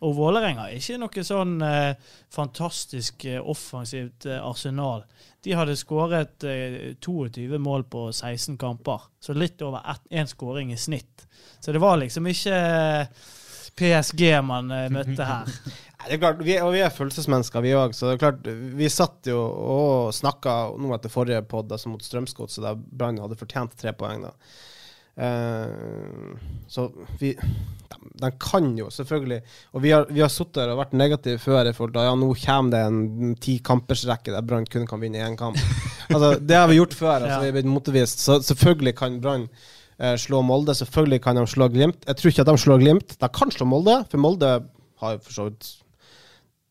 Og 0.00 0.14
Vålerenga 0.16 0.68
er 0.70 0.78
ikke 0.78 0.96
noe 1.02 1.24
sånn 1.26 1.58
eh, 1.66 2.12
fantastisk 2.32 3.26
eh, 3.28 3.40
offensivt 3.42 4.24
eh, 4.30 4.38
arsenal. 4.40 5.02
De 5.44 5.52
hadde 5.56 5.76
skåret 5.76 6.46
eh, 6.48 6.94
22 7.02 7.58
mål 7.60 7.84
på 7.90 8.06
16 8.08 8.56
kamper, 8.60 9.10
så 9.20 9.36
litt 9.36 9.60
over 9.66 9.84
én 10.08 10.30
skåring 10.30 10.72
i 10.72 10.78
snitt. 10.80 11.26
Så 11.60 11.74
det 11.74 11.82
var 11.82 12.00
liksom 12.00 12.30
ikke 12.30 12.56
eh, 13.60 13.70
PSG 13.80 14.22
man 14.46 14.70
eh, 14.74 14.88
møtte 14.92 15.24
her. 15.28 15.48
Det 16.00 16.14
er 16.16 16.20
klart, 16.22 16.38
vi, 16.40 16.54
og 16.64 16.70
vi 16.72 16.78
er 16.80 16.88
følelsesmennesker, 16.96 17.60
vi 17.60 17.74
òg. 17.76 17.92
Så 17.92 18.06
det 18.08 18.14
er 18.14 18.20
klart, 18.22 18.46
vi 18.78 18.86
satt 18.88 19.28
jo 19.28 19.36
og 19.36 20.14
snakka 20.16 20.54
nå 20.80 20.94
etter 20.96 21.12
forrige 21.12 21.42
pod, 21.44 21.68
altså 21.76 21.90
mot 21.92 22.00
Strømsgodset, 22.00 22.62
der 22.64 22.78
Brann 22.80 23.20
hadde 23.20 23.36
fortjent 23.36 23.76
tre 23.76 23.92
poeng. 23.92 24.24
da. 24.24 24.32
Uh, 25.20 26.38
så 26.70 26.86
vi 27.20 27.34
de, 27.34 27.96
de 28.22 28.28
kan 28.40 28.68
jo 28.78 28.86
selvfølgelig 28.94 29.40
Og 29.74 29.82
vi 29.82 29.90
har, 29.90 30.06
vi 30.08 30.22
har 30.22 30.30
sittet 30.32 30.62
her 30.62 30.70
og 30.72 30.78
vært 30.78 30.94
negative 30.96 31.40
før 31.42 31.66
i 31.68 31.72
forhold 31.76 31.92
til 31.96 32.06
ja, 32.06 32.14
nå 32.16 32.28
kommer 32.44 32.72
det 32.72 32.80
en 32.86 33.34
ti 33.42 33.56
kampers 33.66 34.04
rekke 34.08 34.32
der 34.32 34.46
Brann 34.46 34.68
kun 34.70 34.86
kan 34.88 35.02
vinne 35.02 35.20
én 35.26 35.36
kamp. 35.36 35.58
Altså, 36.14 36.32
det 36.40 36.56
har 36.56 36.66
vi 36.70 36.78
gjort 36.80 36.94
før. 36.96 37.18
Altså, 37.18 37.36
Ja. 37.36 37.42
vi 37.44 37.50
er 37.52 37.58
blitt 37.58 37.68
motvist. 37.70 38.18
Så 38.24 38.40
selvfølgelig 38.42 38.94
kan 38.98 39.20
Brann 39.22 39.44
slå 40.20 40.40
Molde. 40.46 40.74
Selvfølgelig 40.76 41.20
kan 41.24 41.36
de 41.36 41.44
slå 41.50 41.68
Glimt. 41.72 42.04
Jeg 42.08 42.16
tror 42.16 42.32
ikke 42.32 42.44
at 42.46 42.50
de 42.50 42.56
slår 42.64 42.82
Glimt. 42.82 43.16
De 43.20 43.28
kan 43.36 43.52
slå 43.54 43.66
Molde, 43.68 43.98
for 44.10 44.22
Molde 44.22 44.50
har 45.02 45.18
for 45.24 45.32
så 45.34 45.46
vidt 45.48 45.68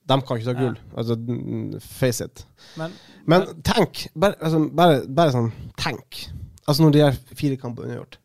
De 0.09 0.17
kan 0.25 0.39
ikke 0.39 0.49
ta 0.49 0.55
gull. 0.57 0.77
Altså, 0.97 1.15
mm, 1.15 1.75
face 1.86 2.25
it. 2.25 2.45
Men, 2.80 2.95
Men 3.30 3.45
tenk, 3.65 4.07
bare, 4.17 4.38
altså, 4.41 4.63
bare, 4.73 5.03
bare 5.05 5.36
sånn 5.36 5.51
Tenk. 5.77 6.23
Altså 6.65 6.86
når 6.86 6.95
de 6.95 7.03
her 7.03 7.19
fire 7.38 7.57
kampene 7.61 7.93
er 7.93 8.01
gjort. 8.01 8.17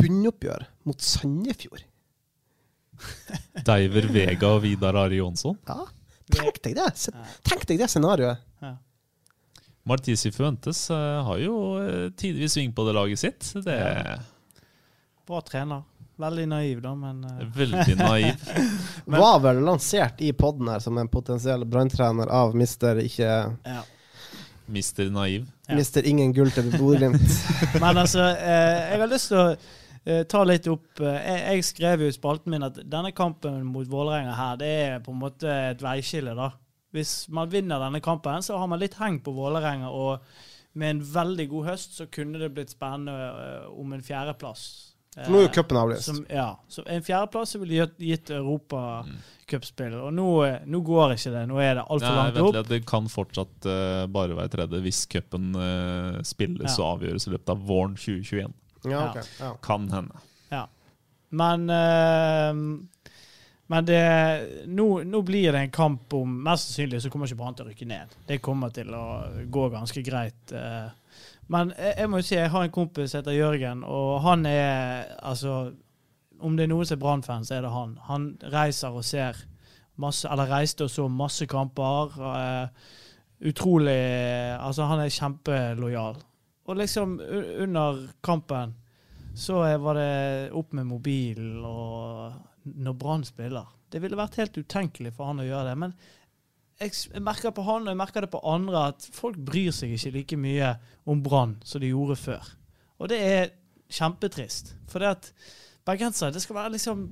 Bunnoppgjør 0.00 0.66
mot 0.88 1.00
Sandefjord. 1.04 1.86
Deiver 3.68 4.08
Vega 4.12 4.52
og 4.54 4.62
Vidar 4.64 4.96
Ari 5.06 5.20
Jonsson. 5.20 5.56
Ja, 5.68 5.86
tenk 6.32 6.60
deg 6.64 6.76
det! 6.76 6.88
Tenk 7.48 7.66
deg 7.68 7.80
det 7.80 7.88
scenarioet. 7.92 8.44
Martisi 9.88 10.32
Fuentes 10.32 10.90
eh, 10.90 11.22
har 11.26 11.38
jo 11.40 11.56
eh, 11.80 12.10
tidvis 12.16 12.56
sving 12.56 12.74
på 12.76 12.84
det 12.86 12.96
laget 12.96 13.22
sitt. 13.22 13.52
Det 13.64 13.74
er 13.74 14.20
bra 15.30 15.40
trener. 15.46 15.82
Veldig 16.20 16.48
naiv, 16.48 16.82
da, 16.82 16.94
men 16.94 17.24
eh, 17.24 17.46
veldig 17.60 17.96
naiv. 17.96 18.50
Var 19.04 19.40
vel 19.40 19.62
lansert 19.64 20.20
i 20.20 20.32
poden 20.36 20.68
her 20.68 20.82
som 20.84 20.98
en 21.00 21.08
potensiell 21.08 21.64
branntrener 21.64 22.28
av 22.28 22.56
mister 22.56 23.00
ikke 23.00 23.30
ja. 23.30 23.80
Mister 24.70 25.08
naiv. 25.10 25.48
Ja. 25.66 25.78
Mister 25.78 26.06
ingen 26.06 26.34
gull 26.36 26.50
til 26.54 26.68
Bodø-Glimt. 26.76 27.24
Men 27.82 27.98
altså, 27.98 28.28
eh, 28.36 28.92
jeg 28.92 29.00
har 29.00 29.10
lyst 29.10 29.32
til 29.32 29.40
å 29.40 29.46
eh, 29.54 30.20
ta 30.30 30.44
litt 30.46 30.68
opp 30.70 31.02
eh, 31.02 31.16
jeg, 31.16 31.40
jeg 31.40 31.68
skrev 31.70 32.04
jo 32.04 32.10
i 32.10 32.14
spalten 32.14 32.54
min 32.54 32.68
at 32.68 32.78
denne 32.84 33.10
kampen 33.16 33.64
mot 33.66 33.88
Vålerenga 33.90 34.36
her, 34.36 34.60
det 34.60 34.70
er 34.84 35.00
på 35.02 35.14
en 35.14 35.22
måte 35.24 35.56
et 35.72 35.82
veiskille, 35.82 36.36
da. 36.38 36.52
Hvis 36.94 37.28
man 37.30 37.50
vinner 37.50 37.82
denne 37.82 38.00
kampen, 38.02 38.42
så 38.42 38.58
har 38.58 38.70
man 38.70 38.80
litt 38.82 38.98
heng 38.98 39.20
på 39.22 39.34
Vålerenga, 39.34 39.90
og 39.90 40.24
med 40.78 40.96
en 40.96 41.02
veldig 41.14 41.48
god 41.50 41.72
høst 41.72 41.98
så 41.98 42.06
kunne 42.10 42.38
det 42.38 42.52
blitt 42.54 42.72
spennende 42.74 43.14
eh, 43.14 43.66
om 43.70 43.92
en 43.94 44.02
fjerdeplass. 44.06 44.64
For 45.16 45.26
nå 45.34 45.40
er 45.40 45.42
jo 45.42 45.48
Eh, 45.48 45.54
cupen 45.56 45.78
avlyst. 45.80 46.06
som, 46.06 46.20
ja, 46.30 46.48
så 46.70 46.84
en 46.86 47.02
fjerdeplass 47.02 47.56
ville 47.58 47.88
gitt, 47.98 48.30
Europacupspill. 48.30 49.96
Og 49.98 50.14
nå, 50.14 50.28
eh, 50.46 50.60
nå 50.70 50.80
går 50.86 51.16
ikke 51.16 51.34
det. 51.34 51.42
Nå 51.50 51.58
er 51.58 51.80
det 51.80 51.86
altfor 51.86 52.18
langt 52.20 52.38
opp. 52.44 52.68
det 52.68 52.80
kan 52.86 53.10
fortsatt 53.10 53.66
uh, 53.66 54.06
bare 54.06 54.38
være 54.38 54.54
tredje 54.54 54.82
hvis 54.86 55.04
cupen 55.10 55.50
uh, 55.58 56.22
spilles 56.22 56.78
Ja. 56.78 56.84
og 56.84 57.00
avgjøres 57.00 57.26
i 57.26 57.34
løpet 57.34 57.54
av 57.54 57.66
våren 57.66 57.98
2021. 57.98 58.54
Ja, 58.86 59.10
okay. 59.10 59.26
Ja. 59.42 59.54
Kan 59.62 59.90
hende. 59.90 60.22
Men, 61.30 61.70
eh, 61.70 62.54
men 63.70 63.86
det, 63.86 63.98
nå, 64.66 64.86
nå 65.06 65.20
blir 65.22 65.52
det 65.54 65.60
en 65.60 65.70
kamp 65.74 66.14
om 66.18 66.32
Mest 66.42 66.72
sannsynlig 66.72 67.02
så 67.04 67.10
kommer 67.12 67.28
ikke 67.30 67.38
Brann 67.38 67.54
til 67.54 67.68
å 67.68 67.70
rykke 67.70 67.86
ned. 67.86 68.16
Det 68.26 68.40
kommer 68.42 68.72
til 68.74 68.90
å 68.96 69.04
gå 69.46 69.68
ganske 69.70 70.02
greit. 70.02 70.50
eh. 70.50 70.88
Men 71.50 71.70
jeg, 71.76 71.94
jeg 72.00 72.10
må 72.10 72.18
jo 72.18 72.26
si, 72.26 72.34
jeg 72.34 72.50
har 72.50 72.66
en 72.66 72.74
kompis 72.74 73.12
som 73.12 73.20
heter 73.20 73.36
Jørgen, 73.38 73.84
og 73.86 74.20
han 74.26 74.42
er 74.46 75.12
altså 75.22 75.72
Om 76.40 76.54
det 76.56 76.64
er 76.64 76.70
noen 76.72 76.86
som 76.88 76.96
er 76.96 77.00
Brann-fan, 77.02 77.44
så 77.44 77.58
er 77.58 77.62
det 77.66 77.70
han. 77.74 77.90
Han 78.08 78.26
reiser 78.54 78.94
og 78.96 79.04
ser 79.04 79.36
masse 80.00 80.24
Eller 80.32 80.48
reiste 80.48 80.86
og 80.86 80.90
så 80.90 81.06
masse 81.12 81.46
kamper. 81.46 82.14
eh, 82.16 82.68
utrolig 83.50 83.98
Altså, 84.58 84.86
han 84.88 85.00
er 85.04 85.14
kjempelojal. 85.14 86.16
Og 86.66 86.76
liksom 86.76 87.20
under 87.20 88.06
kampen 88.22 88.74
så 89.34 89.62
var 89.78 89.94
det 89.94 90.50
opp 90.58 90.72
med 90.72 90.86
mobilen 90.86 91.60
og 91.64 92.32
når 92.64 92.96
Brann 93.00 93.24
spiller. 93.24 93.68
Det 93.90 94.00
ville 94.02 94.18
vært 94.18 94.36
helt 94.40 94.58
utenkelig 94.60 95.12
for 95.16 95.30
han 95.30 95.40
å 95.42 95.46
gjøre 95.46 95.70
det. 95.70 95.78
Men 95.82 95.94
jeg, 96.80 96.92
merker 97.20 97.52
på 97.52 97.64
han 97.66 97.82
og 97.86 97.92
jeg 97.92 98.00
merker 98.00 98.24
det 98.24 98.30
på 98.32 98.40
andre 98.48 98.86
at 98.92 99.08
folk 99.12 99.36
bryr 99.36 99.72
seg 99.74 99.92
ikke 99.96 100.12
like 100.14 100.38
mye 100.40 100.70
om 101.10 101.22
Brann 101.24 101.56
som 101.66 101.82
de 101.82 101.90
gjorde 101.92 102.16
før. 102.20 102.52
Og 103.00 103.10
det 103.12 103.18
er 103.24 103.50
kjempetrist. 103.90 104.74
For 104.88 105.02
det 105.02 105.10
at 105.16 105.32
bergensere, 105.88 106.32
det 106.36 106.42
skal 106.44 106.56
være 106.60 106.76
liksom 106.76 107.08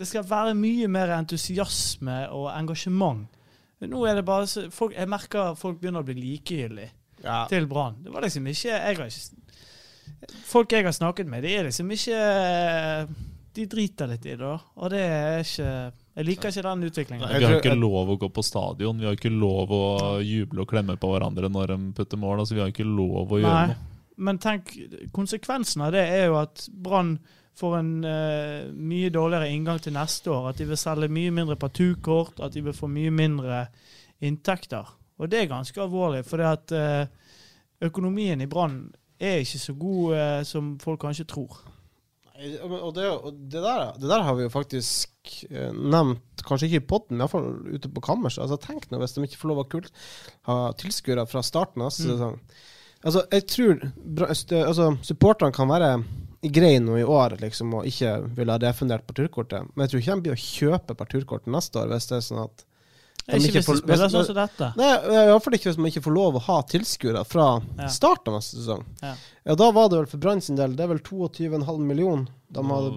Det 0.00 0.06
skal 0.08 0.24
være 0.24 0.54
mye 0.56 0.86
mer 0.88 1.10
entusiasme 1.18 2.22
og 2.32 2.46
engasjement. 2.54 3.26
Nå 3.84 4.00
er 4.08 4.14
det 4.16 4.24
bare 4.24 4.46
så, 4.48 4.62
folk, 4.72 4.94
Jeg 4.96 5.08
merker 5.08 5.54
folk 5.60 5.80
begynner 5.80 6.00
å 6.00 6.06
bli 6.08 6.14
likegyldige 6.16 6.90
Ja. 7.24 7.46
til 7.48 7.66
Brann. 7.68 7.98
Det 8.04 8.12
var 8.12 8.22
liksom 8.24 8.46
ikke 8.46 8.68
jeg 8.70 8.96
har 8.96 9.04
ikke 9.04 9.36
Folk 10.44 10.72
jeg 10.72 10.84
har 10.84 10.92
snakket 10.92 11.26
med, 11.28 11.42
de 11.42 11.52
er 11.56 11.64
liksom 11.64 11.90
ikke 11.90 12.16
De 13.54 13.66
driter 13.66 14.06
litt 14.12 14.26
i 14.30 14.36
det. 14.38 14.50
Og 14.78 14.92
det 14.92 15.00
er 15.02 15.40
ikke 15.42 15.70
Jeg 15.70 16.26
liker 16.28 16.52
ikke 16.52 16.62
den 16.66 16.86
utviklingen. 16.86 17.26
Vi 17.26 17.46
har 17.48 17.56
ikke 17.58 17.74
lov 17.78 18.12
å 18.12 18.18
gå 18.20 18.28
på 18.30 18.44
stadion. 18.46 19.00
Vi 19.00 19.08
har 19.08 19.18
ikke 19.18 19.32
lov 19.32 19.72
å 19.74 19.84
juble 20.22 20.62
og 20.62 20.70
klemme 20.70 20.98
på 21.00 21.10
hverandre 21.10 21.50
når 21.50 21.74
de 21.74 21.78
putter 21.96 22.20
mål. 22.20 22.42
Altså, 22.44 22.54
vi 22.58 22.62
har 22.62 22.70
ikke 22.70 22.86
lov 22.86 23.34
å 23.34 23.40
gjøre 23.40 23.56
Nei. 23.56 23.72
noe. 23.72 23.86
Men 24.20 24.36
tenk, 24.36 24.74
konsekvensen 25.16 25.86
av 25.86 25.94
det 25.96 26.02
er 26.12 26.26
jo 26.28 26.36
at 26.42 26.66
Brann 26.70 27.14
får 27.56 27.76
en 27.78 27.92
uh, 28.04 28.68
mye 28.72 29.10
dårligere 29.12 29.48
inngang 29.52 29.80
til 29.82 29.96
neste 29.96 30.32
år. 30.32 30.50
At 30.50 30.60
de 30.60 30.68
vil 30.68 30.80
selge 30.80 31.10
mye 31.12 31.32
mindre 31.34 31.56
partukort, 31.60 32.40
at 32.44 32.54
de 32.54 32.62
vil 32.68 32.76
få 32.76 32.88
mye 32.92 33.12
mindre 33.14 33.64
inntekter. 34.24 34.88
Og 35.20 35.28
det 35.32 35.42
er 35.42 35.50
ganske 35.50 35.82
alvorlig, 35.82 36.22
for 36.24 36.40
det 36.40 36.46
at 36.48 36.72
eh, 36.72 37.34
økonomien 37.84 38.40
i 38.40 38.48
Brann 38.48 38.78
er 39.20 39.42
ikke 39.42 39.60
så 39.60 39.74
god 39.76 40.14
uh, 40.16 40.42
som 40.48 40.72
folk 40.80 41.00
kanskje 41.02 41.28
tror. 41.28 41.58
Og, 42.40 42.94
det, 42.96 43.04
og 43.10 43.34
det, 43.52 43.60
der, 43.60 43.90
det 44.00 44.08
der 44.08 44.22
har 44.24 44.34
vi 44.38 44.46
jo 44.46 44.52
faktisk 44.54 45.32
eh, 45.50 45.74
nevnt, 45.76 46.40
kanskje 46.46 46.70
ikke 46.70 46.80
i 46.80 46.86
poden, 46.88 47.18
men 47.18 47.26
iallfall 47.26 47.48
ute 47.74 47.90
på 47.92 48.00
kammerset. 48.06 48.40
Altså, 48.46 48.56
tenk 48.62 48.86
nå 48.90 49.00
hvis 49.02 49.12
de 49.18 49.24
ikke 49.26 49.40
får 49.42 49.50
lov 49.52 49.60
å 49.64 49.68
kult, 49.74 49.90
ha 50.48 50.56
tilskuere 50.80 51.26
fra 51.28 51.42
starten 51.44 51.82
av 51.84 51.90
neste 51.90 52.06
Mm. 52.08 52.14
sesong. 52.14 52.38
Altså, 53.00 53.22
jeg 53.32 53.46
tror 53.48 53.84
altså, 54.28 54.88
supporterne 55.04 55.52
kan 55.56 55.68
være 55.68 55.92
greie 56.52 56.80
nå 56.80 56.96
i 57.00 57.04
år 57.04 57.36
liksom, 57.40 57.74
og 57.76 57.86
ikke 57.88 58.14
ville 58.36 58.52
ha 58.56 58.60
refundert 58.60 59.04
parturkortet, 59.08 59.68
men 59.74 59.84
jeg 59.84 59.92
tror 59.92 60.00
ikke 60.00 60.16
de 60.16 60.24
blir 60.26 60.36
å 60.38 60.42
kjøpe 60.46 60.96
parturkort 60.96 61.46
neste 61.52 61.80
år 61.82 61.92
hvis 61.92 62.08
det 62.08 62.16
er 62.18 62.24
sånn 62.24 62.42
at 62.46 62.64
de 63.26 63.36
Ikke 63.38 63.60
hvis 63.60 63.66
de 63.68 63.76
spiller 63.78 64.08
sånn 64.10 64.24
som 64.26 64.34
dette. 64.38 64.68
Nei, 64.78 64.88
iallfall 65.26 65.54
ikke 65.58 65.68
hvis 65.70 65.78
man 65.78 65.90
ikke 65.92 66.02
får 66.06 66.14
lov 66.16 66.38
å 66.38 66.42
ha 66.46 66.56
tilskuere 66.70 67.24
fra 67.28 67.48
Ja. 67.78 67.88
starten 67.88 68.32
av 68.32 68.40
neste 68.40 68.56
sesong. 68.62 68.84
Ja. 69.02 69.14
Ja, 69.44 69.54
da 69.54 69.70
var 69.72 69.88
det 69.88 69.98
vel 70.00 70.06
for 70.10 70.18
Brann 70.18 70.40
sin 70.40 70.56
del, 70.56 70.74
det 70.76 70.84
er 70.84 70.88
vel 70.94 70.98
22,5 71.00 71.78
millioner 71.86 72.26
de 72.50 72.62
hadde 72.66 72.90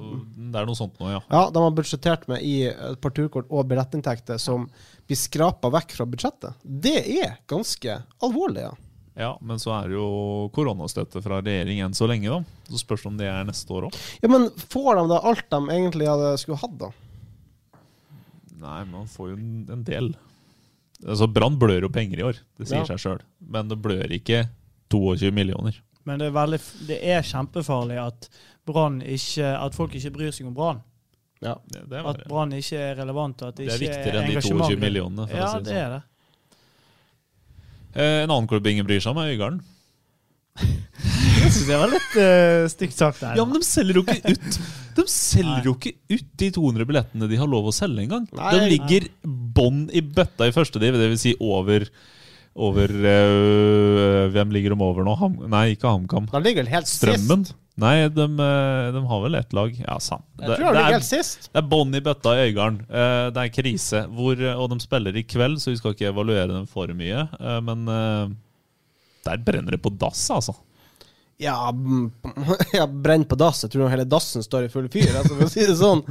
Det 0.51 0.59
er 0.59 0.65
noe 0.65 0.76
sånt 0.76 0.97
nå, 0.99 1.11
ja. 1.11 1.19
ja, 1.30 1.43
de 1.53 1.61
har 1.61 1.71
budsjettert 1.78 2.28
med 2.28 2.41
i 2.41 2.63
et 2.67 2.99
par 3.01 3.11
turkort 3.13 3.45
og 3.53 3.67
billettinntekter 3.69 4.39
som 4.41 4.65
blir 5.07 5.19
skrapa 5.19 5.69
vekk 5.69 5.91
fra 5.97 6.05
budsjettet. 6.09 6.55
Det 6.63 6.97
er 7.21 7.38
ganske 7.47 7.99
alvorlig, 8.24 8.65
ja. 8.65 8.74
Ja, 9.15 9.38
Men 9.45 9.59
så 9.61 9.69
er 9.78 9.89
det 9.91 9.93
jo 9.99 10.49
koronastøtte 10.55 11.21
fra 11.21 11.38
regjering 11.43 11.84
enn 11.86 11.93
så 11.93 12.07
lenge, 12.09 12.32
da. 12.34 12.39
Så 12.71 12.80
spørs 12.82 13.03
det 13.03 13.11
om 13.11 13.17
det 13.19 13.28
er 13.30 13.43
neste 13.45 13.69
år 13.69 13.86
òg. 13.91 13.97
Ja, 14.24 14.28
Men 14.32 14.49
får 14.57 14.95
de 14.97 15.03
da 15.11 15.19
alt 15.30 15.45
de 15.53 15.59
egentlig 15.69 16.07
hadde 16.09 16.32
skulle 16.41 16.57
hatt, 16.57 16.78
da? 16.82 16.89
Nei, 18.64 18.78
men 18.86 18.93
man 19.01 19.09
får 19.11 19.34
jo 19.34 19.38
en, 19.38 19.49
en 19.76 19.84
del. 19.88 20.14
Altså, 21.03 21.28
Brann 21.28 21.57
blør 21.59 21.84
jo 21.88 21.91
penger 21.91 22.22
i 22.22 22.28
år, 22.30 22.38
det 22.59 22.70
sier 22.70 22.80
Ja. 22.84 22.86
seg 22.93 23.01
sjøl. 23.03 23.22
Men 23.53 23.68
det 23.72 23.78
blør 23.84 24.11
ikke 24.16 24.45
22 24.93 25.32
millioner. 25.36 25.76
Men 26.07 26.20
det 26.20 26.30
er, 26.30 26.36
veldig, 26.36 26.59
det 26.88 26.97
er 27.14 27.22
kjempefarlig 27.24 27.95
at 28.01 28.26
ikke 28.68 29.47
At 29.59 29.76
folk 29.76 29.93
ikke 29.95 30.11
bryr 30.16 30.32
seg 30.36 30.47
om 30.47 30.55
Brann. 30.55 30.82
Ja. 31.43 31.57
Det, 31.68 31.82
det, 31.91 31.99
At 32.07 32.22
Brann 32.30 32.51
ikke 32.55 32.80
er 32.80 32.95
relevant. 33.01 33.41
og 33.43 33.49
At 33.51 33.57
det, 33.59 33.68
det 33.68 33.74
er 33.74 33.76
ikke 33.76 33.89
viktigere 33.91 34.22
enn 34.24 34.32
de 34.32 34.43
22 34.47 34.80
millionene. 34.80 35.28
For 35.28 35.38
Ja, 35.38 35.45
å 35.45 35.51
si 35.51 35.57
det 35.57 35.64
det 35.64 35.74
sånn. 35.74 35.84
er 35.84 35.89
det. 35.97 36.01
Eh, 37.95 38.24
En 38.24 38.32
annen 38.32 38.47
klubb 38.47 38.68
ingen 38.72 38.88
bryr 38.88 39.03
seg 39.03 39.11
om, 39.11 39.20
er 39.24 39.34
Øygarden. 39.36 39.59
Jeg 41.43 41.51
synes 41.51 41.68
det 41.68 41.78
var 41.82 41.91
litt 41.91 42.16
uh, 42.16 42.68
stygt 42.72 42.95
sagt 42.95 43.20
der. 43.24 43.36
Ja, 43.39 43.43
men 43.45 43.59
de 43.59 43.68
selger 43.68 43.99
jo 43.99 44.03
ikke 44.07 44.32
ut 44.38 44.59
De 44.98 45.06
selger 45.10 45.68
jo 45.70 45.76
ikke 45.78 45.94
ut 46.14 46.28
de 46.41 46.50
200 46.56 46.89
billettene 46.89 47.30
de 47.32 47.39
har 47.39 47.50
lov 47.50 47.70
å 47.70 47.76
selge 47.76 48.06
engang. 48.06 48.28
De 48.32 48.66
ligger 48.70 49.08
bånn 49.24 49.88
i 49.94 50.04
bøtta 50.06 50.50
i 50.50 50.56
første 50.56 50.82
div, 50.82 50.98
dvs. 51.00 51.24
Si 51.24 51.36
over 51.41 51.88
over 52.54 52.91
øh, 52.94 54.30
Hvem 54.30 54.52
ligger 54.54 54.76
de 54.76 54.86
over 54.86 55.06
nå? 55.08 55.16
Ham, 55.18 55.38
nei, 55.50 55.74
ikke 55.74 55.89
HamKam. 55.89 56.28
De 56.30 56.41
ligger 56.44 56.66
vel 56.66 56.74
helt 56.76 56.89
Strømmen? 56.89 57.48
sist. 57.48 57.60
Nei, 57.82 57.96
de, 58.14 58.28
øh, 58.30 58.88
de 58.94 59.02
har 59.10 59.22
vel 59.24 59.38
ett 59.39 59.54
lag. 59.58 59.74
Ja, 59.80 59.96
sant. 60.04 60.26
Jeg 60.38 60.60
tror 60.60 60.68
de 60.68 60.78
ligger 60.78 60.98
helt 61.00 61.08
sist. 61.08 61.48
Det 61.50 61.64
er 61.64 61.70
bånn 61.72 61.98
i 61.98 62.04
bøtta 62.06 62.36
i 62.38 62.44
Øygarden. 62.52 62.84
Eh, 62.86 63.30
det 63.34 63.46
er 63.48 63.54
krise. 63.56 64.04
Hvor, 64.14 64.44
og 64.54 64.68
de 64.70 64.78
spiller 64.84 65.18
i 65.18 65.26
kveld, 65.26 65.58
så 65.64 65.72
vi 65.74 65.80
skal 65.80 65.96
ikke 65.96 66.12
evaluere 66.12 66.52
dem 66.52 66.68
for 66.70 66.94
mye. 66.94 67.26
Eh, 67.39 67.58
men 67.66 67.89
eh, 67.89 68.36
der 69.26 69.41
brenner 69.41 69.74
det 69.74 69.82
på 69.82 69.94
dass, 69.98 70.28
altså. 70.36 70.54
Ja, 71.41 71.55
ja 72.77 72.86
brenn 72.88 73.25
på 73.29 73.38
dass. 73.39 73.63
Jeg 73.65 73.73
tror 73.73 73.91
hele 73.91 74.05
dassen 74.09 74.45
står 74.45 74.67
i 74.67 74.73
full 74.73 74.89
fyr, 74.93 75.09
altså, 75.09 75.34
for 75.34 75.47
å 75.47 75.51
si 75.51 75.65
det 75.65 75.77
sånn. 75.79 76.03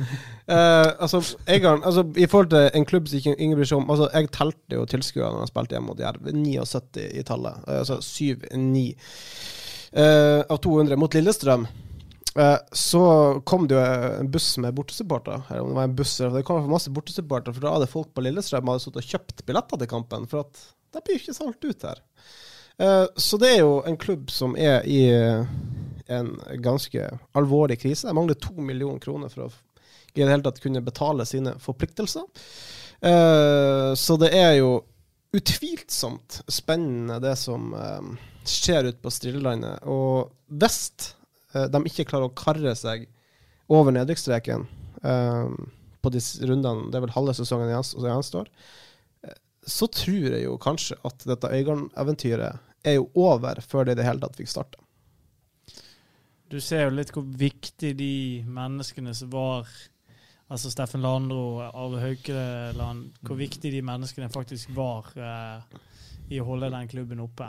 Uh, 0.49 0.89
altså, 1.03 1.23
Egarden, 1.47 1.85
altså, 1.89 2.05
I 2.19 2.29
forhold 2.31 2.51
til 2.55 2.69
en 2.73 2.89
klubb 2.89 3.09
som 3.09 3.21
ikke 3.21 3.37
ingen 3.37 3.59
bryr 3.59 3.71
seg 3.71 3.79
om 3.79 3.93
altså, 3.95 4.09
Jeg 4.17 4.33
telte 4.35 4.81
jo 4.81 4.89
tilskuere 4.91 5.31
når 5.31 5.47
jeg 5.47 5.53
spilte 5.53 5.79
hjemme 5.79 5.93
mot 5.93 6.03
Jerv. 6.03 6.33
79 6.33 7.07
i 7.23 7.25
tallet. 7.29 7.63
Uh, 7.69 7.79
altså 7.83 8.01
7-9 8.03 8.85
uh, 9.95 10.43
av 10.49 10.61
200 10.67 11.01
mot 11.01 11.19
Lillestrøm. 11.19 11.71
Eh, 12.35 12.59
så 12.73 13.05
kom 13.45 13.67
det 13.69 13.77
jo 13.77 13.81
en 14.21 14.31
buss 14.33 14.55
med 14.63 14.75
bortesupportere. 14.75 15.43
Eller 15.51 15.65
om 15.65 15.73
det 15.73 15.79
var 15.81 15.89
en 15.89 15.97
buss, 15.97 16.17
det 16.17 16.45
kom 16.49 16.71
masse 16.71 16.93
bortesupportere, 16.93 17.55
for 17.55 17.67
da 17.67 17.75
hadde 17.77 17.91
folk 17.93 18.13
på 18.15 18.25
Lillestrøm 18.25 18.71
hadde 18.73 18.93
og 18.93 19.11
kjøpt 19.11 19.45
billetter 19.49 19.83
til 19.83 19.91
kampen. 19.91 20.29
For 20.31 20.47
at 20.47 20.63
det 20.93 21.05
blir 21.05 21.21
ikke 21.21 21.37
solgt 21.37 21.67
ut 21.67 21.89
her. 21.89 22.01
Eh, 22.79 23.07
så 23.17 23.39
det 23.41 23.51
er 23.55 23.61
jo 23.63 23.83
en 23.87 23.97
klubb 24.01 24.31
som 24.33 24.57
er 24.57 24.87
i 24.89 25.03
eh, 25.13 25.45
en 26.13 26.33
ganske 26.65 27.09
alvorlig 27.39 27.81
krise. 27.83 28.09
De 28.09 28.17
mangler 28.17 28.39
to 28.41 28.55
millioner 28.59 29.03
kroner 29.03 29.33
for 29.33 29.49
å 29.49 29.53
i 30.13 30.21
det 30.21 30.29
hele 30.29 30.45
tatt 30.45 30.59
kunne 30.61 30.83
betale 30.85 31.25
sine 31.25 31.55
forpliktelser. 31.63 32.27
Eh, 33.01 33.93
så 33.97 34.17
det 34.21 34.29
er 34.37 34.59
jo 34.59 34.83
utvilsomt 35.33 36.43
spennende 36.53 37.17
det 37.25 37.33
som 37.41 37.71
skjer 38.45 38.91
ute 38.91 39.01
på 39.01 39.13
Strillelandet. 39.15 39.81
Og 39.89 40.29
hvis 40.53 40.83
de 41.73 41.81
ikke 41.89 42.05
klarer 42.11 42.29
å 42.29 42.35
karre 42.37 42.75
seg 42.77 43.07
over 43.73 43.97
nedrykksstreken 43.97 44.67
på 45.01 46.13
disse 46.13 46.45
rundene, 46.45 46.91
det 46.93 47.01
er 47.01 47.07
vel 47.07 47.15
halve 47.17 47.33
sesongen 47.39 47.73
igjen- 47.73 48.45
så 49.67 49.87
tror 49.87 50.35
jeg 50.35 50.45
jo 50.45 50.59
kanskje 50.61 50.99
at 51.07 51.27
dette 51.29 51.51
Øygarden-eventyret 51.51 52.59
er 52.85 52.99
jo 52.99 53.09
over 53.15 53.61
før 53.63 53.87
det 53.87 53.97
i 53.97 54.01
det 54.01 54.07
hele 54.09 54.23
tatt 54.25 54.39
fikk 54.39 54.51
starte. 54.51 54.81
Du 56.51 56.59
ser 56.61 56.85
jo 56.85 56.97
litt 56.97 57.13
hvor 57.15 57.25
viktig 57.25 57.95
de 57.97 58.15
menneskene 58.45 59.15
som 59.17 59.33
var 59.33 59.71
Altså 60.53 60.69
Steffen 60.69 61.01
Landro, 61.01 61.63
Arve 61.65 62.01
Haukeland, 62.03 63.07
hvor 63.25 63.39
viktig 63.39 63.71
de 63.73 63.79
menneskene 63.89 64.27
faktisk 64.29 64.75
var 64.77 65.07
eh, 65.17 65.79
i 66.29 66.41
å 66.43 66.45
holde 66.45 66.69
den 66.75 66.91
klubben 66.91 67.23
oppe. 67.25 67.47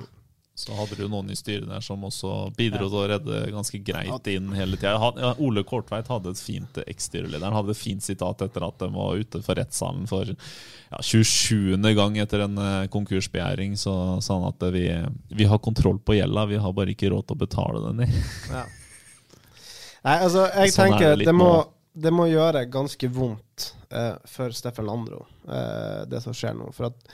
Så 0.55 0.75
hadde 0.77 0.99
du 0.99 1.07
noen 1.09 1.31
i 1.33 1.35
styret 1.37 1.65
der 1.65 1.81
som 1.81 2.03
også 2.05 2.51
bidro 2.53 2.85
til 2.85 2.99
å 2.99 3.07
redde 3.09 3.39
ganske 3.55 3.79
greit 3.81 4.27
inn 4.29 4.51
hele 4.53 4.77
tida. 4.77 5.33
Ole 5.41 5.63
Kortveit 5.65 6.11
hadde 6.13 6.29
et 6.35 6.41
fint 6.41 6.77
eks-styrelederen 6.83 7.55
hadde 7.57 7.73
et 7.73 7.79
fint 7.79 8.05
sitat 8.05 8.43
etter 8.45 8.67
at 8.67 8.77
de 8.83 8.91
var 8.93 9.17
ute 9.17 9.41
for 9.41 9.57
rettssalen 9.57 10.05
for 10.09 10.29
ja, 10.29 11.01
27. 11.01 11.81
gang 11.97 12.19
etter 12.21 12.45
en 12.45 12.61
eh, 12.61 12.85
konkursbegjæring. 12.93 13.73
Så 13.81 13.95
sa 14.21 14.37
han 14.37 14.45
at 14.51 14.67
vi, 14.75 14.85
vi 15.33 15.49
har 15.49 15.61
kontroll 15.63 15.97
på 15.97 16.19
gjelda, 16.19 16.45
vi 16.51 16.61
har 16.61 16.77
bare 16.77 16.93
ikke 16.93 17.09
råd 17.15 17.31
til 17.31 17.39
å 17.39 17.43
betale 17.47 17.83
den 17.89 18.05
i. 18.05 18.11
Ja. 18.53 18.67
Nei, 20.03 20.17
altså, 20.19 20.49
jeg 20.51 20.73
Sånn 20.75 20.85
er 20.85 20.97
tenker 20.97 21.15
det 21.17 21.27
det, 21.29 21.35
må, 21.37 21.51
det 21.95 22.11
må 22.13 22.27
gjøre 22.27 22.65
ganske 22.71 23.09
vondt 23.15 23.69
eh, 23.89 24.15
for 24.29 24.53
Steffen 24.53 24.85
Landro, 24.89 25.25
eh, 25.47 26.03
det 26.11 26.21
som 26.21 26.35
skjer 26.35 26.57
nå. 26.59 26.69
For 26.75 26.89
at 26.89 27.13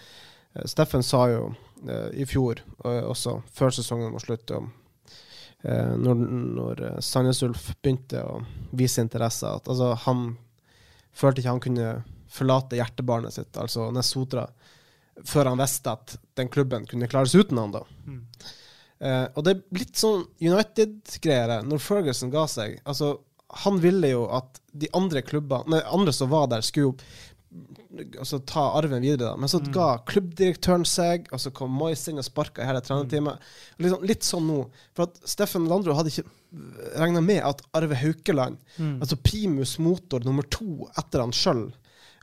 eh, 0.57 0.65
Steffen 0.69 1.05
sa 1.05 1.27
jo 1.31 1.43
eh, 1.53 1.68
i 2.13 2.25
fjor, 2.27 2.61
og 2.83 3.11
også 3.13 3.39
før 3.55 3.73
sesongen 3.75 4.13
var 4.15 4.23
slutt, 4.23 4.51
om 4.57 4.71
eh, 5.63 5.95
når, 5.95 6.23
når 6.59 6.83
eh, 6.87 6.99
Sandnes 7.05 7.41
Ulf 7.45 7.69
begynte 7.79 8.23
å 8.25 8.39
vise 8.75 9.03
interesse, 9.03 9.47
at 9.47 9.69
altså, 9.69 9.93
han 10.05 10.33
følte 11.15 11.41
ikke 11.43 11.55
han 11.55 11.63
kunne 11.63 11.91
forlate 12.29 12.77
hjertebarnet 12.77 13.33
sitt, 13.33 13.55
altså 13.57 13.89
Nesotra, 13.95 14.45
før 15.25 15.51
han 15.51 15.59
visste 15.59 15.91
at 15.95 16.15
den 16.39 16.51
klubben 16.51 16.85
kunne 16.87 17.09
klare 17.11 17.29
seg 17.29 17.47
uten 17.47 17.59
han 17.59 17.73
da. 17.73 17.83
Mm. 18.05 18.21
Eh, 18.99 19.25
og 19.33 19.45
det 19.45 19.55
er 19.55 19.79
litt 19.79 19.99
sånn 19.99 20.25
United-greier. 20.43 21.59
Når 21.63 21.83
Ferguson 21.83 22.31
ga 22.33 22.43
seg 22.51 22.81
altså, 22.83 23.13
Han 23.63 23.77
ville 23.79 24.09
jo 24.11 24.25
at 24.35 24.59
de 24.75 24.89
andre 24.91 25.21
klubbene 25.23 25.71
Nei, 25.71 25.79
andre 25.87 26.11
som 26.13 26.27
var 26.33 26.49
der, 26.51 26.65
skulle 26.65 26.89
jo 26.89 26.97
altså, 28.19 28.39
ta 28.45 28.63
arven 28.77 29.01
videre. 29.01 29.31
da 29.31 29.35
Men 29.39 29.49
så 29.51 29.59
ga 29.73 29.97
klubbdirektøren 30.09 30.85
seg, 30.87 31.27
og 31.33 31.39
så 31.41 31.51
kom 31.55 31.71
Moyes 31.73 32.07
inn 32.11 32.21
og 32.21 32.25
sparka 32.27 32.63
i 32.63 32.67
hele 32.69 32.81
trenerteamet. 32.85 33.39
Liksom, 33.79 34.03
litt 34.05 34.23
sånn 34.27 34.47
nå. 34.49 34.59
For 34.93 35.07
at 35.09 35.19
Steffen 35.29 35.67
Landro 35.69 35.95
hadde 35.97 36.13
ikke 36.13 36.27
regna 36.99 37.21
med 37.21 37.43
at 37.45 37.61
Arve 37.77 37.95
Haukeland, 37.95 38.57
Mm. 38.79 38.99
altså 39.01 39.15
primus 39.21 39.77
motor 39.79 40.19
nummer 40.25 40.43
to 40.49 40.87
etter 40.97 41.19
han 41.21 41.31
sjøl, 41.31 41.71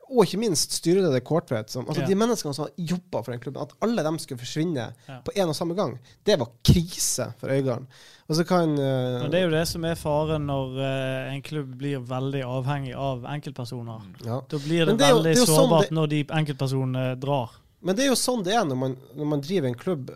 og 0.08 0.20
ikke 0.24 0.38
minst 0.38 0.70
styreleder 0.78 1.20
Kortvedt, 1.26 1.70
som, 1.70 1.86
altså 1.88 2.02
Ja. 2.02 2.06
de 2.06 2.14
menneskene 2.14 2.54
som 2.54 2.64
har 2.66 2.72
jobba 2.78 3.22
for 3.24 3.32
den 3.32 3.40
klubben, 3.40 3.62
at 3.62 3.72
alle 3.82 4.02
dem 4.06 4.18
skulle 4.18 4.38
forsvinne 4.38 4.92
Ja. 5.08 5.20
på 5.24 5.32
en 5.34 5.48
og 5.48 5.54
samme 5.56 5.74
gang, 5.74 5.98
det 6.24 6.38
var 6.38 6.48
krise 6.64 7.32
for 7.40 7.48
Øygarden. 7.50 7.86
Og 8.28 8.36
så 8.36 8.44
kan 8.46 8.70
eh, 8.78 9.28
det 9.30 9.34
er 9.40 9.44
jo 9.46 9.50
det 9.50 9.66
som 9.68 9.84
er 9.84 9.94
faren 9.94 10.46
når 10.46 10.78
uh, 10.78 11.34
en 11.34 11.42
klubb 11.42 11.74
blir 11.78 11.98
veldig 11.98 12.42
avhengig 12.42 12.94
av 12.94 13.24
enkeltpersoner. 13.24 14.00
ja. 14.24 14.40
Da 14.48 14.58
blir 14.58 14.86
det, 14.86 14.98
det 14.98 15.08
jo- 15.10 15.16
veldig 15.16 15.34
det 15.34 15.36
sårbart 15.36 15.48
sånn 15.48 15.56
sårbart 15.68 15.82
det- 15.88 15.92
når 15.98 16.06
de 16.08 16.24
enkeltpersonene 16.24 17.20
drar. 17.20 17.50
Men 17.82 17.96
det 17.96 18.04
er 18.04 18.08
jo 18.08 18.14
sånn 18.14 18.42
det 18.44 18.54
er 18.54 18.64
når 18.64 18.76
man, 18.76 18.96
når 19.16 19.26
man 19.26 19.40
driver 19.40 19.66
en 19.68 19.74
klubb 19.74 20.10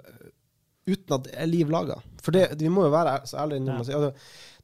uten 0.86 1.14
at 1.14 1.24
det 1.24 1.34
er 1.36 1.46
liv 1.46 1.68
laga. 1.70 2.00
For 2.22 2.32
det, 2.32 2.58
vi 2.58 2.68
må 2.68 2.82
jo 2.84 2.90
være 2.90 3.20
så 3.26 3.38
ærlige 3.38 3.60
når 3.60 3.72
man 3.72 3.84
altså, 3.84 4.14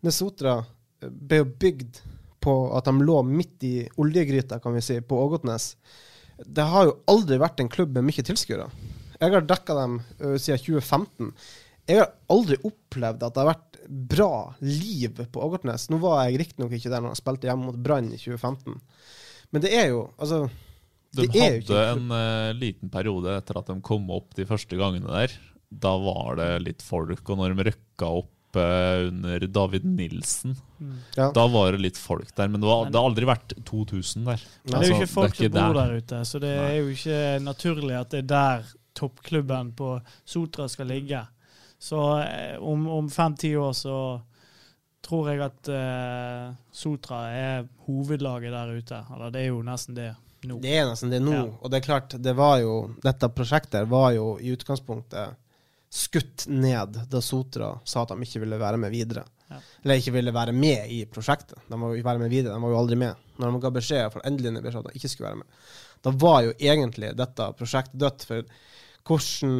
Nesotra 0.02 0.64
ble 1.00 1.36
jo 1.38 1.44
bygd 1.44 2.00
på 2.46 2.56
at 2.78 2.86
de 2.86 3.02
lå 3.02 3.20
midt 3.26 3.66
i 3.66 3.74
oljegryta, 3.98 4.60
kan 4.62 4.76
vi 4.76 4.84
si, 4.84 5.00
på 5.02 5.18
Ågotnes. 5.24 5.72
Det 6.44 6.66
har 6.70 6.88
jo 6.88 6.98
aldri 7.10 7.40
vært 7.42 7.62
en 7.62 7.72
klubb 7.72 7.96
med 7.96 8.06
mye 8.06 8.24
tilskuere. 8.26 8.68
Jeg 9.16 9.32
har 9.32 9.46
dekka 9.48 9.76
dem 9.78 10.00
uh, 10.20 10.36
siden 10.36 10.60
2015. 10.60 11.32
Jeg 11.86 12.02
har 12.02 12.12
aldri 12.32 12.58
opplevd 12.66 13.24
at 13.24 13.34
det 13.34 13.42
har 13.42 13.52
vært 13.54 13.80
bra 13.86 14.30
liv 14.60 15.22
på 15.32 15.42
Ågotnes. 15.42 15.88
Nå 15.90 16.00
var 16.02 16.26
jeg 16.26 16.40
riktignok 16.42 16.74
ikke 16.76 16.92
der 16.92 17.02
når 17.02 17.14
jeg 17.14 17.22
spilte 17.22 17.50
hjemme 17.50 17.70
mot 17.70 17.82
Brann 17.82 18.10
i 18.10 18.20
2015, 18.20 18.78
men 19.54 19.62
det 19.62 19.70
er 19.78 19.92
jo 19.92 20.08
Altså, 20.18 20.46
De 21.14 21.28
hadde 21.30 21.82
en 21.92 22.10
eh, 22.12 22.54
liten 22.58 22.90
periode 22.92 23.36
etter 23.38 23.60
at 23.60 23.70
de 23.70 23.76
kom 23.84 24.08
opp 24.12 24.34
de 24.36 24.44
første 24.48 24.76
gangene 24.76 25.06
der. 25.06 25.36
Da 25.70 25.94
var 26.02 26.36
det 26.40 26.50
litt 26.64 26.82
folk, 26.84 27.22
og 27.30 27.38
når 27.38 27.54
de 27.54 27.68
røkka 27.70 28.10
opp 28.20 28.32
eh, 28.60 29.08
under 29.08 29.46
David 29.46 29.84
Nilsen, 29.84 30.56
Ja. 31.16 31.30
da 31.32 31.46
var 31.48 31.72
det 31.72 31.80
litt 31.80 31.98
folk 31.98 32.34
der. 32.36 32.48
Men 32.48 32.60
det, 32.60 32.66
var, 32.68 32.90
det 32.90 32.98
har 32.98 33.08
aldri 33.08 33.28
vært 33.28 33.54
2000 33.64 34.24
der. 34.26 34.42
Men 34.64 34.72
det 34.72 34.74
er 34.74 34.88
jo 34.88 34.94
Altså, 34.94 35.02
ikke 35.02 35.12
folk 35.12 35.40
er 35.40 35.44
som 35.44 35.52
bor 35.52 35.78
der. 35.80 35.92
der 35.92 36.02
ute, 36.02 36.24
så 36.24 36.40
det 36.42 36.52
er 36.56 36.74
jo 36.76 36.88
ikke 36.92 37.20
naturlig 37.44 37.96
at 38.00 38.10
det 38.10 38.18
er 38.24 38.28
der 38.32 38.74
toppklubben 38.96 39.72
på 39.76 40.00
Sotra 40.24 40.68
skal 40.68 40.86
ligge. 40.92 41.26
Så 41.78 42.00
eh, 42.22 42.56
om, 42.58 42.86
om 42.88 43.10
fem-ti 43.10 43.56
år 43.56 43.72
så 43.76 44.20
tror 45.06 45.28
jeg 45.30 45.42
at 45.44 45.68
uh, 45.70 46.54
Sotra 46.74 47.28
er 47.30 47.66
hovedlaget 47.86 48.50
der 48.50 48.72
ute. 48.74 49.00
Eller 49.14 49.30
det 49.30 49.44
er 49.44 49.52
jo 49.52 49.60
nesten 49.62 49.94
det 49.94 50.08
nå. 50.46 50.58
Det 50.62 50.72
er 50.80 50.88
nesten 50.88 51.12
det 51.12 51.20
nå. 51.22 51.34
Ja. 51.36 51.44
Og 51.60 51.70
det 51.70 51.78
er 51.78 51.84
klart, 51.86 52.16
det 52.22 52.34
var 52.36 52.58
jo, 52.58 52.72
dette 53.04 53.28
prosjektet 53.30 53.86
var 53.90 54.10
jo 54.16 54.32
i 54.42 54.50
utgangspunktet 54.56 55.36
skutt 55.96 56.44
ned 56.52 56.98
da 57.10 57.22
Sotra 57.24 57.72
sa 57.84 58.02
at 58.04 58.12
de 58.12 58.26
ikke 58.26 58.42
ville 58.42 58.58
være 58.60 58.80
med 58.80 58.92
videre. 58.92 59.24
Ja. 59.48 59.60
Eller 59.84 60.00
ikke 60.00 60.14
ville 60.16 60.34
være 60.34 60.52
med 60.56 60.90
i 60.92 61.00
prosjektet. 61.08 61.58
De 61.70 61.78
var 61.80 61.94
jo 61.94 62.04
være 62.04 62.22
med 62.22 62.32
videre, 62.32 62.54
de 62.54 62.62
var 62.62 62.74
jo 62.74 62.80
aldri 62.80 62.98
med. 63.00 63.24
Når 63.40 63.54
de 63.54 63.62
ga 63.62 63.72
beskjed, 63.78 64.06
for 64.12 64.26
endelig 64.28 64.62
beskjed 64.64 64.82
at 64.82 64.90
de 64.90 65.00
ikke 65.00 65.12
skulle 65.12 65.30
være 65.30 65.40
med, 65.42 65.64
da 66.04 66.12
var 66.26 66.38
jo 66.44 66.54
egentlig 66.58 67.12
dette 67.18 67.48
prosjektet 67.58 68.00
dødt. 68.02 68.26
For 68.28 68.48
hvordan 69.06 69.56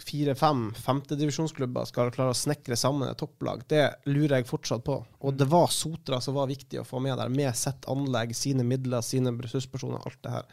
fire-fem 0.00 0.62
femtedivisjonsklubber 0.80 1.88
skal 1.88 2.12
klare 2.14 2.34
å 2.34 2.36
snekre 2.36 2.76
sammen 2.78 3.08
et 3.10 3.18
topplag, 3.20 3.64
det 3.70 3.86
lurer 4.08 4.38
jeg 4.38 4.48
fortsatt 4.48 4.84
på. 4.86 4.96
Og 5.20 5.36
det 5.36 5.48
var 5.50 5.68
Sotra 5.72 6.20
som 6.24 6.36
var 6.38 6.50
viktig 6.50 6.80
å 6.80 6.86
få 6.88 7.02
med 7.04 7.18
der, 7.20 7.32
med 7.32 7.56
sitt 7.58 7.88
anlegg, 7.90 8.32
sine 8.36 8.64
midler, 8.66 9.04
sine 9.04 9.34
ressurspersoner, 9.36 10.00
alt 10.04 10.20
det 10.24 10.36
her. 10.38 10.48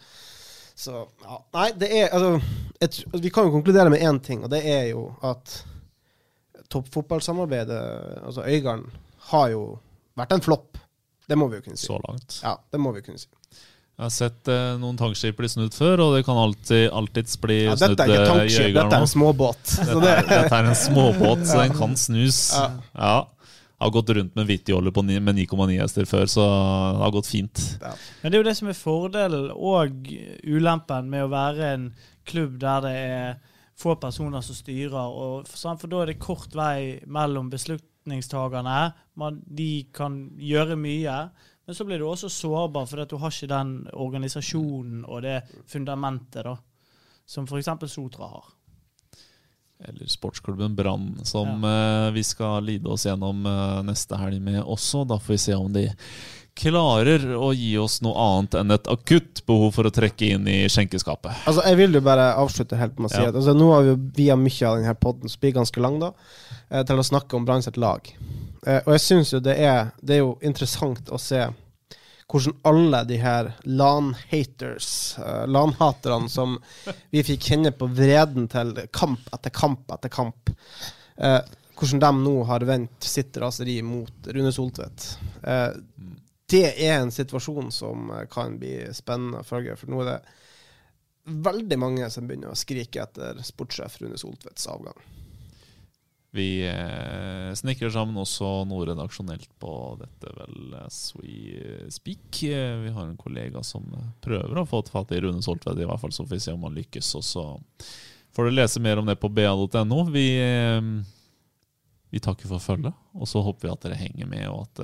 Så 0.78 1.08
ja, 1.24 1.40
Nei, 1.58 1.72
det 1.80 1.90
er 1.90 2.12
altså 2.14 2.36
et, 2.86 3.00
Vi 3.18 3.32
kan 3.34 3.48
jo 3.48 3.56
konkludere 3.56 3.90
med 3.90 4.04
én 4.06 4.20
ting, 4.22 4.44
og 4.46 4.52
det 4.54 4.62
er 4.70 4.92
jo 4.92 5.08
at 5.26 5.64
toppfotballsamarbeidet, 6.70 7.80
altså 8.28 8.44
Øygarden, 8.46 8.86
har 9.32 9.50
jo 9.54 9.62
vært 10.20 10.36
en 10.36 10.44
flopp. 10.44 10.78
Det 11.28 11.38
må 11.40 11.48
vi 11.52 11.60
jo 11.60 11.66
kunne 11.66 11.80
si. 11.80 11.88
Så 11.88 11.98
langt. 12.04 12.40
Ja, 12.44 12.58
det 12.72 12.80
må 12.84 12.92
vi 12.96 13.02
kunne 13.06 13.20
si. 13.22 13.30
Jeg 13.98 14.06
har 14.06 14.12
sett 14.14 14.50
eh, 14.54 14.76
noen 14.78 14.98
tankskip 15.00 15.40
bli 15.40 15.48
snudd 15.50 15.74
før, 15.74 16.04
og 16.06 16.12
det 16.14 16.26
kan 16.28 16.38
alltid, 16.38 16.84
alltids 16.94 17.40
bli 17.42 17.64
Ja, 17.64 17.74
snudd 17.80 17.96
dette 17.96 18.06
er 18.06 18.12
ikke 18.14 18.28
tankskip, 18.30 18.68
dette 18.76 19.00
er 19.00 19.06
en 19.08 19.10
småbåt. 19.10 19.72
Dette, 19.80 20.12
Dette 20.36 20.60
er 20.60 20.70
en 20.70 20.78
småbåt, 20.78 21.48
så 21.50 21.64
den 21.64 21.74
kan 21.80 21.98
snus. 21.98 22.42
Ja. 22.54 22.68
Ja. 22.94 23.16
Har 23.78 23.92
gått 23.94 24.10
rundt 24.10 24.34
med 24.36 24.48
Vitty-olje 24.50 25.20
med 25.22 25.38
9,9 25.38 25.76
hester 25.78 26.08
før, 26.10 26.26
så 26.26 26.46
det 26.46 27.04
har 27.04 27.12
gått 27.14 27.30
fint. 27.30 27.62
Men 28.24 28.32
det 28.32 28.38
er 28.38 28.42
jo 28.42 28.48
det 28.48 28.56
som 28.58 28.72
er 28.72 28.80
fordelen 28.80 29.52
og 29.54 30.10
ulempen 30.50 31.12
med 31.12 31.28
å 31.28 31.30
være 31.30 31.70
en 31.76 31.92
klubb 32.26 32.58
der 32.64 32.82
det 32.88 32.96
er 32.98 33.38
få 33.78 33.96
personer 34.02 34.42
som 34.42 34.58
styrer. 34.58 34.98
Og, 34.98 35.46
for 35.48 35.92
da 35.92 36.02
er 36.02 36.12
det 36.12 36.18
kort 36.22 36.56
vei 36.58 36.98
mellom 37.06 37.52
beslutningstagerne. 37.54 38.80
Man, 39.22 39.42
de 39.46 39.72
kan 39.94 40.24
gjøre 40.42 40.80
mye. 40.80 41.20
Men 41.68 41.76
så 41.76 41.86
blir 41.86 42.00
du 42.02 42.08
også 42.08 42.32
sårbar, 42.32 42.88
for 42.88 43.04
at 43.04 43.12
du 43.12 43.20
har 43.22 43.34
ikke 43.34 43.52
den 43.52 43.74
organisasjonen 43.94 45.04
og 45.06 45.22
det 45.26 45.42
fundamentet 45.68 46.48
da, 46.48 46.56
som 47.28 47.46
f.eks. 47.46 47.74
Sotra 47.92 48.30
har. 48.32 48.54
Eller 49.86 50.08
sportsklubben 50.10 50.76
Brann, 50.76 51.20
som 51.24 51.64
eh, 51.64 52.12
vi 52.16 52.24
skal 52.26 52.64
lide 52.66 52.90
oss 52.90 53.06
gjennom 53.06 53.46
eh, 53.46 53.84
neste 53.86 54.18
helg 54.18 54.42
med 54.42 54.64
også. 54.64 55.04
Da 55.08 55.20
får 55.22 55.34
vi 55.36 55.38
se 55.38 55.54
om 55.58 55.70
de 55.74 55.84
klarer 56.58 57.28
å 57.38 57.52
gi 57.54 57.76
oss 57.78 58.00
noe 58.02 58.18
annet 58.18 58.56
enn 58.58 58.74
et 58.74 58.88
akutt 58.90 59.44
behov 59.46 59.76
for 59.76 59.86
å 59.86 59.92
trekke 59.94 60.32
inn 60.34 60.48
i 60.50 60.64
skjenkeskapet. 60.74 61.44
Altså, 61.46 61.62
jeg 61.70 61.78
vil 61.78 61.94
jo 62.00 62.02
bare 62.02 62.32
avslutte 62.42 62.80
helt 62.80 62.98
med 62.98 63.12
å 63.12 63.14
si 63.14 63.22
Ja. 63.22 63.30
at 63.30 63.38
altså, 63.38 63.54
nå 63.54 63.68
har 63.76 63.86
vi 63.86 63.94
via 64.24 64.36
mye 64.36 64.66
av 64.66 64.80
denne 64.82 64.96
podden, 64.98 65.30
som 65.30 65.40
blir 65.46 65.54
ganske 65.60 65.80
lang, 65.86 66.00
da, 66.02 66.12
eh, 66.72 66.82
til 66.84 66.98
å 66.98 67.06
snakke 67.06 67.38
om 67.38 67.46
Brann 67.46 67.62
sitt 67.62 67.78
lag. 67.78 68.02
Og 68.68 68.90
jeg 68.98 69.00
syns 69.06 69.30
jo 69.32 69.40
det 69.40 69.54
er, 69.62 69.92
det 70.04 70.16
er 70.18 70.24
jo 70.26 70.34
interessant 70.42 71.08
å 71.14 71.20
se 71.22 71.46
hvordan 72.28 72.58
alle 72.68 73.04
de 73.08 73.18
her 73.22 73.52
LAN-haters, 73.64 74.90
uh, 75.20 75.46
LAN-haterne 75.48 76.30
som 76.30 76.58
vi 77.14 77.24
fikk 77.24 77.48
kjenne 77.52 77.72
på 77.72 77.88
vreden 77.88 78.50
til 78.52 78.74
kamp 78.92 79.30
etter 79.36 79.54
kamp 79.56 79.92
etter 79.96 80.12
kamp, 80.12 80.52
uh, 81.24 81.40
hvordan 81.78 82.04
de 82.04 82.12
nå 82.26 82.36
har 82.50 82.66
vendt 82.68 83.08
sitt 83.08 83.38
raseri 83.40 83.80
mot 83.86 84.32
Rune 84.34 84.52
Soltvedt. 84.52 85.08
Uh, 85.44 85.72
det 86.52 86.66
er 86.84 87.02
en 87.02 87.12
situasjon 87.12 87.72
som 87.76 88.12
kan 88.32 88.56
bli 88.60 88.80
spennende 88.96 89.44
å 89.44 89.48
følge, 89.48 89.76
for 89.80 89.92
nå 89.92 90.04
er 90.04 90.14
det 90.14 90.20
veldig 91.48 91.80
mange 91.80 92.08
som 92.12 92.28
begynner 92.28 92.54
å 92.54 92.60
skrike 92.60 93.04
etter 93.04 93.40
sportssjef 93.44 94.00
Rune 94.02 94.20
Soltvedts 94.20 94.68
avgang. 94.72 94.96
Vi 96.38 96.68
eh, 96.70 97.54
snekrer 97.58 97.90
sammen 97.90 98.20
også 98.22 98.62
noe 98.70 98.86
redaksjonelt 98.86 99.50
på 99.58 99.72
dette, 99.98 100.30
vel, 100.38 100.76
as 100.84 101.00
we 101.18 101.58
speak. 101.94 102.44
Vi 102.44 102.92
har 102.94 103.08
en 103.08 103.18
kollega 103.18 103.64
som 103.66 103.88
prøver 104.22 104.62
å 104.62 104.68
få 104.70 104.84
fatt 104.86 105.16
i 105.18 105.22
Rune 105.24 105.42
Soltvedt, 105.42 105.82
i 105.82 105.88
hvert 105.90 106.04
fall 106.04 106.14
så 106.14 106.28
får 106.28 106.36
vi 106.36 106.44
se 106.46 106.54
om 106.54 106.68
han 106.68 106.78
lykkes. 106.78 107.10
Og 107.18 107.26
så 107.26 107.46
får 108.38 108.50
du 108.50 108.54
lese 108.54 108.84
mer 108.86 109.02
om 109.02 109.10
det 109.10 109.18
på 109.18 109.32
ba.no. 109.34 110.04
Vi, 110.14 110.28
eh, 110.44 110.92
vi 112.14 112.22
takker 112.22 112.52
for 112.54 112.62
følget, 112.62 112.94
og 113.18 113.30
så 113.30 113.42
håper 113.42 113.66
vi 113.66 113.74
at 113.74 113.88
dere 113.88 114.02
henger 114.04 114.30
med, 114.30 114.46
og 114.52 114.68
at 114.68 114.84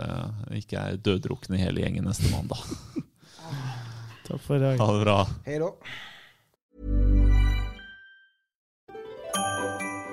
det 0.49 0.63
ikke 0.63 0.87
er 0.87 1.03
døddrukne 1.05 1.61
hele 1.61 1.85
gjengen 1.85 2.09
neste 2.09 2.33
mandag. 2.33 2.65
Takk 4.27 4.41
for 4.41 4.57
i 4.57 4.63
dag. 4.65 4.81
Ha 4.81 4.89
det 4.97 5.05
bra. 5.05 5.19
Hei 5.45 5.61
da. 5.61 5.69